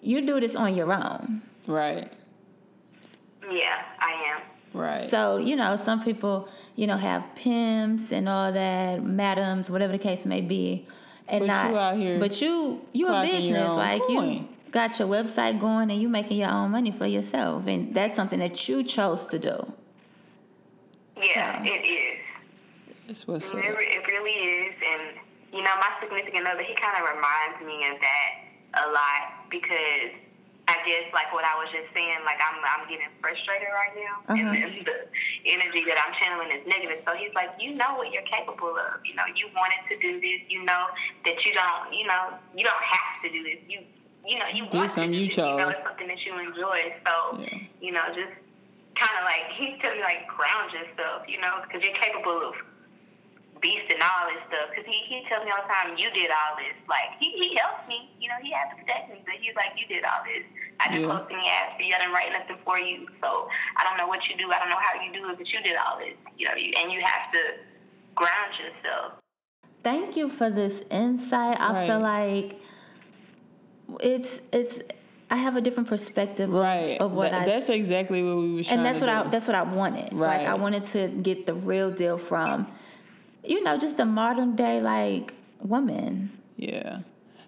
you 0.00 0.24
do 0.24 0.38
this 0.40 0.54
on 0.54 0.74
your 0.74 0.92
own. 0.92 1.42
right, 1.66 2.12
Yeah, 3.50 3.82
I 4.00 4.12
am. 4.36 4.42
right. 4.72 5.10
So, 5.10 5.36
you 5.36 5.56
know, 5.56 5.76
some 5.76 6.00
people, 6.02 6.48
you 6.76 6.86
know, 6.86 6.96
have 6.96 7.24
pimps 7.34 8.12
and 8.12 8.28
all 8.28 8.52
that, 8.52 9.02
madams, 9.02 9.70
whatever 9.70 9.92
the 9.92 9.98
case 9.98 10.24
may 10.24 10.40
be. 10.40 10.86
And 11.26 11.40
But 11.40 11.46
not 11.46 11.70
you 11.70 11.76
out 11.78 11.96
here 11.96 12.18
But 12.20 12.40
you 12.42 12.82
you 12.92 13.08
a 13.08 13.22
business. 13.22 13.70
own 13.70 13.78
Like 13.78 14.02
you 14.10 14.20
coin. 14.20 14.48
Got 14.74 14.98
your 14.98 15.06
website 15.06 15.60
going 15.60 15.88
and 15.88 16.02
you 16.02 16.08
making 16.10 16.36
your 16.36 16.50
own 16.50 16.72
money 16.72 16.90
for 16.90 17.06
yourself. 17.06 17.64
And 17.68 17.94
that's 17.94 18.16
something 18.16 18.40
that 18.40 18.68
you 18.68 18.82
chose 18.82 19.24
to 19.26 19.38
do. 19.38 19.56
Yeah, 21.16 21.62
So. 21.62 21.70
it 21.70 21.82
is. 21.86 22.18
That's 23.06 23.22
what's 23.28 23.46
It, 23.54 23.56
up. 23.56 23.78
re- 23.78 23.86
it 23.94 24.02
really 24.10 24.34
is. 24.66 24.74
And, 24.82 25.02
you 25.54 25.62
know, 25.62 25.70
my 25.78 25.90
significant 26.02 26.44
other, 26.50 26.66
he 26.66 26.74
kind 26.74 26.98
of 26.98 27.06
reminds 27.14 27.62
me 27.62 27.86
of 27.86 27.96
that 28.02 28.30
a 28.82 28.86
lot 28.90 29.46
because 29.48 30.10
I 30.66 30.74
guess, 30.88 31.06
like 31.14 31.30
what 31.30 31.44
I 31.44 31.54
was 31.60 31.68
just 31.70 31.92
saying, 31.94 32.24
like 32.26 32.40
I'm, 32.42 32.58
I'm 32.66 32.88
getting 32.90 33.06
frustrated 33.22 33.68
right 33.70 33.94
now. 33.94 34.14
And 34.34 34.42
Uh-huh. 34.42 34.58
then 34.58 34.82
the 34.90 34.98
energy 35.54 35.86
that 35.86 36.02
I'm 36.02 36.12
channeling 36.18 36.50
is 36.50 36.66
negative. 36.66 36.98
So 37.06 37.14
he's 37.14 37.30
like, 37.38 37.54
you 37.62 37.78
know 37.78 37.94
what 37.94 38.10
you're 38.10 38.26
capable 38.26 38.74
of. 38.74 39.06
You 39.06 39.14
know, 39.14 39.22
you 39.38 39.46
wanted 39.54 39.86
to 39.86 39.94
do 40.02 40.18
this. 40.18 40.42
You 40.50 40.66
know 40.66 40.90
that 41.30 41.38
you 41.46 41.54
don't, 41.54 41.94
you 41.94 42.08
know, 42.10 42.34
you 42.58 42.64
don't 42.66 42.82
have 42.82 43.22
to 43.22 43.28
do 43.30 43.38
this. 43.46 43.62
You, 43.70 43.86
you 44.26 44.38
know, 44.38 44.48
you 44.52 44.64
Did 44.66 44.74
want 44.74 44.90
something 44.90 45.12
to 45.12 45.18
do 45.18 45.22
you 45.24 45.28
this. 45.28 45.36
You 45.36 45.44
know, 45.44 45.68
chose. 45.68 45.76
it's 45.76 45.84
something 45.86 46.08
that 46.08 46.20
you 46.24 46.32
enjoy. 46.40 46.80
So, 47.04 47.12
Yeah. 47.40 47.58
you 47.80 47.92
know, 47.92 48.04
just 48.16 48.32
kind 48.96 49.14
of 49.20 49.24
like 49.28 49.44
he 49.58 49.76
telling 49.80 49.98
me 49.98 50.04
like 50.04 50.24
ground 50.28 50.72
yourself, 50.72 51.28
you 51.28 51.40
know, 51.40 51.60
because 51.64 51.82
you're 51.84 51.96
capable 52.00 52.40
of 52.48 52.54
beasting 53.62 54.00
all 54.02 54.28
this 54.32 54.42
stuff. 54.48 54.72
Because 54.72 54.84
he 54.88 54.98
he 55.08 55.24
tells 55.28 55.44
me 55.44 55.52
all 55.52 55.62
the 55.64 55.70
time, 55.72 55.96
you 55.96 56.08
did 56.12 56.28
all 56.32 56.56
this. 56.56 56.76
Like 56.88 57.16
he 57.20 57.32
he 57.36 57.56
helps 57.60 57.84
me, 57.88 58.08
you 58.20 58.28
know, 58.32 58.40
he 58.40 58.52
has 58.56 58.72
to 58.72 58.76
protect 58.80 59.12
me, 59.12 59.20
but 59.24 59.36
he's 59.40 59.54
like, 59.56 59.76
you 59.76 59.84
did 59.88 60.04
all 60.04 60.24
this. 60.24 60.44
I 60.80 60.88
didn't 60.90 61.06
Yeah. 61.08 61.20
post 61.20 61.30
any 61.30 61.46
ads 61.48 61.76
for 61.76 61.84
you. 61.84 61.92
I 61.94 61.98
didn't 62.02 62.12
write 62.16 62.32
nothing 62.32 62.58
for 62.64 62.78
you. 62.80 63.06
So 63.20 63.48
I 63.76 63.84
don't 63.84 63.96
know 64.00 64.08
what 64.08 64.24
you 64.28 64.36
do. 64.40 64.50
I 64.50 64.58
don't 64.58 64.68
know 64.72 64.80
how 64.80 64.96
you 65.00 65.12
do 65.14 65.28
it, 65.30 65.38
but 65.38 65.48
you 65.48 65.60
did 65.62 65.76
all 65.78 65.98
this. 66.00 66.16
You 66.36 66.48
know, 66.50 66.56
you, 66.56 66.72
and 66.80 66.90
you 66.92 67.00
have 67.04 67.30
to 67.32 67.42
ground 68.16 68.52
yourself. 68.58 69.20
Thank 69.84 70.16
you 70.16 70.28
for 70.28 70.48
this 70.50 70.82
insight. 70.90 71.56
I 71.60 71.86
feel 71.86 72.00
like 72.00 72.56
it's 74.00 74.40
it's 74.52 74.80
I 75.30 75.36
have 75.36 75.56
a 75.56 75.60
different 75.60 75.88
perspective 75.88 76.48
of- 76.48 76.60
Right. 76.60 77.00
of 77.00 77.12
what 77.12 77.30
That- 77.30 77.42
I 77.42 77.46
that's 77.46 77.68
exactly 77.68 78.22
what 78.22 78.36
we 78.36 78.54
was 78.54 78.66
trying 78.66 78.78
and 78.78 78.86
that's 78.86 79.00
to 79.00 79.06
what 79.06 79.14
I 79.14 79.28
that's 79.28 79.46
what 79.48 79.54
I 79.54 79.62
wanted. 79.62 80.12
Like 80.12 80.42
I 80.42 80.54
wanted 80.54 80.84
to 80.84 81.08
get 81.08 81.46
the 81.46 81.54
real 81.54 81.90
deal 81.90 82.18
from, 82.18 82.66
you 83.42 83.62
know, 83.62 83.76
just 83.76 83.96
the 83.96 84.04
modern 84.04 84.54
day 84.54 84.80
like 84.80 85.34
woman. 85.60 86.30
Yeah. 86.56 87.00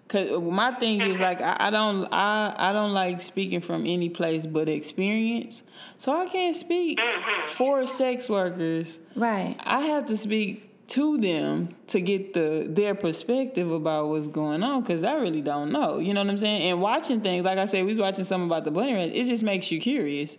Cause 0.07 0.41
my 0.41 0.71
thing 0.75 1.01
is 1.01 1.19
like 1.19 1.41
I, 1.41 1.57
I 1.59 1.69
don't 1.69 2.07
I 2.13 2.53
I 2.57 2.73
don't 2.73 2.93
like 2.93 3.19
speaking 3.19 3.61
from 3.61 3.85
any 3.85 4.09
place 4.09 4.45
but 4.45 4.69
experience. 4.69 5.63
So 5.97 6.11
I 6.13 6.27
can't 6.27 6.55
speak 6.55 6.97
mm-hmm. 6.97 7.41
for 7.53 7.85
sex 7.85 8.29
workers. 8.29 8.99
Right. 9.15 9.55
I 9.59 9.81
have 9.81 10.05
to 10.07 10.17
speak 10.17 10.66
to 10.87 11.17
them 11.17 11.69
to 11.87 11.99
get 11.99 12.33
the 12.33 12.65
their 12.67 12.95
perspective 12.95 13.71
about 13.71 14.07
what's 14.07 14.27
going 14.27 14.63
on 14.63 14.81
because 14.81 15.03
I 15.03 15.15
really 15.15 15.41
don't 15.41 15.71
know. 15.71 15.97
You 15.99 16.13
know 16.13 16.21
what 16.21 16.29
I'm 16.29 16.37
saying? 16.37 16.61
And 16.69 16.81
watching 16.81 17.21
things, 17.21 17.43
like 17.43 17.57
I 17.57 17.65
said, 17.65 17.83
we 17.85 17.91
was 17.91 17.99
watching 17.99 18.23
something 18.25 18.47
about 18.47 18.63
the 18.63 18.71
bunny 18.71 18.93
ranch. 18.93 19.13
It 19.13 19.25
just 19.25 19.43
makes 19.43 19.69
you 19.71 19.81
curious. 19.81 20.37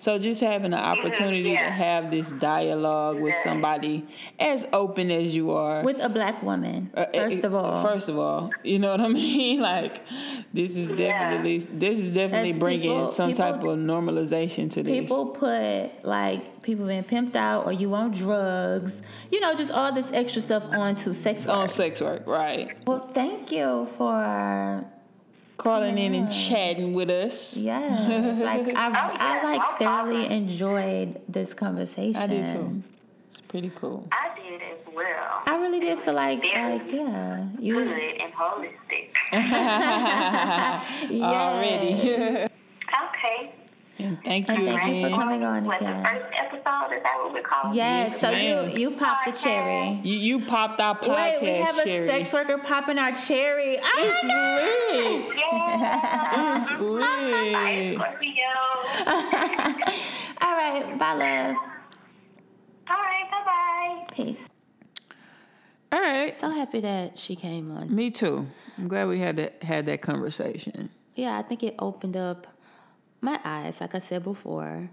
So 0.00 0.18
just 0.18 0.40
having 0.40 0.70
the 0.70 0.78
opportunity 0.78 1.42
to 1.42 1.48
yeah. 1.50 1.70
have 1.70 2.10
this 2.10 2.30
dialogue 2.32 3.20
with 3.20 3.34
somebody 3.42 4.06
as 4.38 4.66
open 4.72 5.10
as 5.10 5.34
you 5.34 5.50
are. 5.50 5.82
With 5.82 5.98
a 6.00 6.08
black 6.08 6.42
woman, 6.42 6.90
Uh, 6.94 7.06
first 7.12 7.42
uh, 7.44 7.48
of 7.48 7.54
all. 7.54 7.82
First 7.82 8.08
of 8.08 8.18
all, 8.18 8.50
you 8.62 8.78
know 8.78 8.92
what 8.92 9.00
I 9.00 9.08
mean? 9.22 9.60
Like, 9.60 10.02
this 10.54 10.76
is 10.76 10.88
definitely 10.88 11.58
this 11.58 11.98
is 11.98 12.12
definitely 12.12 12.50
As 12.50 12.58
bringing 12.58 12.82
people- 12.92 13.08
some 13.08 13.30
people- 13.30 13.44
type 13.44 13.56
of 13.62 13.78
normalization 13.78 14.70
to 14.70 14.82
this. 14.82 15.00
People 15.00 15.26
put 15.26 16.04
like 16.04 16.62
people 16.62 16.86
being 16.86 17.04
pimped 17.04 17.34
out 17.36 17.66
or 17.66 17.72
you 17.72 17.92
on 17.94 18.10
drugs, 18.12 19.02
you 19.32 19.40
know, 19.40 19.54
just 19.54 19.70
all 19.72 19.92
this 19.92 20.10
extra 20.12 20.40
stuff 20.42 20.64
onto 20.70 21.12
sex 21.12 21.46
work. 21.46 21.56
on 21.56 21.68
sex 21.68 22.00
work, 22.00 22.26
right? 22.26 22.68
well, 22.86 22.98
thank 23.14 23.50
you 23.50 23.86
for 23.96 24.84
Calling 25.58 25.98
in 25.98 26.14
and 26.14 26.30
chatting 26.32 26.92
with 26.92 27.10
us. 27.10 27.56
Yeah, 27.56 27.80
like 28.40 28.68
I, 28.76 28.88
I 28.88 29.38
yeah, 29.40 29.40
like 29.42 29.60
no 29.60 29.76
thoroughly 29.78 30.20
problem. 30.20 30.32
enjoyed 30.32 31.20
this 31.28 31.52
conversation. 31.52 32.20
I 32.22 32.26
did 32.28 32.46
too. 32.54 32.82
It's 33.32 33.40
pretty 33.42 33.70
cool. 33.74 34.06
I 34.12 34.38
did 34.40 34.62
as 34.62 34.78
well. 34.94 35.42
I 35.46 35.56
really 35.60 35.80
did 35.80 35.98
feel 35.98 36.14
like 36.14 36.42
Very 36.42 36.78
like 36.78 36.92
yeah, 36.92 37.48
you 37.58 37.74
was 37.74 37.88
Good 37.88 38.20
and 38.22 38.32
holistic. 38.32 39.10
yes. 39.32 41.22
Already. 41.22 42.48
okay. 43.08 43.52
And 43.98 44.22
thank 44.24 44.48
you 44.48 44.54
And 44.54 44.66
thank 44.66 44.94
you 44.96 45.08
for 45.10 45.16
coming 45.16 45.44
on 45.44 45.64
What, 45.64 45.78
the 45.80 45.86
again. 45.86 46.04
first 46.04 46.34
episode? 46.38 46.94
Is 46.96 47.02
that 47.02 47.18
what 47.22 47.32
we're 47.32 47.42
calling 47.42 47.72
it? 47.72 47.76
Yes, 47.76 48.10
Yes, 48.10 48.20
so 48.20 48.30
ma'am. 48.30 48.70
you 48.70 48.78
you 48.78 48.90
popped 48.96 49.26
the 49.26 49.32
cherry. 49.32 50.00
You 50.04 50.14
you 50.18 50.44
popped 50.46 50.80
our 50.80 50.96
podcast 50.98 51.40
Wait, 51.40 51.42
we 51.42 51.48
have 51.58 51.78
a 51.78 51.84
cherry. 51.84 52.08
sex 52.08 52.32
worker 52.32 52.58
popping 52.58 52.98
our 52.98 53.12
cherry. 53.12 53.78
Oh 53.82 54.20
my 54.24 54.28
god! 54.28 55.34
Yeah. 55.48 56.72
It's 56.72 56.80
lit. 56.80 57.98
Bye, 57.98 57.98
All 60.40 60.54
right, 60.54 60.98
bye, 60.98 61.14
love. 61.14 61.56
All 62.90 62.96
right, 62.96 63.30
bye 63.30 63.44
bye. 63.44 64.06
Peace. 64.14 64.48
All 65.92 66.00
right. 66.00 66.32
So 66.34 66.50
happy 66.50 66.80
that 66.80 67.16
she 67.16 67.34
came 67.36 67.70
on. 67.76 67.94
Me 67.94 68.10
too. 68.10 68.46
I'm 68.76 68.88
glad 68.88 69.08
we 69.08 69.18
had 69.18 69.36
that 69.36 69.62
had 69.62 69.86
that 69.86 70.02
conversation. 70.02 70.90
Yeah, 71.14 71.36
I 71.38 71.42
think 71.42 71.62
it 71.62 71.74
opened 71.78 72.16
up 72.16 72.46
my 73.20 73.40
eyes, 73.44 73.80
like 73.80 73.94
I 73.94 73.98
said 73.98 74.24
before. 74.24 74.90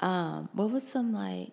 Um, 0.00 0.48
what 0.52 0.70
was 0.70 0.86
some 0.86 1.12
like 1.12 1.52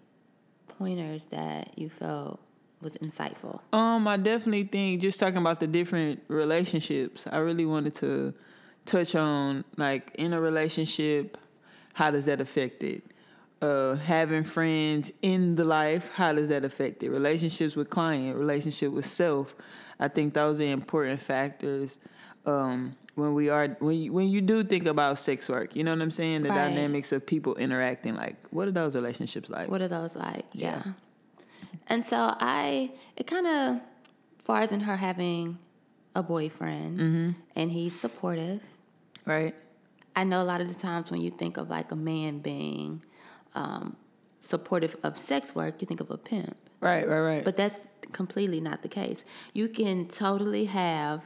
pointers 0.68 1.26
that 1.26 1.78
you 1.78 1.90
felt 1.90 2.40
was 2.82 2.96
insightful? 2.96 3.62
Um, 3.74 4.08
I 4.08 4.18
definitely 4.18 4.64
think 4.64 5.02
just 5.02 5.20
talking 5.20 5.38
about 5.38 5.60
the 5.60 5.68
different 5.68 6.22
relationships, 6.28 7.28
I 7.30 7.38
really 7.38 7.66
wanted 7.66 7.94
to 7.96 8.34
touch 8.86 9.16
on 9.16 9.64
like 9.78 10.12
in 10.16 10.34
a 10.34 10.42
relationship, 10.42 11.38
how 11.94 12.12
does 12.12 12.26
that 12.26 12.42
affect 12.42 12.84
it? 12.84 13.04
uh, 13.62 13.96
having 13.96 14.44
friends 14.44 15.12
in 15.22 15.56
the 15.56 15.64
life, 15.64 16.12
how 16.14 16.34
does 16.34 16.50
that 16.50 16.64
affect 16.64 17.04
it? 17.04 17.10
Relationships 17.10 17.76
with 17.76 17.90
client, 17.90 18.38
relationship 18.38 18.92
with 18.92 19.06
self. 19.06 19.56
I 20.00 20.08
think 20.08 20.34
those 20.34 20.62
are 20.62 20.66
important 20.66 21.22
factors 21.22 22.00
um, 22.46 22.96
when 23.16 23.34
we 23.34 23.50
are 23.50 23.68
when 23.80 23.98
you, 24.02 24.14
when 24.14 24.30
you 24.30 24.42
do 24.42 24.64
think 24.64 24.86
about 24.86 25.20
sex 25.20 25.50
work. 25.50 25.76
You 25.76 25.84
know 25.84 25.92
what 25.92 26.02
I'm 26.02 26.12
saying? 26.12 26.44
The 26.44 26.50
Right. 26.50 26.70
dynamics 26.70 27.12
of 27.12 27.26
people 27.26 27.56
interacting. 27.56 28.16
Like, 28.16 28.36
what 28.52 28.68
are 28.68 28.72
those 28.72 28.96
relationships 28.96 29.50
like? 29.50 29.70
What 29.70 29.82
are 29.82 29.88
those 29.88 30.16
like? 30.16 30.46
Yeah. 30.54 30.84
Yeah. 30.86 30.94
And 31.88 32.06
so 32.06 32.36
I, 32.40 32.92
it 33.18 33.26
kind 33.28 33.48
of, 33.48 33.82
far 34.44 34.62
as 34.62 34.72
in 34.72 34.82
her 34.82 34.96
having 34.98 35.58
a 36.16 36.24
boyfriend 36.24 37.00
Mm-hmm. 37.00 37.30
and 37.56 37.72
he's 37.72 38.00
supportive. 38.00 38.62
right? 39.26 39.54
I 40.16 40.24
know 40.24 40.42
a 40.42 40.44
lot 40.46 40.60
of 40.62 40.68
the 40.68 40.80
times 40.80 41.12
when 41.12 41.22
you 41.22 41.30
think 41.32 41.58
of 41.58 41.70
like 41.70 41.92
a 41.92 41.96
man 41.96 42.40
being 42.40 43.04
um, 43.56 43.96
supportive 44.40 44.96
of 45.04 45.16
sex 45.18 45.54
work, 45.56 45.82
you 45.82 45.88
think 45.88 46.00
of 46.02 46.10
a 46.12 46.18
pimp. 46.18 46.56
Right, 46.82 47.08
right, 47.08 47.20
right. 47.20 47.46
But 47.46 47.56
that's 47.58 47.80
completely 48.12 48.60
not 48.62 48.82
the 48.82 48.88
case. 48.90 49.24
You 49.54 49.68
can 49.70 50.08
totally 50.08 50.66
have 50.66 51.24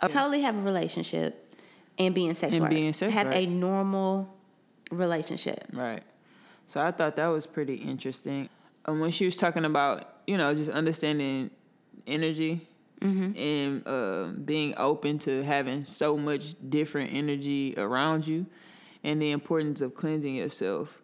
a, 0.00 0.08
totally 0.08 0.42
have 0.42 0.58
a 0.58 0.62
relationship 0.62 1.54
and 1.98 2.14
being 2.14 2.28
in 2.28 2.34
sex 2.34 2.52
And 2.52 2.62
work. 2.62 2.70
be 2.70 2.86
in 2.86 2.92
sex 2.92 3.12
have 3.12 3.26
work. 3.28 3.36
a 3.36 3.46
normal 3.46 4.34
relationship. 4.90 5.64
Right. 5.72 6.02
So 6.66 6.80
I 6.80 6.90
thought 6.90 7.16
that 7.16 7.26
was 7.28 7.46
pretty 7.46 7.74
interesting. 7.76 8.48
And 8.86 9.00
when 9.00 9.10
she 9.10 9.24
was 9.24 9.36
talking 9.36 9.64
about, 9.64 10.08
you 10.26 10.36
know, 10.36 10.54
just 10.54 10.70
understanding 10.70 11.50
energy 12.06 12.66
and 13.00 13.86
uh, 13.86 14.26
being 14.44 14.74
open 14.76 15.18
to 15.20 15.42
having 15.44 15.84
so 15.84 16.16
much 16.16 16.54
different 16.68 17.12
energy 17.12 17.74
around 17.76 18.26
you 18.26 18.44
and 19.04 19.22
the 19.22 19.30
importance 19.30 19.80
of 19.80 19.94
cleansing 19.94 20.34
yourself. 20.34 21.00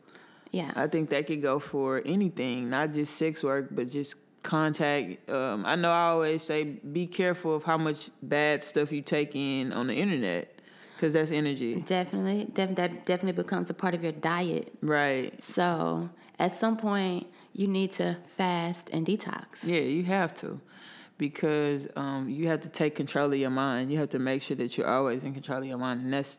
Yeah. 0.50 0.72
I 0.74 0.88
think 0.88 1.10
that 1.10 1.26
could 1.28 1.40
go 1.40 1.58
for 1.60 2.02
anything, 2.04 2.68
not 2.68 2.92
just 2.92 3.16
sex 3.16 3.44
work, 3.44 3.68
but 3.70 3.88
just 3.90 4.16
contact. 4.44 5.28
Um, 5.28 5.64
I 5.66 5.74
know 5.74 5.90
I 5.90 6.06
always 6.08 6.42
say 6.42 6.62
be 6.64 7.06
careful 7.06 7.56
of 7.56 7.64
how 7.64 7.76
much 7.76 8.10
bad 8.22 8.62
stuff 8.62 8.92
you 8.92 9.02
take 9.02 9.34
in 9.34 9.72
on 9.72 9.88
the 9.88 9.94
internet 9.94 10.60
because 10.94 11.14
that's 11.14 11.32
energy. 11.32 11.80
definitely, 11.80 12.44
def- 12.52 12.76
that 12.76 13.04
definitely 13.04 13.42
becomes 13.42 13.68
a 13.70 13.74
part 13.74 13.94
of 13.94 14.02
your 14.04 14.12
diet. 14.12 14.72
Right. 14.80 15.42
So 15.42 16.08
at 16.38 16.52
some 16.52 16.76
point, 16.76 17.26
you 17.52 17.66
need 17.66 17.92
to 17.92 18.16
fast 18.26 18.90
and 18.92 19.04
detox. 19.06 19.64
Yeah, 19.64 19.80
you 19.80 20.04
have 20.04 20.32
to. 20.34 20.60
Because 21.18 21.88
um, 21.96 22.28
you 22.28 22.48
have 22.48 22.60
to 22.60 22.68
take 22.68 22.94
control 22.96 23.32
of 23.32 23.38
your 23.38 23.50
mind. 23.50 23.90
You 23.92 23.98
have 23.98 24.08
to 24.10 24.18
make 24.18 24.42
sure 24.42 24.56
that 24.56 24.76
you're 24.76 24.88
always 24.88 25.24
in 25.24 25.32
control 25.32 25.58
of 25.58 25.64
your 25.64 25.78
mind. 25.78 26.00
And 26.02 26.12
that's 26.12 26.38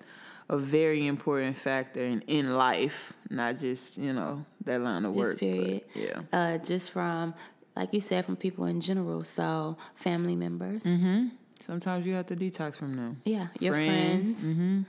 a 0.50 0.58
very 0.58 1.08
important 1.08 1.58
factor 1.58 2.04
in, 2.04 2.22
in 2.28 2.56
life, 2.58 3.14
not 3.30 3.58
just, 3.58 3.98
you 3.98 4.12
know, 4.14 4.44
that 4.66 4.82
line 4.82 5.06
of 5.06 5.14
Just 5.14 5.20
work. 5.26 5.34
but 5.36 5.40
period. 5.40 5.82
yeah. 5.94 6.22
Uh, 6.34 6.58
just 6.58 6.92
from, 6.92 7.34
like 7.76 7.94
you 7.94 8.02
said, 8.02 8.26
from 8.26 8.36
people 8.36 8.66
in 8.66 8.82
general. 8.82 9.24
So 9.24 9.78
family 9.96 10.36
members. 10.36 10.84
Mm-hmm. 10.84 11.28
Sometimes 11.60 12.06
you 12.06 12.14
have 12.14 12.26
to 12.28 12.36
detox 12.36 12.76
from 12.78 12.96
them. 12.96 13.22
Yeah, 13.24 13.48
your 13.60 13.74
Friends, 13.74 14.32
friends. 14.42 14.44
Mm-hmm. 14.44 14.82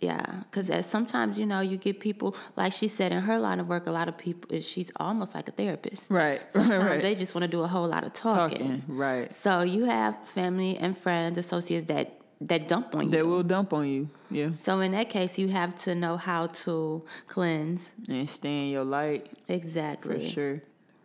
Yeah, 0.00 0.42
because 0.50 0.84
sometimes 0.84 1.38
you 1.38 1.46
know 1.46 1.60
you 1.60 1.76
get 1.76 2.00
people 2.00 2.34
like 2.56 2.72
she 2.72 2.88
said 2.88 3.12
in 3.12 3.22
her 3.22 3.38
line 3.38 3.60
of 3.60 3.68
work. 3.68 3.86
A 3.86 3.92
lot 3.92 4.08
of 4.08 4.18
people, 4.18 4.58
she's 4.60 4.90
almost 4.96 5.32
like 5.32 5.48
a 5.48 5.52
therapist. 5.52 6.10
Right, 6.10 6.40
Sometimes 6.52 6.84
right, 6.84 7.00
they 7.00 7.14
just 7.14 7.34
want 7.36 7.42
to 7.44 7.48
do 7.48 7.62
a 7.62 7.68
whole 7.68 7.86
lot 7.86 8.02
of 8.02 8.12
talking. 8.12 8.58
Talking, 8.80 8.82
right. 8.88 9.32
So 9.32 9.62
you 9.62 9.84
have 9.84 10.16
family 10.26 10.76
and 10.76 10.98
friends, 10.98 11.38
associates 11.38 11.86
that 11.86 12.18
that 12.40 12.66
dump 12.66 12.96
on 12.96 13.04
you. 13.04 13.10
They 13.10 13.22
will 13.22 13.44
dump 13.44 13.72
on 13.72 13.86
you. 13.86 14.10
Yeah. 14.28 14.50
So 14.54 14.80
in 14.80 14.90
that 14.90 15.08
case, 15.08 15.38
you 15.38 15.46
have 15.48 15.76
to 15.84 15.94
know 15.94 16.16
how 16.16 16.48
to 16.48 17.04
cleanse. 17.28 17.92
And 18.08 18.28
stay 18.28 18.64
in 18.64 18.70
your 18.72 18.82
light 18.84 19.28
Exactly. 19.46 20.10
for 20.10 20.16
Exactly. 20.16 20.28
sure. 20.28 20.62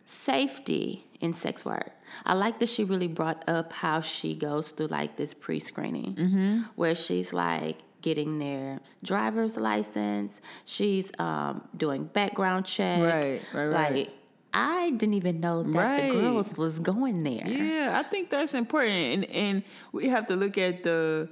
Safety 0.08 1.04
in 1.20 1.34
sex 1.34 1.66
work. 1.66 1.90
I 2.24 2.32
like 2.32 2.58
that 2.60 2.70
she 2.70 2.82
really 2.82 3.08
brought 3.08 3.44
up 3.46 3.74
how 3.74 4.00
she 4.00 4.34
goes 4.34 4.70
through 4.70 4.86
like 4.86 5.16
this 5.16 5.34
pre-screening, 5.34 6.14
Mm-hmm. 6.14 6.58
where 6.76 6.94
she's 6.94 7.34
like 7.34 7.76
getting 8.00 8.38
their 8.38 8.80
driver's 9.04 9.58
license. 9.58 10.40
She's 10.64 11.10
um, 11.18 11.68
doing 11.76 12.04
background 12.04 12.64
check. 12.64 13.02
Right, 13.02 13.42
right, 13.52 13.66
right. 13.66 13.92
Like 13.96 14.10
I 14.54 14.92
didn't 14.92 15.12
even 15.14 15.40
know 15.40 15.62
that 15.62 15.78
Right. 15.78 16.10
the 16.10 16.20
girls 16.20 16.56
was 16.56 16.78
going 16.78 17.22
there. 17.22 17.46
Yeah, 17.46 18.00
I 18.02 18.02
think 18.08 18.30
that's 18.30 18.54
important, 18.54 18.94
and 18.96 19.24
and 19.26 19.62
we 19.92 20.08
have 20.08 20.26
to 20.28 20.36
look 20.36 20.56
at 20.56 20.84
the 20.84 21.28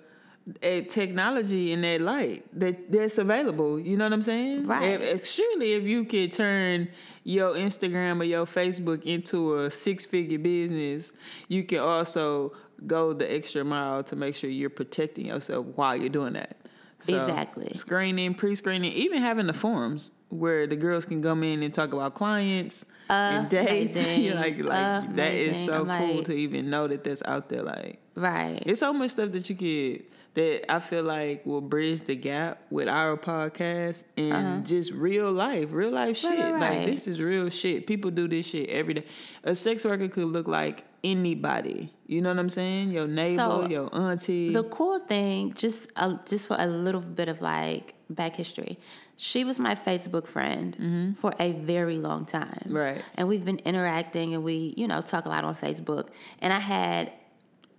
technology 0.63 1.73
in 1.73 1.83
that 1.83 2.01
light 2.01 2.45
that 2.59 2.91
that's 2.93 3.19
available. 3.19 3.79
You 3.79 3.97
know 3.97 4.05
what 4.05 4.13
I'm 4.13 4.23
saying? 4.23 4.67
Right. 4.67 5.01
If, 5.01 5.27
surely, 5.27 5.73
if 5.73 5.85
you 5.85 6.05
could 6.05 6.31
turn 6.33 6.89
your 7.25 7.55
Instagram 7.55 8.21
or 8.21 8.25
your 8.25 8.47
Facebook 8.47 9.03
into 9.05 9.57
a 9.59 9.71
six 9.71 10.07
figure 10.07 10.39
business, 10.39 11.13
you 11.49 11.65
can 11.65 11.81
also 11.81 12.53
go 12.87 13.13
the 13.13 13.33
extra 13.35 13.65
mile 13.65 14.03
to 14.05 14.17
make 14.17 14.35
sure 14.35 14.51
you're 14.51 14.71
protecting 14.71 15.27
yourself 15.27 15.67
while 15.75 15.97
you're 15.97 16.09
doing 16.09 16.35
that. 16.35 16.57
So, 16.99 17.15
Exactly. 17.21 17.73
Screening, 17.75 18.35
pre-screening, 18.35 18.93
even 18.93 19.21
having 19.21 19.47
the 19.47 19.53
forums 19.53 20.13
where 20.31 20.67
the 20.67 20.77
girls 20.77 21.05
can 21.05 21.23
come 21.23 21.43
in 21.43 21.63
and 21.63 21.73
talk 21.73 21.93
about 21.93 22.15
clients 22.15 22.87
and 23.11 23.49
dates. 23.49 23.97
Like 24.35 24.59
like 24.63 25.17
that 25.17 25.33
is 25.33 25.63
so 25.63 25.87
I'm 25.87 25.99
cool 25.99 26.17
like- 26.17 26.25
to 26.27 26.33
even 26.33 26.71
know 26.71 26.87
that 26.87 27.05
that's 27.05 27.23
out 27.25 27.49
there. 27.49 27.63
Like 27.63 27.99
Right. 28.15 28.63
it's 28.65 28.81
so 28.81 28.93
much 28.95 29.11
stuff 29.11 29.31
that 29.33 29.49
you 29.51 29.57
could 29.57 30.07
that 30.37 30.71
I 30.71 30.81
feel 30.81 31.03
like 31.03 31.47
will 31.47 31.63
bridge 31.63 32.03
the 32.03 32.15
gap 32.15 32.61
with 32.69 32.89
our 32.89 33.17
podcast 33.17 34.05
and 34.19 34.67
just 34.67 34.93
real 34.93 35.33
life, 35.33 35.69
real 35.71 35.91
life 35.91 36.19
shit. 36.19 36.39
Uh-huh. 36.39 36.53
right, 36.53 36.79
Like 36.79 36.87
this 36.87 37.09
is 37.09 37.21
real 37.23 37.49
shit. 37.49 37.87
People 37.87 38.11
do 38.11 38.29
this 38.29 38.47
shit 38.47 38.69
every 38.69 38.95
day. 38.95 39.05
A 39.45 39.55
sex 39.55 39.85
worker 39.87 40.09
could 40.09 40.27
look 40.27 40.47
like 40.47 40.85
anybody. 41.03 41.91
You 42.07 42.21
know 42.21 42.29
what 42.29 42.39
I'm 42.39 42.51
saying? 42.51 42.91
Your 42.91 43.07
neighbor, 43.07 43.41
So, 43.41 43.67
your 43.67 43.89
auntie. 43.95 44.53
The 44.53 44.65
cool 44.65 44.99
thing, 44.99 45.55
just 45.55 45.91
just 46.27 46.47
for 46.47 46.57
a 46.59 46.67
little 46.67 47.01
bit 47.01 47.29
of 47.29 47.41
like 47.41 47.95
back 48.11 48.37
history, 48.37 48.79
she 49.17 49.43
was 49.43 49.59
my 49.59 49.75
Facebook 49.75 50.27
friend 50.27 51.17
for 51.19 51.33
a 51.41 51.53
very 51.53 51.97
long 51.97 52.27
time. 52.27 52.61
Mm-hmm. 52.67 52.77
Right. 52.77 53.03
And 53.15 53.27
we've 53.27 53.45
been 53.45 53.61
interacting, 53.61 54.35
and 54.35 54.45
we, 54.45 54.75
you 54.77 54.87
know, 54.87 55.01
talk 55.01 55.25
a 55.25 55.31
lot 55.31 55.45
on 55.45 55.57
Facebook. 55.57 56.09
And 56.41 56.53
I 56.53 56.61
had 56.61 57.11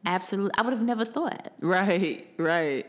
absolutely, 0.08 0.51
I 0.58 0.62
would 0.64 0.74
have 0.74 0.82
never 0.82 1.05
thought. 1.05 1.53
right, 1.62 2.26
right. 2.38 2.86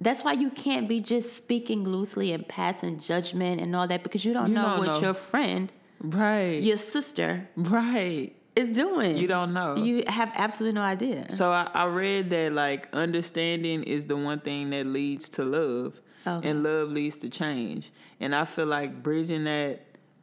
That's 0.00 0.22
why 0.22 0.34
you 0.34 0.50
can't 0.50 0.86
be 0.88 1.00
just 1.00 1.36
speaking 1.36 1.82
loosely 1.82 2.30
and 2.32 2.46
passing 2.46 3.00
judgment 3.00 3.60
and 3.60 3.74
all 3.74 3.88
that 3.88 4.04
because 4.04 4.24
you 4.24 4.32
don't 4.32 4.48
You 4.50 4.54
know 4.54 4.62
don't 4.68 4.78
what 4.78 4.86
know. 4.88 5.00
your 5.00 5.14
friend, 5.14 5.72
Right. 6.00 6.62
your 6.62 6.76
sister, 6.76 7.48
Right. 7.56 8.36
is 8.54 8.68
doing. 8.70 9.16
You 9.16 9.26
don't 9.26 9.52
know. 9.52 9.74
You 9.76 10.04
have 10.06 10.30
absolutely 10.36 10.74
no 10.76 10.82
idea. 10.82 11.28
So 11.30 11.50
I, 11.50 11.68
I 11.74 11.86
read 11.86 12.30
that 12.30 12.52
like 12.52 12.88
understanding 12.92 13.82
is 13.82 14.06
the 14.06 14.16
one 14.16 14.38
thing 14.38 14.70
that 14.70 14.86
leads 14.86 15.28
to 15.30 15.44
love, 15.44 16.00
Okay. 16.26 16.48
and 16.50 16.62
love 16.62 16.90
leads 16.92 17.18
to 17.18 17.28
change. 17.28 17.90
And 18.20 18.34
I 18.34 18.44
feel 18.44 18.66
like 18.66 19.02
bridging 19.02 19.44
that 19.44 19.80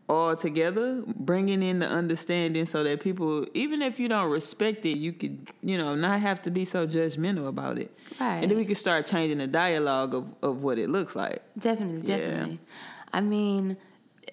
all 0.08 0.36
together, 0.36 1.02
bringing 1.08 1.64
in 1.64 1.80
the 1.80 1.88
understanding, 1.90 2.66
so 2.66 2.84
that 2.84 3.00
people, 3.00 3.46
even 3.54 3.82
if 3.82 4.00
you 4.00 4.08
don't 4.08 4.30
respect 4.30 4.86
it, 4.86 4.98
you 4.98 5.12
could, 5.12 5.50
you 5.62 5.78
know, 5.78 5.96
not 5.96 6.20
have 6.22 6.42
to 6.44 6.52
be 6.52 6.64
so 6.66 6.86
judgmental 6.86 7.48
about 7.48 7.78
it. 7.80 7.92
Right. 8.20 8.38
And 8.42 8.52
then 8.52 8.58
we 8.58 8.66
can 8.66 8.76
start 8.76 9.08
changing 9.08 9.40
the 9.40 9.48
dialogue 9.48 10.14
of, 10.14 10.36
of 10.44 10.64
what 10.64 10.78
it 10.78 10.90
looks 10.90 11.16
like. 11.16 11.42
Definitely, 11.58 12.08
Yeah. 12.08 12.18
definitely. 12.18 12.60
I 13.12 13.22
mean, 13.22 13.78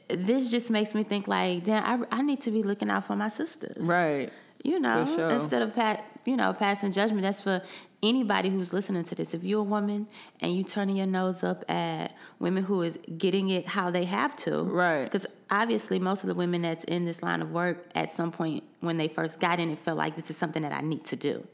this 0.08 0.50
just 0.50 0.70
makes 0.70 0.94
me 0.94 1.04
think 1.04 1.26
like, 1.26 1.64
damn, 1.64 2.04
I, 2.10 2.18
I 2.18 2.22
need 2.22 2.40
to 2.42 2.50
be 2.50 2.62
looking 2.62 2.90
out 2.90 3.06
for 3.06 3.16
my 3.16 3.28
sisters. 3.28 3.78
Right. 3.78 4.30
You 4.64 4.78
know, 4.78 5.06
sure. 5.16 5.30
instead 5.30 5.62
of 5.62 5.74
pat, 5.74 6.04
you 6.24 6.36
know, 6.36 6.52
passing 6.52 6.92
judgment. 6.92 7.22
That's 7.22 7.42
for 7.42 7.62
anybody 8.02 8.48
who's 8.50 8.72
listening 8.72 9.04
to 9.04 9.14
this. 9.14 9.34
If 9.34 9.42
you're 9.42 9.60
a 9.60 9.64
woman 9.64 10.06
and 10.40 10.54
you 10.54 10.62
turning 10.64 10.96
your 10.96 11.06
nose 11.06 11.42
up 11.42 11.64
at 11.70 12.14
women 12.38 12.64
who 12.64 12.82
is 12.82 12.98
getting 13.18 13.48
it 13.48 13.66
how 13.66 13.90
they 13.90 14.04
have 14.04 14.36
to, 14.36 14.62
Right. 14.64 15.04
Because 15.04 15.26
obviously, 15.52 16.00
most 16.00 16.24
of 16.24 16.28
the 16.28 16.34
women 16.34 16.62
that's 16.62 16.82
in 16.84 17.04
this 17.04 17.22
line 17.22 17.42
of 17.42 17.52
work 17.52 17.86
at 17.94 18.10
some 18.10 18.32
point 18.32 18.64
when 18.80 18.96
they 18.96 19.06
first 19.06 19.38
got 19.38 19.60
in, 19.60 19.70
it 19.70 19.78
felt 19.78 19.98
like 19.98 20.16
this 20.16 20.30
is 20.30 20.36
something 20.36 20.62
that 20.62 20.72
I 20.72 20.80
need 20.80 21.04
to 21.04 21.16
do. 21.16 21.46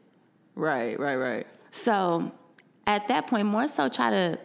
Right, 0.55 0.99
right, 0.99 1.17
right. 1.17 1.47
So 1.71 2.33
at 2.87 3.09
that 3.09 3.27
point, 3.27 3.47
more 3.47 3.69
so 3.69 3.89
try 3.89 4.11
to 4.11 4.39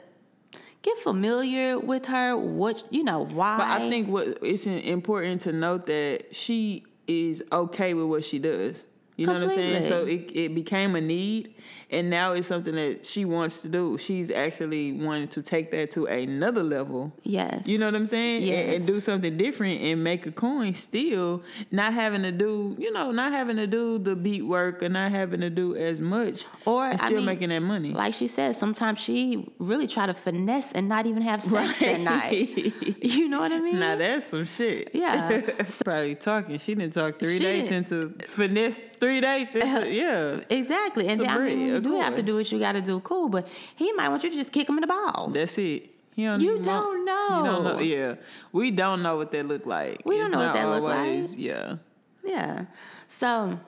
get 0.81 0.97
familiar 0.97 1.79
with 1.79 2.07
her. 2.07 2.35
What 2.35 2.83
you 2.89 3.03
know, 3.03 3.25
why? 3.25 3.57
But 3.57 3.67
I 3.67 3.89
think 3.89 4.09
what 4.09 4.39
it's 4.41 4.67
important 4.67 5.41
to 5.41 5.53
note 5.53 5.85
that 5.85 6.35
she 6.35 6.83
is 7.07 7.43
okay 7.51 7.93
with 7.93 8.05
what 8.05 8.25
she 8.25 8.39
does. 8.39 8.87
You 9.15 9.27
know 9.27 9.33
what 9.33 9.43
I'm 9.43 9.49
saying? 9.51 9.83
So 9.83 10.05
it, 10.05 10.31
it 10.33 10.55
became 10.55 10.95
a 10.95 11.01
need, 11.01 11.53
and 11.93 12.09
now 12.09 12.33
it's 12.33 12.47
something 12.47 12.75
that 12.75 13.05
she 13.05 13.25
wants 13.25 13.61
to 13.61 13.69
do. 13.69 13.97
She's 13.97 14.29
actually 14.31 14.91
wanting 14.93 15.27
to 15.29 15.41
take 15.41 15.71
that 15.71 15.91
to 15.91 16.05
another 16.05 16.63
level. 16.63 17.13
Yes. 17.23 17.65
You 17.67 17.77
know 17.77 17.85
what 17.87 17.95
I'm 17.95 18.05
saying? 18.05 18.43
And- 18.51 18.73
And, 18.73 18.87
do 18.87 18.99
something 18.99 19.37
different 19.37 19.81
and 19.81 20.03
make 20.03 20.25
a 20.25 20.31
coin 20.31 20.73
still, 20.73 21.43
not 21.71 21.93
having 21.93 22.23
to 22.23 22.31
do, 22.31 22.75
you 22.79 22.91
know, 22.91 23.11
not 23.11 23.31
having 23.31 23.55
to 23.57 23.67
do 23.67 23.97
the 23.99 24.15
beat 24.15 24.41
work 24.45 24.81
or 24.83 24.89
not 24.89 25.11
having 25.11 25.41
to 25.41 25.49
do 25.49 25.75
as 25.75 26.01
much, 26.01 26.45
Or 26.65 26.83
and 26.85 26.99
I 26.99 27.05
still 27.05 27.17
mean, 27.17 27.25
making 27.25 27.49
that 27.49 27.61
money. 27.61 27.91
Like 27.91 28.13
she 28.13 28.27
said, 28.27 28.55
sometimes 28.55 28.99
she 28.99 29.47
really 29.59 29.87
try 29.87 30.05
to 30.07 30.13
finesse 30.13 30.71
and 30.73 30.89
not 30.89 31.05
even 31.05 31.21
have 31.21 31.41
sex 31.43 31.81
at 31.81 31.99
night. 32.01 32.73
You 33.03 33.29
know 33.29 33.39
what 33.41 33.51
I 33.51 33.59
mean? 33.59 33.79
now 33.79 33.95
that's 33.95 34.27
some 34.27 34.45
shit. 34.45 34.89
Yeah. 34.93 35.41
Probably 35.85 36.15
talking. 36.15 36.57
She 36.57 36.73
didn't 36.75 36.93
talk 36.93 37.19
three 37.19 37.37
She 37.37 37.43
days 37.43 37.69
didn't- 37.69 37.91
into 37.91 38.27
finesse. 38.27 38.79
Three 38.99 39.19
days 39.21 39.53
into 39.55 39.91
yeah. 40.01 40.39
Exactly. 40.49 41.07
And 41.09 41.19
then, 41.19 41.29
I 41.29 41.37
mean, 41.39 41.82
you 41.83 41.91
do 41.97 42.01
have 42.01 42.15
to 42.15 42.23
do 42.23 42.35
what 42.35 42.51
you 42.51 42.59
got 42.59 42.73
to 42.73 42.81
do, 42.81 42.99
cool. 43.01 43.29
But 43.29 43.47
he 43.75 43.91
might 43.93 44.09
want 44.09 44.23
you 44.23 44.29
to 44.29 44.35
just 44.35 44.51
kick 44.51 44.67
him 44.69 44.75
in 44.77 44.81
the 44.81 44.87
balls. 44.87 45.33
That's 45.33 45.57
it. 45.57 45.89
He 46.15 46.25
don't 46.25 46.39
You 46.39 46.59
don't 46.59 46.59
You 46.59 46.63
don't 46.65 47.05
know. 47.05 47.61
know. 47.73 47.79
Yeah, 47.79 48.15
we 48.51 48.71
don't 48.71 49.01
know 49.01 49.17
what 49.17 49.31
that 49.31 49.47
look 49.47 49.65
like. 49.65 50.01
We 50.05 50.17
don't 50.17 50.27
It's 50.27 50.33
know 50.33 50.39
what 50.39 50.53
that 50.53 50.69
look 50.69 50.83
like. 50.83 51.23
Yeah. 51.37 51.75
Yeah. 52.23 52.65
So 53.07 53.59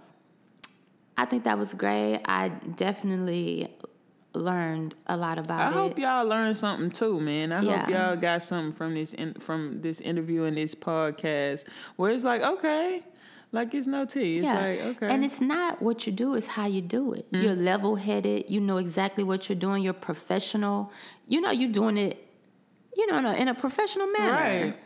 I 1.17 1.25
think 1.25 1.43
that 1.45 1.57
was 1.57 1.73
great. 1.73 2.21
I 2.25 2.49
definitely 2.49 3.73
learned 4.33 4.95
a 5.07 5.15
lot 5.17 5.39
about 5.39 5.59
it. 5.61 5.63
I 5.63 5.69
it. 5.69 5.73
hope 5.73 5.99
y'all 5.99 6.25
learned 6.25 6.57
something 6.57 6.91
too, 6.91 7.19
man. 7.21 7.51
I 7.51 7.63
hope 7.63 7.89
y'all 7.89 8.15
got 8.15 8.43
something 8.43 8.73
from 8.75 8.93
this 8.93 9.13
in, 9.13 9.33
from 9.35 9.81
this 9.81 10.01
interview 10.01 10.43
and 10.43 10.57
this 10.57 10.75
podcast 10.75 11.63
where 11.95 12.11
it's 12.11 12.23
like, 12.25 12.41
okay, 12.41 13.01
like 13.55 13.73
it's 13.73 13.87
no 13.87 14.05
tea. 14.05 14.39
It's 14.39 14.47
like, 14.47 14.79
okay. 14.95 15.07
And 15.07 15.25
it's 15.25 15.41
not 15.41 15.81
what 15.81 16.05
you 16.05 16.13
do, 16.13 16.35
it's 16.35 16.47
how 16.47 16.67
you 16.67 16.81
do 16.81 17.13
it. 17.13 17.31
Mm-hmm. 17.31 17.43
You're 17.43 17.55
level 17.55 17.95
headed. 17.95 18.45
You 18.49 18.59
know 18.61 18.77
exactly 18.77 19.23
what 19.23 19.49
you're 19.49 19.57
doing. 19.67 19.81
You're 19.81 19.93
professional. 19.93 20.91
You 21.27 21.41
know 21.41 21.51
you're 21.51 21.71
doing 21.71 21.97
it, 21.97 22.15
you 22.95 23.07
know, 23.07 23.17
in 23.17 23.25
a, 23.25 23.33
in 23.33 23.47
a 23.47 23.55
professional 23.55 24.07
manner. 24.07 24.31
right. 24.33 24.79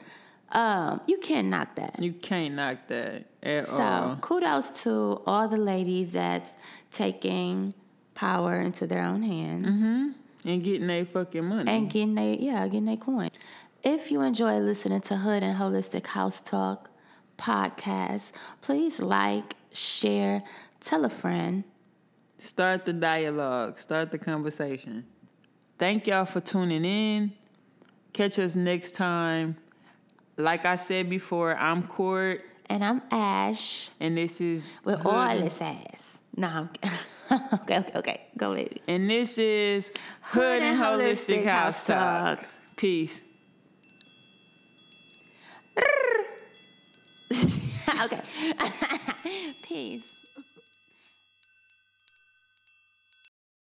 Um, 0.52 1.02
you 1.06 1.20
can't 1.20 1.48
knock 1.50 1.76
that. 1.76 2.02
You 2.02 2.14
can't 2.14 2.56
knock 2.56 2.78
that 2.88 3.26
at 3.44 3.66
So 3.66 3.78
all. 3.78 4.16
So 4.16 4.22
kudos 4.22 4.84
to 4.84 5.22
all 5.28 5.48
the 5.48 5.58
ladies 5.58 6.12
that's 6.12 6.54
taking 6.92 7.74
power 8.16 8.60
into 8.60 8.88
their 8.88 9.04
own 9.04 9.22
hands 9.24 9.68
Mm-hmm. 9.68 10.10
And 10.46 10.64
getting 10.64 10.88
they 10.88 11.04
fucking 11.04 11.46
money. 11.46 11.70
and 11.70 11.90
getting 11.90 12.18
a 12.18 12.36
yeah, 12.38 12.66
getting 12.68 12.88
a 12.88 12.98
coin. 12.98 13.30
If 13.84 14.10
you 14.12 14.22
enjoy 14.22 14.58
listening 14.60 15.02
to 15.02 15.18
Hood 15.18 15.44
and 15.44 15.58
Holistic 15.58 16.08
House 16.08 16.42
Talk 16.42 16.89
podcast, 17.40 18.32
please 18.62 19.00
like, 19.00 19.56
share, 19.72 20.44
tell 20.80 21.06
a 21.06 21.10
friend. 21.10 21.64
Start 22.38 22.86
the 22.86 22.94
dialogue. 22.94 23.80
Start 23.80 24.12
the 24.12 24.18
conversation. 24.18 25.06
Thank 25.78 26.08
y'all 26.08 26.26
for 26.26 26.42
tuning 26.42 26.86
in. 26.86 27.34
Catch 28.14 28.40
us 28.40 28.56
next 28.56 28.94
time. 28.94 29.56
Like 30.38 30.66
I 30.66 30.76
said 30.76 31.10
before, 31.10 31.56
I'm 31.56 31.84
Court, 31.84 32.42
And 32.70 32.84
I'm 32.84 33.02
Ash 33.12 33.90
and 34.00 34.18
this 34.18 34.40
is 34.40 34.66
with 34.84 35.00
Hood 35.00 35.08
all 35.08 35.38
this 35.38 35.62
ass. 35.62 36.20
Nah, 36.36 36.60
I'm 36.60 36.70
okay, 37.62 37.80
okay, 37.80 37.92
okay. 37.96 38.22
Go 38.38 38.54
baby. 38.54 38.82
And 38.88 39.10
this 39.10 39.38
is 39.38 39.92
Hood, 40.22 40.62
and 40.62 40.82
Holistic, 40.82 41.46
House 41.46 41.86
Talk. 41.86 42.46
Peace. 42.76 43.22
okay. 48.04 48.22
Peace. 49.64 50.19